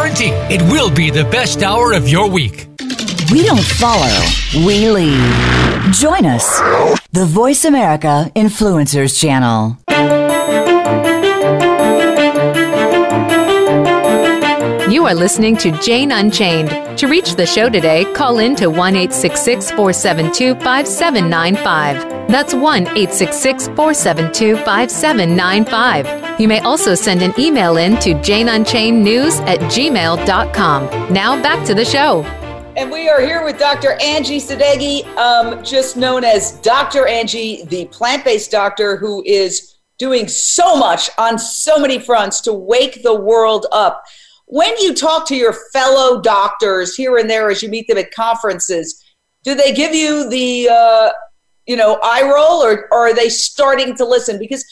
it 0.03 0.61
will 0.63 0.89
be 0.89 1.09
the 1.09 1.23
best 1.25 1.61
hour 1.61 1.93
of 1.93 2.09
your 2.09 2.29
week. 2.29 2.67
We 3.31 3.43
don't 3.43 3.63
follow, 3.63 4.25
we 4.65 4.89
lead. 4.89 5.93
Join 5.93 6.25
us, 6.25 6.59
the 7.11 7.25
Voice 7.25 7.65
America 7.65 8.31
Influencers 8.35 9.19
Channel. 9.19 9.77
You 14.91 15.05
are 15.05 15.15
listening 15.15 15.55
to 15.57 15.71
Jane 15.79 16.11
Unchained. 16.11 16.97
To 16.97 17.07
reach 17.07 17.35
the 17.35 17.45
show 17.45 17.69
today, 17.69 18.03
call 18.13 18.39
in 18.39 18.57
to 18.57 18.69
1 18.69 18.93
472 18.93 20.55
5795. 20.55 22.27
That's 22.27 22.53
1 22.53 22.87
472 22.87 24.57
5795. 24.57 26.39
You 26.41 26.47
may 26.49 26.59
also 26.59 26.93
send 26.93 27.21
an 27.21 27.33
email 27.39 27.77
in 27.77 27.99
to 27.99 28.15
janeunchainednews 28.15 29.39
at 29.47 29.59
gmail.com. 29.59 31.13
Now 31.13 31.41
back 31.41 31.65
to 31.67 31.73
the 31.73 31.85
show. 31.85 32.23
And 32.75 32.91
we 32.91 33.07
are 33.07 33.21
here 33.21 33.45
with 33.45 33.57
Dr. 33.57 33.93
Angie 34.01 34.41
Sadeghi, 34.41 35.05
um, 35.15 35.63
just 35.63 35.95
known 35.95 36.25
as 36.25 36.59
Dr. 36.59 37.07
Angie, 37.07 37.63
the 37.63 37.85
plant 37.85 38.25
based 38.25 38.51
doctor 38.51 38.97
who 38.97 39.23
is 39.25 39.77
doing 39.97 40.27
so 40.27 40.75
much 40.75 41.09
on 41.17 41.37
so 41.37 41.79
many 41.79 41.99
fronts 41.99 42.41
to 42.41 42.51
wake 42.51 43.03
the 43.03 43.15
world 43.15 43.67
up. 43.71 44.03
When 44.51 44.77
you 44.79 44.93
talk 44.93 45.25
to 45.29 45.35
your 45.37 45.53
fellow 45.71 46.19
doctors 46.19 46.93
here 46.93 47.17
and 47.17 47.29
there 47.29 47.49
as 47.49 47.63
you 47.63 47.69
meet 47.69 47.87
them 47.87 47.97
at 47.97 48.11
conferences, 48.11 49.01
do 49.45 49.55
they 49.55 49.71
give 49.71 49.95
you 49.95 50.29
the 50.29 50.67
uh, 50.69 51.11
you 51.65 51.77
know 51.77 51.97
eye 52.03 52.23
roll 52.23 52.61
or, 52.61 52.89
or 52.91 53.07
are 53.07 53.13
they 53.13 53.29
starting 53.29 53.95
to 53.95 54.03
listen? 54.03 54.37
Because 54.37 54.65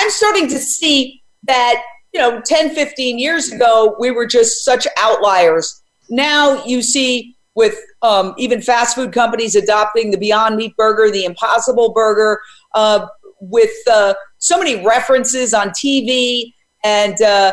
I'm 0.00 0.08
starting 0.08 0.48
to 0.48 0.58
see 0.58 1.22
that 1.42 1.82
you 2.14 2.20
know 2.20 2.40
10, 2.40 2.74
15 2.74 3.18
years 3.18 3.52
ago 3.52 3.94
we 4.00 4.10
were 4.10 4.24
just 4.24 4.64
such 4.64 4.86
outliers. 4.96 5.82
Now 6.08 6.64
you 6.64 6.80
see 6.80 7.36
with 7.54 7.78
um, 8.00 8.32
even 8.38 8.62
fast 8.62 8.96
food 8.96 9.12
companies 9.12 9.54
adopting 9.54 10.12
the 10.12 10.18
Beyond 10.18 10.56
Meat 10.56 10.74
burger, 10.78 11.10
the 11.10 11.26
Impossible 11.26 11.92
burger, 11.92 12.40
uh, 12.74 13.06
with 13.40 13.76
uh, 13.90 14.14
so 14.38 14.58
many 14.58 14.82
references 14.82 15.52
on 15.52 15.68
TV 15.70 16.52
and 16.82 17.20
uh, 17.20 17.52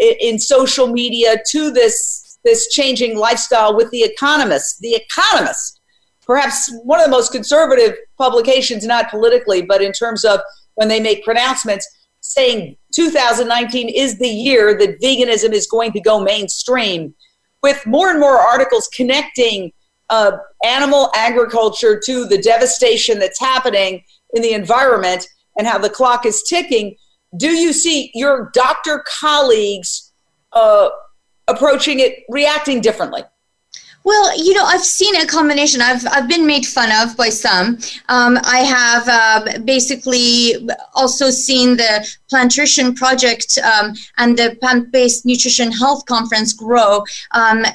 in 0.00 0.38
social 0.38 0.88
media 0.88 1.36
to 1.50 1.70
this 1.70 2.38
this 2.44 2.68
changing 2.68 3.16
lifestyle 3.16 3.76
with 3.76 3.90
the 3.90 4.02
economist. 4.02 4.78
The 4.80 4.94
economist 4.94 5.78
perhaps 6.28 6.70
one 6.84 7.00
of 7.00 7.06
the 7.06 7.10
most 7.10 7.32
conservative 7.32 7.96
publications 8.18 8.84
not 8.84 9.10
politically 9.10 9.62
but 9.62 9.82
in 9.82 9.92
terms 9.92 10.24
of 10.24 10.40
when 10.74 10.86
they 10.86 11.00
make 11.00 11.24
pronouncements 11.24 11.88
saying 12.20 12.76
2019 12.94 13.88
is 13.88 14.18
the 14.18 14.28
year 14.28 14.76
that 14.78 15.00
veganism 15.00 15.52
is 15.52 15.66
going 15.66 15.90
to 15.90 16.00
go 16.00 16.20
mainstream 16.20 17.14
with 17.62 17.84
more 17.86 18.10
and 18.10 18.20
more 18.20 18.38
articles 18.38 18.88
connecting 18.94 19.72
uh, 20.10 20.32
animal 20.64 21.10
agriculture 21.14 22.00
to 22.04 22.26
the 22.26 22.38
devastation 22.38 23.18
that's 23.18 23.40
happening 23.40 24.02
in 24.34 24.42
the 24.42 24.52
environment 24.52 25.26
and 25.58 25.66
how 25.66 25.78
the 25.78 25.90
clock 25.90 26.24
is 26.26 26.42
ticking 26.42 26.94
do 27.36 27.48
you 27.48 27.72
see 27.72 28.10
your 28.14 28.50
doctor 28.54 29.04
colleagues 29.06 30.12
uh, 30.52 30.88
approaching 31.46 32.00
it, 32.00 32.24
reacting 32.28 32.80
differently? 32.80 33.22
Well, 34.04 34.38
you 34.38 34.54
know, 34.54 34.64
I've 34.64 34.84
seen 34.84 35.14
a 35.16 35.26
combination. 35.26 35.82
I've, 35.82 36.06
I've 36.06 36.28
been 36.28 36.46
made 36.46 36.64
fun 36.64 36.90
of 37.02 37.14
by 37.14 37.28
some. 37.28 37.78
Um, 38.08 38.38
I 38.42 38.60
have 38.60 39.06
uh, 39.06 39.58
basically 39.64 40.54
also 40.94 41.28
seen 41.28 41.76
the 41.76 42.08
Plantrition 42.30 42.94
Project 42.94 43.58
um, 43.58 43.94
and 44.16 44.38
the 44.38 44.56
Plant 44.60 44.92
Based 44.92 45.26
Nutrition 45.26 45.70
Health 45.72 46.06
Conference 46.06 46.54
grow 46.54 47.04
um, 47.32 47.66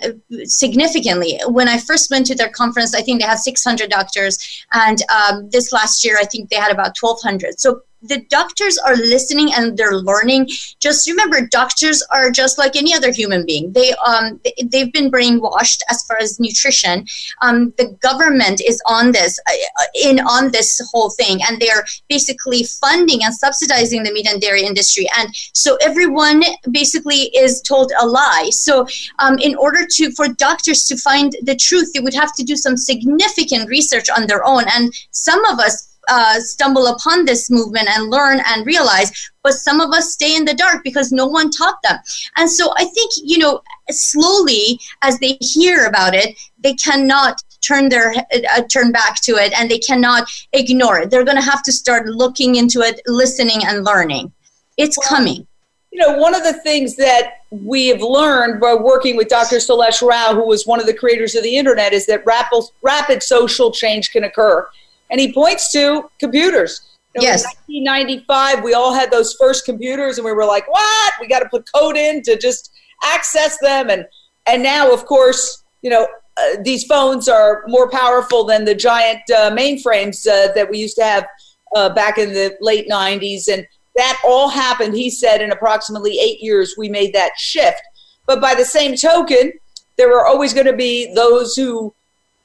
significantly. 0.46 1.40
When 1.46 1.68
I 1.68 1.78
first 1.78 2.10
went 2.10 2.26
to 2.28 2.36
their 2.36 2.50
conference, 2.50 2.96
I 2.96 3.02
think 3.02 3.22
they 3.22 3.28
had 3.28 3.38
600 3.38 3.92
doctors. 3.92 4.66
And 4.74 5.04
um, 5.12 5.50
this 5.52 5.72
last 5.72 6.04
year, 6.04 6.18
I 6.18 6.26
think 6.26 6.50
they 6.50 6.56
had 6.56 6.72
about 6.72 6.98
1,200. 7.00 7.60
So 7.60 7.82
the 8.04 8.22
doctors 8.30 8.78
are 8.78 8.96
listening 8.96 9.54
and 9.54 9.78
they're 9.78 9.98
learning. 9.98 10.50
Just 10.80 11.10
remember 11.10 11.48
doctors 11.48 12.04
are 12.12 12.30
just 12.30 12.58
like 12.58 12.76
any 12.76 12.94
other 12.94 13.12
human 13.12 13.46
being. 13.46 13.72
They 13.72 13.94
um 14.06 14.40
they've 14.66 14.92
been 14.92 15.10
brainwashed 15.10 15.82
as 15.90 16.04
far 16.04 16.18
as 16.18 16.40
nutrition. 16.40 17.06
Um 17.42 17.74
the 17.78 17.98
government 18.02 18.62
is 18.62 18.82
on 18.86 19.12
this 19.12 19.40
uh, 19.48 19.84
in 20.04 20.20
on 20.20 20.52
this 20.52 20.82
whole 20.92 21.10
thing 21.12 21.40
and 21.48 21.62
they're 21.62 21.86
basically 22.10 22.64
funding 22.64 23.24
and 23.24 23.34
subsidizing 23.34 24.04
the 24.04 24.12
meat 24.12 24.28
and 24.28 24.42
dairy 24.42 24.64
industry. 24.64 25.08
And 25.18 25.30
so 25.54 25.78
everyone 25.82 26.44
basically 26.72 27.32
is 27.36 27.62
told 27.62 27.92
a 28.00 28.06
lie. 28.06 28.50
So 28.52 28.86
um, 29.20 29.38
in 29.40 29.56
order 29.56 29.86
to 29.96 30.12
for 30.12 30.28
doctors 30.28 30.86
to 30.86 30.98
find 30.98 31.34
the 31.42 31.56
truth 31.56 31.94
they 31.94 32.02
would 32.02 32.14
have 32.14 32.34
to 32.34 32.44
do 32.44 32.56
some 32.56 32.76
significant 32.76 33.70
research 33.70 34.10
on 34.10 34.28
their 34.28 34.46
own. 34.46 34.66
And 34.76 34.94
some 35.12 35.44
of 35.46 35.60
us 35.60 35.93
uh, 36.08 36.40
stumble 36.40 36.88
upon 36.88 37.26
this 37.26 37.50
movement 37.50 37.88
and 37.90 38.10
learn 38.10 38.42
and 38.48 38.66
realize 38.66 39.12
but 39.44 39.54
some 39.54 39.82
of 39.82 39.92
us 39.92 40.14
stay 40.14 40.36
in 40.38 40.46
the 40.46 40.54
dark 40.54 40.84
because 40.84 41.12
no 41.12 41.28
one 41.28 41.52
taught 41.52 41.82
them. 41.84 41.98
And 42.38 42.50
so 42.50 42.74
i 42.78 42.86
think 42.86 43.12
you 43.24 43.38
know 43.38 43.62
slowly 43.90 44.80
as 45.02 45.20
they 45.20 45.38
hear 45.42 45.86
about 45.86 46.14
it 46.14 46.38
they 46.60 46.74
cannot 46.74 47.42
turn 47.64 47.90
their 47.90 48.14
uh, 48.14 48.62
turn 48.64 48.92
back 48.92 49.22
to 49.22 49.34
it 49.34 49.54
and 49.58 49.70
they 49.70 49.80
cannot 49.80 50.30
ignore 50.54 51.00
it. 51.00 51.10
They're 51.10 51.24
going 51.24 51.38
to 51.38 51.44
have 51.44 51.64
to 51.64 51.72
start 51.72 52.08
looking 52.08 52.56
into 52.56 52.82
it 52.82 53.02
listening 53.08 53.66
and 53.66 53.84
learning. 53.84 54.32
It's 54.78 54.98
well, 54.98 55.10
coming. 55.10 55.48
you 55.92 56.00
know 56.00 56.18
one 56.18 56.36
of 56.36 56.44
the 56.44 56.54
things 56.54 56.96
that 56.98 57.44
we 57.52 57.88
have 57.88 58.02
learned 58.02 58.60
by 58.60 58.74
working 58.74 59.16
with 59.16 59.28
dr 59.28 59.60
Celeste 59.60 60.02
Rao 60.02 60.34
who 60.34 60.48
was 60.48 60.66
one 60.66 60.80
of 60.80 60.88
the 60.88 60.94
creators 60.94 61.36
of 61.36 61.44
the 61.44 61.56
internet 61.56 61.94
is 61.94 62.08
that 62.08 62.26
rapid, 62.26 62.64
rapid 62.82 63.22
social 63.22 63.72
change 63.72 64.12
can 64.12 64.24
occur 64.24 64.68
and 65.14 65.22
he 65.22 65.32
points 65.32 65.72
to 65.72 66.10
computers. 66.20 66.82
You 67.16 67.22
know, 67.22 67.28
yes. 67.28 67.44
In 67.70 67.84
1995, 67.86 68.64
we 68.64 68.74
all 68.74 68.92
had 68.92 69.12
those 69.12 69.36
first 69.40 69.64
computers, 69.64 70.18
and 70.18 70.26
we 70.26 70.34
were 70.34 70.46
like, 70.46 70.68
"What? 70.68 71.14
We 71.22 71.28
got 71.28 71.40
to 71.40 71.50
put 71.50 71.72
code 71.72 71.96
in 71.96 72.24
to 72.24 72.36
just 72.36 72.72
access 73.06 73.58
them." 73.62 73.92
And 73.92 74.06
and 74.48 74.64
now, 74.64 74.92
of 74.92 75.06
course, 75.06 75.64
you 75.84 75.92
know, 75.92 76.04
uh, 76.04 76.08
uh, 76.42 76.58
these 76.64 76.84
phones 76.86 77.30
are 77.30 77.64
more 77.68 77.88
powerful 77.90 78.44
than 78.44 78.66
the 78.66 78.74
giant 78.74 79.22
uh, 79.30 79.52
mainframes 79.52 80.28
uh, 80.28 80.52
that 80.54 80.68
we 80.70 80.80
used 80.80 80.96
to 80.96 81.04
have 81.04 81.28
uh, 81.76 81.90
back 81.94 82.18
in 82.18 82.34
the 82.34 82.58
late 82.60 82.90
90s. 82.90 83.48
And 83.48 83.68
that 83.96 84.20
all 84.26 84.50
happened, 84.50 84.96
he 84.96 85.12
said, 85.12 85.42
in 85.42 85.52
approximately 85.52 86.18
eight 86.20 86.42
years, 86.42 86.74
we 86.76 86.90
made 86.90 87.14
that 87.14 87.34
shift. 87.38 87.82
But 88.26 88.42
by 88.42 88.56
the 88.56 88.66
same 88.66 88.96
token, 88.96 89.52
there 89.98 90.18
are 90.18 90.26
always 90.26 90.54
going 90.54 90.66
to 90.66 90.76
be 90.76 91.14
those 91.14 91.54
who 91.56 91.94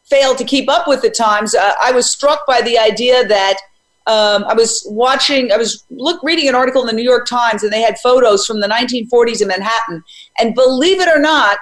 fail 0.08 0.34
to 0.34 0.44
keep 0.44 0.68
up 0.70 0.88
with 0.88 1.02
the 1.02 1.10
times. 1.10 1.54
Uh, 1.54 1.74
I 1.80 1.92
was 1.92 2.10
struck 2.10 2.46
by 2.46 2.62
the 2.62 2.78
idea 2.78 3.26
that 3.26 3.58
um, 4.06 4.44
I 4.44 4.54
was 4.54 4.86
watching, 4.88 5.52
I 5.52 5.58
was 5.58 5.84
look 5.90 6.22
reading 6.22 6.48
an 6.48 6.54
article 6.54 6.80
in 6.80 6.86
the 6.86 6.94
New 6.94 7.02
York 7.02 7.26
Times, 7.26 7.62
and 7.62 7.70
they 7.72 7.82
had 7.82 7.98
photos 7.98 8.46
from 8.46 8.60
the 8.60 8.66
1940s 8.66 9.42
in 9.42 9.48
Manhattan. 9.48 10.02
And 10.38 10.54
believe 10.54 11.00
it 11.00 11.08
or 11.08 11.20
not, 11.20 11.58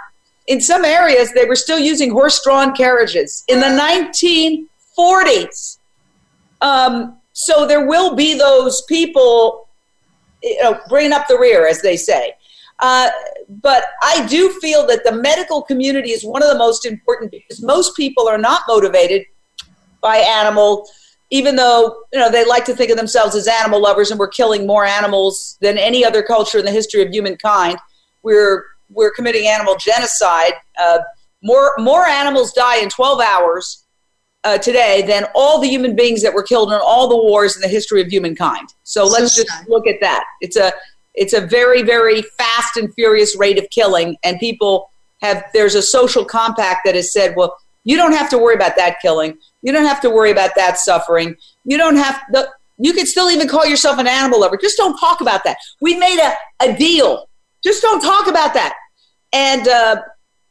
in 0.46 0.60
some 0.60 0.84
areas 0.84 1.32
they 1.32 1.44
were 1.44 1.56
still 1.56 1.78
using 1.78 2.12
horse-drawn 2.12 2.72
carriages 2.74 3.42
in 3.48 3.58
the 3.58 4.66
1940s. 4.96 5.78
Um, 6.60 7.16
so 7.32 7.66
there 7.66 7.84
will 7.84 8.14
be 8.14 8.38
those 8.38 8.82
people, 8.82 9.68
you 10.42 10.62
know, 10.62 10.78
bringing 10.88 11.12
up 11.12 11.26
the 11.26 11.38
rear, 11.38 11.66
as 11.66 11.82
they 11.82 11.96
say. 11.96 12.34
Uh, 12.78 13.08
but 13.48 13.84
I 14.02 14.26
do 14.26 14.50
feel 14.60 14.86
that 14.86 15.02
the 15.04 15.12
medical 15.12 15.62
community 15.62 16.10
is 16.10 16.24
one 16.24 16.42
of 16.42 16.48
the 16.50 16.58
most 16.58 16.84
important 16.84 17.30
because 17.30 17.62
most 17.62 17.96
people 17.96 18.28
are 18.28 18.38
not 18.38 18.62
motivated 18.68 19.24
by 20.02 20.16
animal, 20.16 20.86
even 21.30 21.56
though 21.56 22.04
you 22.12 22.18
know 22.18 22.30
they 22.30 22.44
like 22.44 22.64
to 22.66 22.74
think 22.74 22.90
of 22.90 22.96
themselves 22.96 23.34
as 23.34 23.48
animal 23.48 23.80
lovers, 23.80 24.10
and 24.10 24.20
we're 24.20 24.28
killing 24.28 24.66
more 24.66 24.84
animals 24.84 25.56
than 25.60 25.78
any 25.78 26.04
other 26.04 26.22
culture 26.22 26.58
in 26.58 26.64
the 26.64 26.70
history 26.70 27.02
of 27.02 27.10
humankind. 27.10 27.78
We're 28.22 28.64
we're 28.90 29.10
committing 29.10 29.46
animal 29.46 29.76
genocide. 29.76 30.52
Uh, 30.78 30.98
more 31.42 31.72
more 31.78 32.06
animals 32.06 32.52
die 32.52 32.78
in 32.78 32.90
12 32.90 33.20
hours 33.20 33.86
uh, 34.44 34.58
today 34.58 35.02
than 35.06 35.26
all 35.34 35.60
the 35.60 35.68
human 35.68 35.96
beings 35.96 36.22
that 36.22 36.32
were 36.32 36.42
killed 36.42 36.72
in 36.72 36.78
all 36.82 37.08
the 37.08 37.16
wars 37.16 37.56
in 37.56 37.62
the 37.62 37.68
history 37.68 38.00
of 38.00 38.08
humankind. 38.08 38.68
So 38.84 39.04
let's 39.04 39.34
just 39.34 39.50
look 39.68 39.86
at 39.86 39.96
that. 40.00 40.24
It's 40.40 40.56
a 40.56 40.72
it's 41.16 41.32
a 41.32 41.40
very 41.40 41.82
very 41.82 42.22
fast 42.22 42.76
and 42.76 42.92
furious 42.94 43.36
rate 43.36 43.58
of 43.58 43.68
killing, 43.70 44.16
and 44.24 44.38
people 44.38 44.90
have 45.22 45.44
there's 45.52 45.74
a 45.74 45.82
social 45.82 46.24
compact 46.24 46.82
that 46.84 46.94
has 46.94 47.12
said, 47.12 47.34
well, 47.36 47.56
you 47.84 47.96
don't 47.96 48.12
have 48.12 48.30
to 48.30 48.38
worry 48.38 48.54
about 48.54 48.76
that 48.76 49.00
killing. 49.00 49.36
You 49.62 49.72
don't 49.72 49.86
have 49.86 50.00
to 50.02 50.10
worry 50.10 50.30
about 50.30 50.50
that 50.56 50.78
suffering. 50.78 51.36
You 51.64 51.78
don't 51.78 51.96
have 51.96 52.20
the 52.32 52.48
you 52.78 52.92
can 52.92 53.06
still 53.06 53.30
even 53.30 53.48
call 53.48 53.64
yourself 53.64 53.98
an 53.98 54.06
animal 54.06 54.40
lover. 54.40 54.58
Just 54.60 54.76
don't 54.76 54.98
talk 54.98 55.22
about 55.22 55.44
that. 55.44 55.56
We 55.80 55.96
made 55.96 56.20
a, 56.20 56.34
a 56.64 56.76
deal 56.76 57.26
just 57.66 57.82
don't 57.82 58.00
talk 58.00 58.28
about 58.28 58.54
that. 58.54 58.74
And 59.32 59.66
uh, 59.66 60.02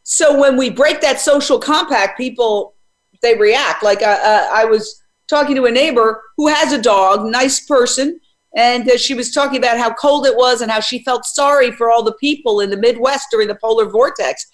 so 0.04 0.38
when 0.38 0.58
we 0.58 0.70
break 0.70 1.00
that 1.02 1.22
social 1.22 1.58
compact, 1.58 2.18
people 2.18 2.74
they 3.22 3.38
react. 3.38 3.84
Like 3.84 4.02
uh, 4.02 4.20
uh, 4.22 4.50
I 4.54 4.66
was 4.66 5.02
talking 5.30 5.56
to 5.56 5.66
a 5.66 5.72
neighbor 5.72 6.22
who 6.36 6.48
has 6.48 6.74
a 6.74 6.82
dog, 6.82 7.26
nice 7.26 7.66
person, 7.66 8.20
and 8.56 8.90
uh, 8.90 8.98
she 8.98 9.14
was 9.14 9.32
talking 9.32 9.58
about 9.58 9.78
how 9.78 9.94
cold 9.94 10.26
it 10.26 10.36
was 10.36 10.62
and 10.62 10.72
how 10.72 10.80
she 10.80 11.04
felt 11.04 11.26
sorry 11.26 11.72
for 11.72 11.92
all 11.92 12.04
the 12.04 12.14
people 12.14 12.62
in 12.62 12.70
the 12.70 12.78
Midwest 12.78 13.28
during 13.30 13.50
the 13.50 13.56
polar 13.56 13.86
vortex. 13.86 14.48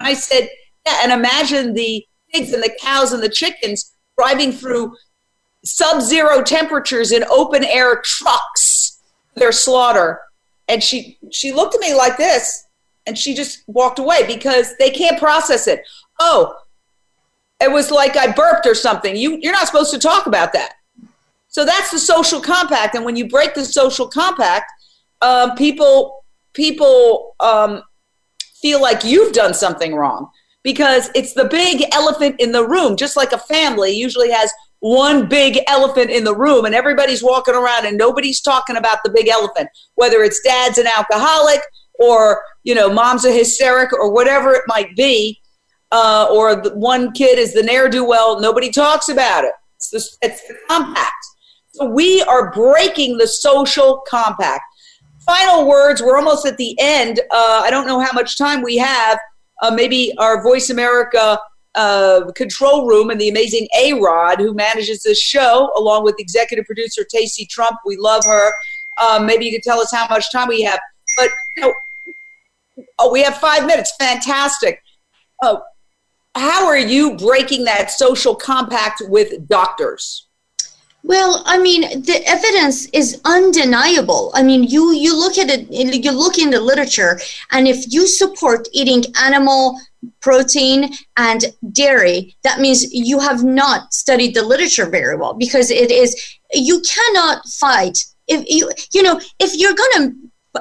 I 0.00 0.14
said, 0.14 0.48
yeah, 0.86 1.00
and 1.02 1.12
imagine 1.12 1.74
the 1.74 2.04
pigs 2.32 2.52
and 2.52 2.62
the 2.62 2.76
cows 2.80 3.12
and 3.12 3.22
the 3.22 3.28
chickens 3.28 3.94
driving 4.18 4.52
through 4.52 4.94
sub-zero 5.64 6.42
temperatures 6.42 7.10
in 7.10 7.24
open 7.24 7.64
air 7.64 8.02
trucks 8.04 9.00
their 9.34 9.52
slaughter. 9.52 10.20
And 10.68 10.82
she 10.82 11.18
she 11.32 11.52
looked 11.52 11.74
at 11.74 11.80
me 11.80 11.94
like 11.94 12.18
this 12.18 12.66
and 13.06 13.16
she 13.16 13.34
just 13.34 13.64
walked 13.66 13.98
away 13.98 14.26
because 14.26 14.76
they 14.76 14.90
can't 14.90 15.18
process 15.18 15.66
it. 15.66 15.80
Oh 16.20 16.54
it 17.60 17.72
was 17.72 17.90
like 17.90 18.16
i 18.16 18.30
burped 18.30 18.66
or 18.66 18.74
something. 18.74 19.16
You 19.16 19.38
you're 19.40 19.52
not 19.52 19.66
supposed 19.66 19.92
to 19.92 19.98
talk 19.98 20.26
about 20.26 20.52
that 20.52 20.74
so 21.48 21.64
that's 21.64 21.90
the 21.90 21.98
social 21.98 22.40
compact. 22.40 22.94
And 22.94 23.04
when 23.04 23.16
you 23.16 23.28
break 23.28 23.54
the 23.54 23.64
social 23.64 24.08
compact 24.08 24.70
um, 25.20 25.54
people 25.56 26.24
people 26.54 27.34
um, 27.40 27.82
feel 28.60 28.80
like 28.80 29.04
you've 29.04 29.32
done 29.32 29.54
something 29.54 29.94
wrong 29.94 30.28
because 30.62 31.10
it's 31.14 31.34
the 31.34 31.44
big 31.44 31.84
elephant 31.92 32.36
in 32.38 32.52
the 32.52 32.66
room 32.66 32.96
just 32.96 33.16
like 33.16 33.32
a 33.32 33.38
family 33.38 33.90
usually 33.90 34.30
has 34.30 34.52
one 34.80 35.28
big 35.28 35.58
elephant 35.66 36.10
in 36.10 36.24
the 36.24 36.34
room 36.34 36.64
and 36.64 36.74
everybody's 36.74 37.22
walking 37.22 37.54
around 37.54 37.84
and 37.84 37.96
nobody's 37.96 38.40
talking 38.40 38.76
about 38.76 38.98
the 39.04 39.10
big 39.10 39.28
elephant 39.28 39.68
whether 39.96 40.22
it's 40.22 40.40
dad's 40.44 40.78
an 40.78 40.86
alcoholic 40.86 41.60
or 41.98 42.42
you 42.62 42.74
know 42.74 42.92
mom's 42.92 43.24
a 43.24 43.32
hysteric 43.32 43.92
or 43.92 44.12
whatever 44.12 44.52
it 44.52 44.62
might 44.68 44.94
be 44.96 45.40
uh, 45.90 46.28
or 46.30 46.60
one 46.74 47.12
kid 47.12 47.38
is 47.38 47.54
the 47.54 47.62
ne'er-do-well 47.62 48.40
nobody 48.40 48.70
talks 48.70 49.08
about 49.08 49.44
it. 49.44 49.52
It's 49.76 49.90
the, 49.90 50.26
it's 50.26 50.46
the 50.46 50.56
compact 50.68 51.14
so 51.78 51.88
we 51.88 52.22
are 52.22 52.50
breaking 52.52 53.16
the 53.18 53.26
social 53.26 54.02
compact 54.08 54.62
final 55.20 55.66
words 55.66 56.02
we're 56.02 56.16
almost 56.16 56.46
at 56.46 56.56
the 56.56 56.76
end 56.78 57.20
uh, 57.30 57.62
i 57.64 57.70
don't 57.70 57.86
know 57.86 58.00
how 58.00 58.12
much 58.12 58.36
time 58.36 58.62
we 58.62 58.76
have 58.76 59.18
uh, 59.62 59.70
maybe 59.70 60.12
our 60.18 60.42
voice 60.42 60.70
america 60.70 61.38
uh, 61.74 62.30
control 62.34 62.86
room 62.86 63.10
and 63.10 63.20
the 63.20 63.28
amazing 63.28 63.68
A 63.78 63.92
Rod, 63.92 64.40
who 64.40 64.52
manages 64.52 65.02
this 65.02 65.20
show, 65.20 65.70
along 65.76 66.02
with 66.02 66.16
executive 66.18 66.64
producer 66.64 67.04
Tacey 67.04 67.46
Trump. 67.46 67.76
We 67.86 67.96
love 67.96 68.24
her. 68.24 68.50
Um, 69.00 69.26
maybe 69.26 69.44
you 69.44 69.52
could 69.52 69.62
tell 69.62 69.78
us 69.78 69.92
how 69.92 70.08
much 70.08 70.32
time 70.32 70.48
we 70.48 70.62
have. 70.62 70.80
But 71.16 71.30
you 71.56 71.62
know, 71.62 71.74
oh, 72.98 73.12
we 73.12 73.22
have 73.22 73.38
five 73.38 73.64
minutes. 73.64 73.92
Fantastic. 74.00 74.82
Oh, 75.42 75.62
how 76.34 76.66
are 76.66 76.78
you 76.78 77.16
breaking 77.16 77.64
that 77.64 77.92
social 77.92 78.34
compact 78.34 79.02
with 79.06 79.46
doctors? 79.46 80.27
Well, 81.08 81.42
I 81.46 81.56
mean, 81.58 82.02
the 82.02 82.22
evidence 82.26 82.84
is 82.90 83.18
undeniable. 83.24 84.30
I 84.34 84.42
mean, 84.42 84.62
you 84.62 84.92
you 84.92 85.18
look 85.18 85.38
at 85.38 85.48
it, 85.48 85.72
you 85.72 86.12
look 86.12 86.36
in 86.38 86.50
the 86.50 86.60
literature, 86.60 87.18
and 87.50 87.66
if 87.66 87.90
you 87.90 88.06
support 88.06 88.68
eating 88.74 89.02
animal 89.18 89.80
protein 90.20 90.92
and 91.16 91.46
dairy, 91.72 92.36
that 92.44 92.60
means 92.60 92.92
you 92.92 93.20
have 93.20 93.42
not 93.42 93.94
studied 93.94 94.34
the 94.34 94.42
literature 94.42 94.84
very 94.84 95.16
well 95.16 95.32
because 95.32 95.70
it 95.70 95.90
is 95.90 96.14
you 96.52 96.82
cannot 96.82 97.46
fight 97.48 97.96
if 98.26 98.44
you 98.46 98.70
you 98.92 99.02
know 99.02 99.18
if 99.40 99.56
you're 99.56 99.78
gonna 99.82 100.12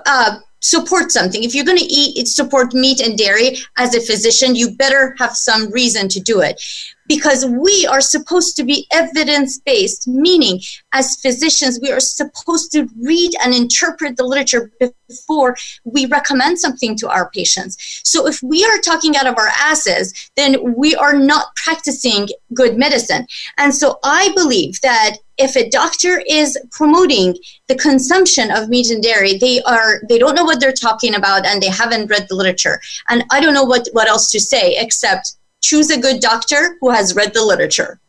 uh, 0.06 0.40
support 0.60 1.12
something 1.12 1.44
if 1.44 1.54
you're 1.54 1.66
going 1.66 1.78
to 1.78 1.84
eat 1.86 2.28
support 2.28 2.74
meat 2.74 3.00
and 3.00 3.18
dairy 3.18 3.58
as 3.78 3.96
a 3.96 4.02
physician 4.02 4.56
you 4.56 4.72
better 4.76 5.16
have 5.20 5.36
some 5.36 5.72
reason 5.72 6.08
to 6.10 6.20
do 6.20 6.42
it 6.42 6.62
because 7.08 7.46
we 7.46 7.88
are 7.88 8.02
supposed 8.02 8.56
to 8.58 8.64
be 8.64 8.86
evidence 8.92 9.60
based, 9.60 10.08
meaning 10.08 10.60
as 10.94 11.20
physicians, 11.22 11.80
we 11.82 11.92
are 11.92 12.00
supposed 12.00 12.72
to 12.74 12.88
read 13.02 13.32
and 13.44 13.54
interpret 13.54 14.18
the 14.18 14.24
literature 14.24 14.72
before 15.08 15.56
we 15.86 16.06
recommend 16.06 16.60
something 16.60 16.96
to 16.98 17.10
our 17.10 17.30
patients. 17.32 18.02
So 18.04 18.28
if 18.28 18.42
we 18.44 18.66
are 18.66 18.78
talking 18.80 19.16
out 19.16 19.28
of 19.28 19.38
our 19.38 19.48
asses, 19.48 20.14
then 20.36 20.76
we 20.76 20.96
are 20.96 21.14
not 21.14 21.56
practicing 21.56 22.28
good 22.54 22.78
medicine. 22.78 23.28
And 23.58 23.74
so 23.74 24.00
I 24.04 24.32
believe 24.36 24.80
that 24.82 25.18
if 25.38 25.56
a 25.56 25.70
doctor 25.70 26.22
is 26.28 26.58
promoting 26.72 27.36
the 27.68 27.76
consumption 27.76 28.52
of 28.52 28.70
meat 28.70 28.90
and 28.90 29.04
dairy 29.04 29.38
they 29.38 29.62
are 29.64 30.02
they 30.10 30.18
don't 30.18 30.36
know 30.36 30.44
what 30.44 30.60
they're 30.60 30.72
talking 30.72 31.16
about 31.16 31.46
and 31.46 31.62
they 31.62 31.70
haven't 31.70 32.10
read 32.10 32.26
the 32.30 32.36
literature 32.36 32.80
and 33.10 33.24
i 33.32 33.40
don't 33.40 33.54
know 33.54 33.64
what 33.64 33.88
what 33.94 34.08
else 34.08 34.32
to 34.32 34.40
say 34.40 34.76
except 34.78 35.38
choose 35.62 35.90
a 35.90 36.00
good 36.00 36.22
doctor 36.22 36.78
who 36.80 36.90
has 36.90 37.16
read 37.16 37.34
the 37.34 37.44
literature. 37.44 38.00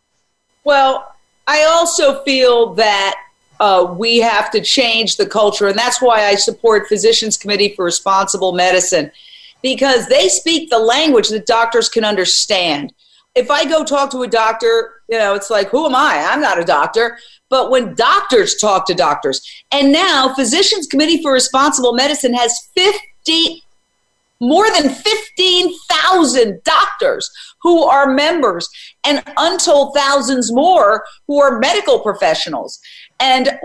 Well, 0.64 1.14
I 1.46 1.64
also 1.64 2.22
feel 2.24 2.74
that 2.74 3.16
uh, 3.60 3.94
we 3.98 4.18
have 4.18 4.50
to 4.52 4.60
change 4.60 5.16
the 5.16 5.26
culture, 5.26 5.66
and 5.66 5.78
that's 5.78 6.00
why 6.00 6.26
I 6.26 6.34
support 6.34 6.88
Physicians 6.88 7.36
Committee 7.36 7.74
for 7.74 7.84
Responsible 7.84 8.52
Medicine 8.52 9.10
because 9.60 10.06
they 10.06 10.28
speak 10.28 10.70
the 10.70 10.78
language 10.78 11.30
that 11.30 11.46
doctors 11.46 11.88
can 11.88 12.04
understand. 12.04 12.92
If 13.38 13.50
I 13.50 13.64
go 13.64 13.84
talk 13.84 14.10
to 14.10 14.22
a 14.22 14.28
doctor, 14.28 14.94
you 15.08 15.16
know, 15.16 15.34
it's 15.34 15.48
like, 15.48 15.68
who 15.68 15.86
am 15.86 15.94
I? 15.94 16.26
I'm 16.28 16.40
not 16.40 16.58
a 16.58 16.64
doctor. 16.64 17.18
But 17.48 17.70
when 17.70 17.94
doctors 17.94 18.56
talk 18.56 18.86
to 18.86 18.94
doctors, 18.94 19.40
and 19.72 19.92
now 19.92 20.34
Physicians 20.34 20.88
Committee 20.88 21.22
for 21.22 21.32
Responsible 21.32 21.94
Medicine 21.94 22.34
has 22.34 22.52
50 22.76 23.62
more 24.40 24.70
than 24.70 24.90
15,000 24.90 26.62
doctors 26.64 27.30
who 27.62 27.84
are 27.84 28.12
members 28.12 28.68
and 29.04 29.22
untold 29.36 29.94
thousands 29.96 30.52
more 30.52 31.04
who 31.26 31.40
are 31.40 31.58
medical 31.58 32.00
professionals. 32.00 32.80
And 33.20 33.58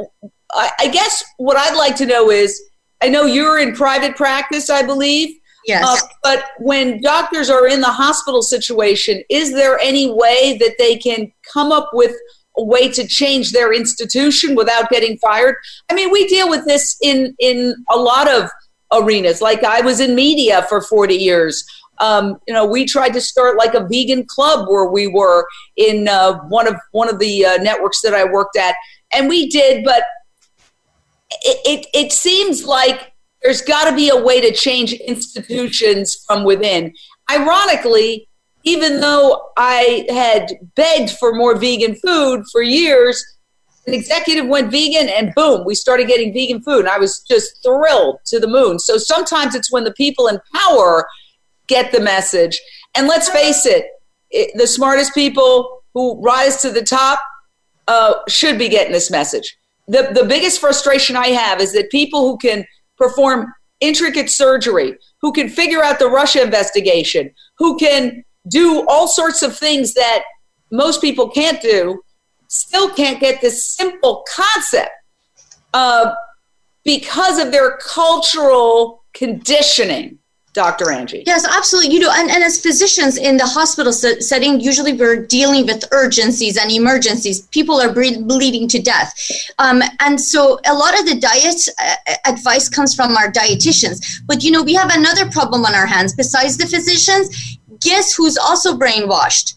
I, 0.52 0.90
guess 0.92 1.24
what 1.38 1.58
I'd 1.58 1.78
like 1.78 1.96
to 1.98 2.06
know 2.06 2.30
is 2.32 2.62
I 3.02 3.10
know 3.10 3.26
you're 3.26 3.60
in 3.60 3.74
private 3.74 4.16
practice, 4.16 4.70
I 4.70 4.84
believe. 4.84 5.38
Yes. 5.66 5.86
Uh, 5.86 6.07
but 6.22 6.45
when 6.59 7.01
doctors 7.01 7.49
are 7.49 7.68
in 7.68 7.82
the 7.82 7.88
hospital 7.88 8.41
situation, 8.41 9.24
is 9.30 9.53
there 9.53 9.80
any 9.80 10.11
way 10.11 10.57
that 10.59 10.76
they 10.78 10.97
can 10.97 11.32
come 11.53 11.72
up 11.72 11.89
with 11.93 12.16
a 12.57 12.64
way 12.64 12.89
to 12.89 13.07
change 13.07 13.51
their 13.51 13.74
institution 13.74 14.55
without 14.55 14.89
getting 14.89 15.18
fired? 15.18 15.55
I 15.89 15.93
mean, 15.93 16.11
we 16.11 16.28
deal 16.28 16.49
with 16.49 16.66
this 16.66 16.97
in 17.01 17.36
in 17.39 17.76
a 17.89 17.97
lot 17.97 18.30
of 18.30 18.49
arenas. 18.91 19.41
Like 19.41 19.64
I 19.64 19.82
was 19.82 19.99
in 19.99 20.16
media 20.16 20.66
for 20.70 20.82
40 20.82 21.16
years. 21.16 21.64
Um, 21.99 22.39
you 22.47 22.53
know, 22.53 22.66
we 22.66 22.86
tried 22.86 23.14
to 23.14 23.22
start 23.22 23.57
like 23.57 23.74
a 23.74 23.88
vegan 23.88 24.26
club 24.26 24.68
where 24.68 24.86
we 24.86 25.07
were 25.07 25.47
in 25.78 26.07
uh, 26.07 26.39
one 26.49 26.68
of 26.68 26.76
one 26.91 27.09
of 27.09 27.20
the 27.20 27.45
uh, 27.45 27.57
networks 27.57 28.01
that 28.01 28.14
I 28.14 28.26
worked 28.26 28.57
at, 28.57 28.76
and 29.11 29.30
we 29.30 29.47
did. 29.49 29.84
But 29.84 30.03
it, 31.43 31.59
it, 31.66 31.88
it 31.93 32.11
seems 32.11 32.66
like 32.66 33.12
there's 33.44 33.62
got 33.62 33.89
to 33.89 33.96
be 33.96 34.10
a 34.10 34.22
way 34.22 34.41
to 34.41 34.54
change 34.54 34.94
institutions 34.94 36.24
from 36.26 36.44
within. 36.44 36.94
Ironically, 37.30 38.28
even 38.64 39.02
though 39.02 39.50
I 39.58 40.06
had 40.10 40.54
begged 40.76 41.12
for 41.12 41.34
more 41.34 41.56
vegan 41.56 41.96
food 41.96 42.44
for 42.52 42.62
years, 42.62 43.24
an 43.86 43.94
executive 43.94 44.48
went 44.48 44.72
vegan 44.72 45.10
and 45.10 45.36
boom, 45.36 45.66
we 45.66 45.76
started 45.76 46.08
getting 46.08 46.34
vegan 46.34 46.62
food. 46.62 46.82
And 46.82 46.89
I 46.89 46.98
was 46.98 47.20
just 47.28 47.62
thrilled 47.62 48.20
to 48.28 48.39
the 48.39 48.48
moon. 48.48 48.80
So 48.80 48.98
sometimes 48.98 49.56
it's 49.56 49.72
when 49.72 49.84
the 49.84 49.94
people 49.94 50.28
in 50.28 50.39
power 50.56 51.06
get 51.68 51.91
the 51.91 52.00
message. 52.00 52.62
And 52.96 53.08
let's 53.08 53.30
face 53.30 53.66
it, 53.66 53.88
it 54.32 54.52
the 54.56 54.68
smartest 54.68 55.14
people 55.14 55.84
who 55.94 56.22
rise 56.22 56.62
to 56.62 56.72
the 56.72 56.82
top 56.82 57.20
uh, 57.89 58.14
should 58.30 58.58
be 58.58 58.70
getting 58.70 58.94
this 58.94 59.12
message. 59.12 59.58
The, 59.89 60.12
the 60.14 60.24
biggest 60.24 60.62
frustration 60.62 61.18
I 61.18 61.28
have 61.28 61.60
is 61.60 61.74
that 61.74 61.91
people 61.91 62.22
who 62.22 62.38
can 62.38 62.66
perform 63.04 63.54
intricate 63.80 64.30
surgery, 64.30 64.97
who 65.22 65.32
can 65.34 65.49
figure 65.49 65.84
out 65.84 65.99
the 65.99 66.08
Russia 66.08 66.41
investigation, 66.41 67.32
who 67.58 67.78
can 67.78 68.24
do 68.47 68.86
all 68.88 69.08
sorts 69.08 69.41
of 69.41 69.58
things 69.58 69.93
that 69.93 70.24
most 70.72 71.01
people 71.01 71.30
can't 71.30 71.62
do, 71.62 72.01
still 72.47 72.89
can't 72.93 73.20
get 73.20 73.41
this 73.41 73.76
simple 73.76 74.24
concept 74.34 74.91
uh, 75.74 76.14
because 76.84 77.39
of 77.39 77.51
their 77.51 77.78
cultural 77.78 79.04
conditioning. 79.14 80.20
Dr. 80.54 80.91
Angie. 80.91 81.24
Yes, 81.26 81.45
absolutely. 81.45 81.93
You 81.93 81.99
know, 81.99 82.12
and, 82.14 82.30
and 82.30 82.43
as 82.43 82.60
physicians 82.60 83.18
in 83.18 83.38
the 83.38 83.45
hospital 83.45 83.91
setting, 83.91 84.60
usually 84.60 84.93
we're 84.93 85.26
dealing 85.26 85.66
with 85.66 85.84
urgencies 85.91 86.58
and 86.58 86.72
emergencies. 86.72 87.41
People 87.47 87.82
are 87.82 87.91
ble- 87.91 88.22
bleeding 88.24 88.68
to 88.70 88.80
death. 88.80 89.14
Um, 89.58 89.82
and 89.99 90.22
so 90.22 90.60
a 90.66 90.74
lot 90.74 90.97
of 90.99 91.08
the 91.08 91.16
diet 91.16 91.68
uh, 91.80 92.16
advice 92.26 92.70
comes 92.70 92.93
from 92.93 93.18
our 93.18 93.32
dietitians. 93.32 94.22
But, 94.28 94.43
you 94.43 94.51
know, 94.51 94.62
we 94.62 94.76
have 94.76 94.91
another 94.93 95.30
problem 95.32 95.66
on 95.66 95.74
our 95.74 95.88
hands. 95.88 96.14
Besides 96.14 96.58
the 96.58 96.68
physicians, 96.68 97.58
guess 97.80 98.14
who's 98.14 98.38
also 98.38 98.78
brainwashed? 98.78 99.56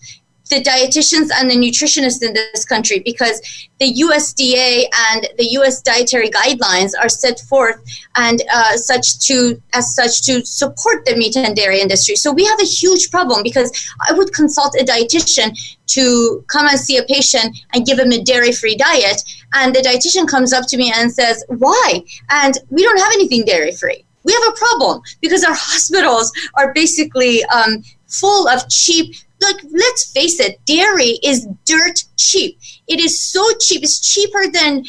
The 0.48 0.62
dietitians 0.62 1.28
and 1.34 1.50
the 1.50 1.56
nutritionists 1.56 2.22
in 2.22 2.32
this 2.32 2.64
country 2.64 3.00
because 3.00 3.40
the 3.78 3.92
USDA 3.92 4.84
and 5.10 5.28
the 5.38 5.46
US 5.58 5.82
dietary 5.82 6.30
guidelines 6.30 6.92
are 7.00 7.08
set 7.08 7.40
forth 7.40 7.82
and 8.14 8.42
uh, 8.52 8.76
such 8.76 9.18
to 9.26 9.60
as 9.74 9.94
such 9.94 10.22
to 10.22 10.44
support 10.44 11.04
the 11.04 11.16
meat 11.16 11.36
and 11.36 11.56
dairy 11.56 11.80
industry. 11.80 12.16
So 12.16 12.32
we 12.32 12.44
have 12.44 12.60
a 12.60 12.64
huge 12.64 13.10
problem 13.10 13.42
because 13.42 13.70
I 14.08 14.12
would 14.12 14.32
consult 14.32 14.74
a 14.80 14.84
dietitian 14.84 15.56
to 15.88 16.44
come 16.48 16.66
and 16.68 16.78
see 16.78 16.96
a 16.96 17.04
patient 17.04 17.56
and 17.72 17.86
give 17.86 17.98
him 17.98 18.12
a 18.12 18.22
dairy-free 18.22 18.76
diet, 18.76 19.22
and 19.54 19.74
the 19.74 19.80
dietitian 19.80 20.26
comes 20.26 20.52
up 20.52 20.66
to 20.68 20.76
me 20.76 20.92
and 20.94 21.12
says, 21.12 21.44
"Why?" 21.48 22.02
And 22.30 22.58
we 22.70 22.82
don't 22.82 22.98
have 22.98 23.12
anything 23.12 23.44
dairy-free. 23.44 24.04
We 24.24 24.32
have 24.32 24.48
a 24.48 24.56
problem 24.56 25.02
because 25.20 25.44
our 25.44 25.54
hospitals 25.54 26.32
are 26.54 26.72
basically 26.72 27.44
um, 27.44 27.84
full 28.08 28.48
of 28.48 28.68
cheap 28.68 29.14
like 29.40 29.56
let's 29.70 30.10
face 30.12 30.40
it 30.40 30.58
dairy 30.64 31.18
is 31.22 31.46
dirt 31.64 32.04
cheap. 32.16 32.58
It 32.86 33.00
is 33.00 33.20
so 33.20 33.44
cheap. 33.60 33.82
It's 33.82 34.00
cheaper 34.00 34.50
than 34.52 34.84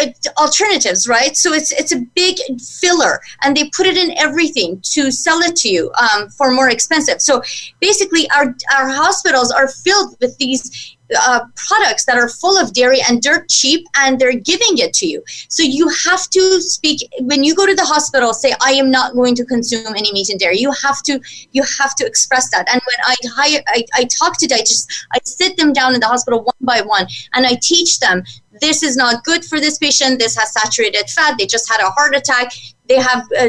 uh, 0.00 0.06
alternatives 0.38 1.08
right? 1.08 1.36
So 1.36 1.52
it's 1.52 1.72
it's 1.72 1.92
a 1.92 2.00
big 2.14 2.36
filler 2.60 3.20
and 3.42 3.56
they 3.56 3.70
put 3.70 3.86
it 3.86 3.96
in 3.96 4.16
everything 4.18 4.80
to 4.92 5.10
sell 5.10 5.40
it 5.40 5.56
to 5.56 5.68
you 5.68 5.92
um, 6.00 6.28
for 6.30 6.52
more 6.52 6.70
expensive. 6.70 7.20
So 7.20 7.42
basically 7.80 8.28
our 8.30 8.54
our 8.76 8.88
hospitals 8.88 9.50
are 9.50 9.68
filled 9.68 10.16
with 10.20 10.36
these 10.38 10.96
uh, 11.16 11.40
products 11.56 12.04
that 12.06 12.16
are 12.16 12.28
full 12.28 12.58
of 12.58 12.72
dairy 12.72 12.98
and 13.08 13.22
dirt 13.22 13.48
cheap 13.48 13.86
and 13.96 14.18
they're 14.18 14.38
giving 14.38 14.78
it 14.78 14.92
to 14.94 15.06
you. 15.06 15.22
So 15.48 15.62
you 15.62 15.88
have 15.88 16.28
to 16.30 16.60
speak 16.60 17.08
when 17.20 17.44
you 17.44 17.54
go 17.54 17.66
to 17.66 17.74
the 17.74 17.84
hospital 17.84 18.34
say 18.34 18.52
i 18.60 18.72
am 18.72 18.90
not 18.90 19.14
going 19.14 19.34
to 19.34 19.44
consume 19.44 19.94
any 19.96 20.12
meat 20.12 20.28
and 20.28 20.38
dairy. 20.38 20.58
You 20.58 20.72
have 20.82 21.02
to 21.02 21.20
you 21.52 21.62
have 21.78 21.94
to 21.96 22.06
express 22.06 22.50
that. 22.50 22.68
And 22.72 22.80
when 22.86 23.00
i 23.06 23.16
hire 23.36 23.62
i, 23.68 23.84
I 23.94 24.04
talk 24.04 24.38
to 24.38 24.46
dietitians 24.46 24.86
i 25.12 25.18
sit 25.24 25.56
them 25.56 25.72
down 25.72 25.94
in 25.94 26.00
the 26.00 26.06
hospital 26.06 26.42
one 26.42 26.54
by 26.60 26.80
one 26.80 27.06
and 27.34 27.46
i 27.46 27.56
teach 27.60 28.00
them 28.00 28.22
this 28.60 28.82
is 28.82 28.96
not 28.96 29.24
good 29.24 29.44
for 29.44 29.60
this 29.60 29.78
patient. 29.78 30.18
This 30.18 30.36
has 30.36 30.52
saturated 30.52 31.08
fat. 31.10 31.36
They 31.38 31.46
just 31.46 31.70
had 31.70 31.80
a 31.80 31.90
heart 31.90 32.14
attack 32.14 32.52
they 32.88 32.98
have 32.98 33.26
uh, 33.38 33.48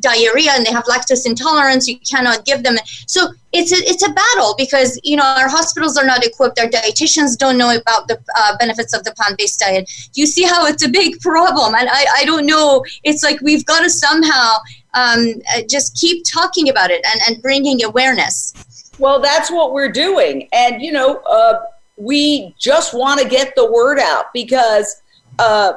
diarrhea 0.00 0.50
and 0.52 0.66
they 0.66 0.72
have 0.72 0.84
lactose 0.84 1.26
intolerance 1.26 1.86
you 1.86 1.98
cannot 2.00 2.44
give 2.44 2.62
them. 2.62 2.76
So 3.06 3.28
it's 3.52 3.72
a, 3.72 3.76
it's 3.76 4.06
a 4.06 4.12
battle 4.12 4.54
because 4.58 4.98
you 5.04 5.16
know 5.16 5.24
our 5.24 5.48
hospitals 5.48 5.96
are 5.96 6.04
not 6.04 6.24
equipped 6.24 6.58
our 6.58 6.66
dietitians 6.66 7.38
don't 7.38 7.56
know 7.56 7.76
about 7.76 8.08
the 8.08 8.20
uh, 8.36 8.56
benefits 8.58 8.92
of 8.92 9.04
the 9.04 9.12
plant-based 9.12 9.60
diet. 9.60 9.90
You 10.14 10.26
see 10.26 10.42
how 10.42 10.66
it's 10.66 10.84
a 10.84 10.88
big 10.88 11.20
problem? 11.20 11.74
And 11.74 11.88
i, 11.88 12.06
I 12.16 12.24
don't 12.24 12.46
know. 12.46 12.84
It's 13.04 13.22
like 13.22 13.40
we've 13.40 13.64
got 13.64 13.80
to 13.80 13.90
somehow 13.90 14.56
um, 14.94 15.34
uh, 15.54 15.62
just 15.68 15.96
keep 15.96 16.24
talking 16.24 16.68
about 16.68 16.90
it 16.90 17.04
and, 17.04 17.20
and 17.28 17.42
bringing 17.42 17.84
awareness. 17.84 18.52
Well 18.98 19.20
that's 19.20 19.50
what 19.50 19.72
we're 19.72 19.92
doing. 19.92 20.48
And 20.52 20.82
you 20.82 20.92
know 20.92 21.18
uh, 21.18 21.60
we 21.96 22.54
just 22.58 22.92
want 22.92 23.20
to 23.20 23.28
get 23.28 23.54
the 23.54 23.70
word 23.70 24.00
out 24.00 24.32
because 24.32 25.02
uh, 25.38 25.74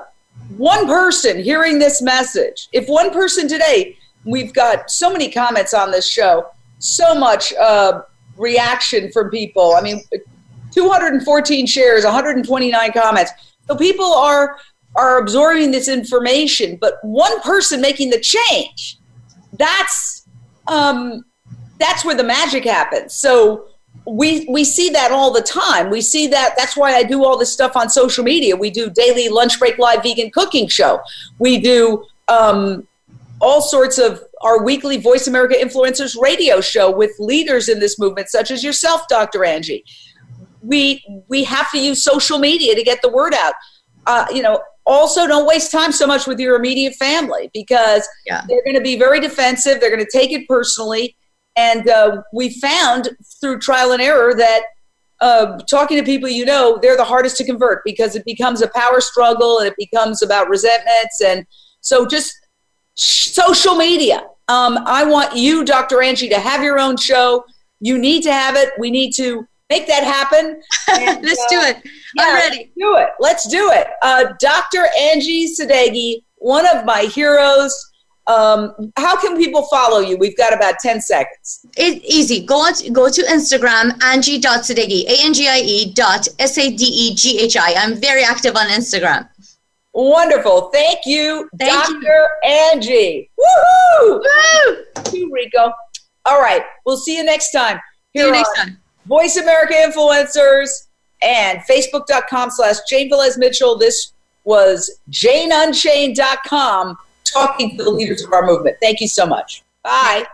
one 0.55 0.87
person 0.87 1.41
hearing 1.41 1.79
this 1.79 2.01
message, 2.01 2.69
if 2.71 2.87
one 2.87 3.11
person 3.11 3.47
today, 3.47 3.97
we've 4.23 4.53
got 4.53 4.89
so 4.89 5.11
many 5.11 5.29
comments 5.29 5.73
on 5.73 5.91
this 5.91 6.07
show, 6.07 6.47
so 6.79 7.13
much 7.13 7.53
uh, 7.53 8.01
reaction 8.37 9.11
from 9.11 9.29
people. 9.29 9.75
I 9.77 9.81
mean, 9.81 10.01
214 10.71 11.65
shares, 11.65 12.05
129 12.05 12.91
comments. 12.93 13.31
So 13.67 13.75
people 13.75 14.13
are 14.13 14.57
are 14.95 15.19
absorbing 15.19 15.69
this 15.69 15.87
information, 15.87 16.75
but 16.81 16.95
one 17.03 17.39
person 17.41 17.79
making 17.81 18.09
the 18.09 18.19
change, 18.19 18.97
that's 19.53 20.27
um, 20.67 21.23
that's 21.77 22.03
where 22.03 22.15
the 22.15 22.23
magic 22.23 22.63
happens. 22.63 23.13
So 23.13 23.67
we 24.05 24.45
we 24.49 24.63
see 24.63 24.89
that 24.91 25.11
all 25.11 25.31
the 25.31 25.41
time. 25.41 25.89
We 25.89 26.01
see 26.01 26.27
that. 26.27 26.55
That's 26.57 26.77
why 26.77 26.95
I 26.95 27.03
do 27.03 27.25
all 27.25 27.37
this 27.37 27.51
stuff 27.51 27.75
on 27.75 27.89
social 27.89 28.23
media. 28.23 28.55
We 28.55 28.69
do 28.69 28.89
daily 28.89 29.29
lunch 29.29 29.59
break 29.59 29.77
live 29.77 30.03
vegan 30.03 30.31
cooking 30.31 30.67
show. 30.67 30.99
We 31.39 31.59
do 31.59 32.05
um, 32.27 32.87
all 33.41 33.61
sorts 33.61 33.97
of 33.97 34.23
our 34.41 34.63
weekly 34.63 34.97
Voice 34.97 35.27
America 35.27 35.55
influencers 35.55 36.19
radio 36.19 36.61
show 36.61 36.91
with 36.91 37.11
leaders 37.19 37.69
in 37.69 37.79
this 37.79 37.99
movement, 37.99 38.29
such 38.29 38.51
as 38.51 38.63
yourself, 38.63 39.07
Dr. 39.07 39.43
Angie. 39.43 39.83
We 40.61 41.03
we 41.27 41.43
have 41.43 41.71
to 41.71 41.79
use 41.79 42.03
social 42.03 42.39
media 42.39 42.75
to 42.75 42.83
get 42.83 43.01
the 43.01 43.09
word 43.09 43.33
out. 43.33 43.53
Uh, 44.05 44.25
you 44.33 44.41
know, 44.41 44.61
also 44.85 45.27
don't 45.27 45.45
waste 45.45 45.71
time 45.71 45.91
so 45.91 46.07
much 46.07 46.27
with 46.27 46.39
your 46.39 46.55
immediate 46.55 46.95
family 46.95 47.51
because 47.53 48.07
yeah. 48.25 48.43
they're 48.47 48.63
going 48.63 48.75
to 48.75 48.81
be 48.81 48.97
very 48.97 49.19
defensive. 49.19 49.81
They're 49.81 49.93
going 49.93 50.05
to 50.05 50.11
take 50.11 50.31
it 50.31 50.47
personally 50.47 51.15
and 51.57 51.89
uh, 51.89 52.21
we 52.31 52.49
found 52.59 53.09
through 53.41 53.59
trial 53.59 53.91
and 53.91 54.01
error 54.01 54.33
that 54.35 54.61
uh, 55.19 55.57
talking 55.69 55.97
to 55.97 56.03
people 56.03 56.29
you 56.29 56.45
know, 56.45 56.77
they're 56.81 56.95
the 56.95 57.03
hardest 57.03 57.35
to 57.37 57.43
convert 57.43 57.83
because 57.83 58.15
it 58.15 58.23
becomes 58.23 58.61
a 58.61 58.69
power 58.69 59.01
struggle 59.01 59.57
and 59.57 59.67
it 59.67 59.75
becomes 59.77 60.21
about 60.21 60.47
resentments. 60.47 61.21
And 61.21 61.45
so 61.81 62.05
just 62.05 62.31
social 62.93 63.75
media. 63.75 64.23
Um, 64.47 64.77
I 64.85 65.03
want 65.03 65.35
you, 65.35 65.65
Dr. 65.65 66.01
Angie, 66.01 66.29
to 66.29 66.39
have 66.39 66.63
your 66.63 66.79
own 66.79 66.95
show. 66.95 67.43
You 67.79 67.97
need 67.97 68.21
to 68.23 68.31
have 68.31 68.55
it. 68.55 68.69
We 68.77 68.91
need 68.91 69.11
to 69.13 69.45
make 69.69 69.87
that 69.87 70.03
happen. 70.03 70.61
And, 70.89 71.21
let's 71.25 71.41
uh, 71.41 71.49
do 71.49 71.59
it. 71.61 71.77
Yeah, 72.15 72.23
I'm 72.23 72.35
ready. 72.35 72.71
do 72.77 72.97
it. 72.97 73.09
Let's 73.19 73.47
do 73.47 73.71
it. 73.71 73.87
Uh, 74.03 74.33
Dr. 74.39 74.85
Angie 74.99 75.47
Sadeghi, 75.47 76.23
one 76.35 76.67
of 76.67 76.85
my 76.85 77.01
heroes. 77.01 77.73
Um, 78.27 78.91
how 78.97 79.19
can 79.19 79.37
people 79.37 79.63
follow 79.63 79.99
you? 79.99 80.17
We've 80.17 80.35
got 80.35 80.53
about 80.53 80.79
10 80.79 81.01
seconds. 81.01 81.65
It, 81.77 82.03
easy. 82.03 82.45
Go 82.45 82.55
on, 82.55 82.73
go 82.91 83.09
to 83.09 83.21
Instagram, 83.23 84.01
Angie.Sadeghi, 84.03 85.05
A-N-G-I-E 85.05 85.93
dot 85.93 86.27
S-A-D-E-G-H-I. 86.37 87.73
I'm 87.77 87.95
very 87.95 88.23
active 88.23 88.57
on 88.57 88.67
Instagram. 88.67 89.29
Wonderful. 89.93 90.69
Thank 90.73 90.99
you, 91.05 91.49
Thank 91.57 91.71
Dr. 91.71 92.01
You. 92.01 92.27
Angie. 92.45 93.31
Woohoo! 93.39 94.19
Woo! 94.19 94.77
Thank 94.95 95.13
you, 95.13 95.31
Rico. 95.33 95.71
All 96.25 96.41
right. 96.41 96.63
We'll 96.85 96.97
see 96.97 97.15
you 97.15 97.23
next 97.23 97.51
time. 97.51 97.79
Here 98.13 98.23
see 98.23 98.27
you 98.27 98.33
next 98.33 98.53
time. 98.57 98.77
Voice 99.05 99.37
America 99.37 99.73
Influencers 99.73 100.69
and 101.21 101.61
Facebook.com 101.61 102.51
slash 102.51 102.75
Jane 102.89 103.09
Velez 103.09 103.37
Mitchell. 103.37 103.77
This 103.77 104.11
was 104.43 104.99
JaneUnchained.com 105.09 106.97
talking 107.31 107.77
to 107.77 107.83
the 107.83 107.89
leaders 107.89 108.23
of 108.23 108.33
our 108.33 108.45
movement. 108.45 108.77
Thank 108.81 109.01
you 109.01 109.07
so 109.07 109.25
much. 109.25 109.63
Bye. 109.83 110.25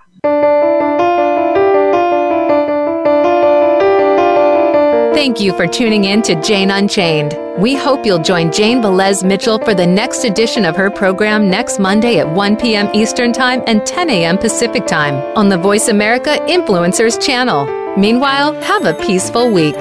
Thank 5.13 5.39
you 5.39 5.55
for 5.55 5.67
tuning 5.67 6.03
in 6.03 6.21
to 6.23 6.35
Jane 6.41 6.69
Unchained. 6.69 7.37
We 7.57 7.75
hope 7.75 8.05
you'll 8.05 8.19
join 8.19 8.51
Jane 8.51 8.81
Velez 8.81 9.23
Mitchell 9.23 9.57
for 9.59 9.73
the 9.73 9.87
next 9.87 10.25
edition 10.25 10.65
of 10.65 10.75
her 10.75 10.89
program 10.89 11.49
next 11.49 11.79
Monday 11.79 12.19
at 12.19 12.27
1 12.27 12.57
p.m. 12.57 12.89
Eastern 12.93 13.31
Time 13.31 13.63
and 13.67 13.85
10 13.85 14.09
a.m. 14.09 14.37
Pacific 14.37 14.85
Time 14.85 15.15
on 15.37 15.49
the 15.49 15.57
Voice 15.57 15.87
America 15.87 16.39
Influencers 16.47 17.23
channel. 17.25 17.65
Meanwhile, 17.95 18.53
have 18.63 18.85
a 18.85 18.93
peaceful 19.05 19.49
week. 19.49 19.77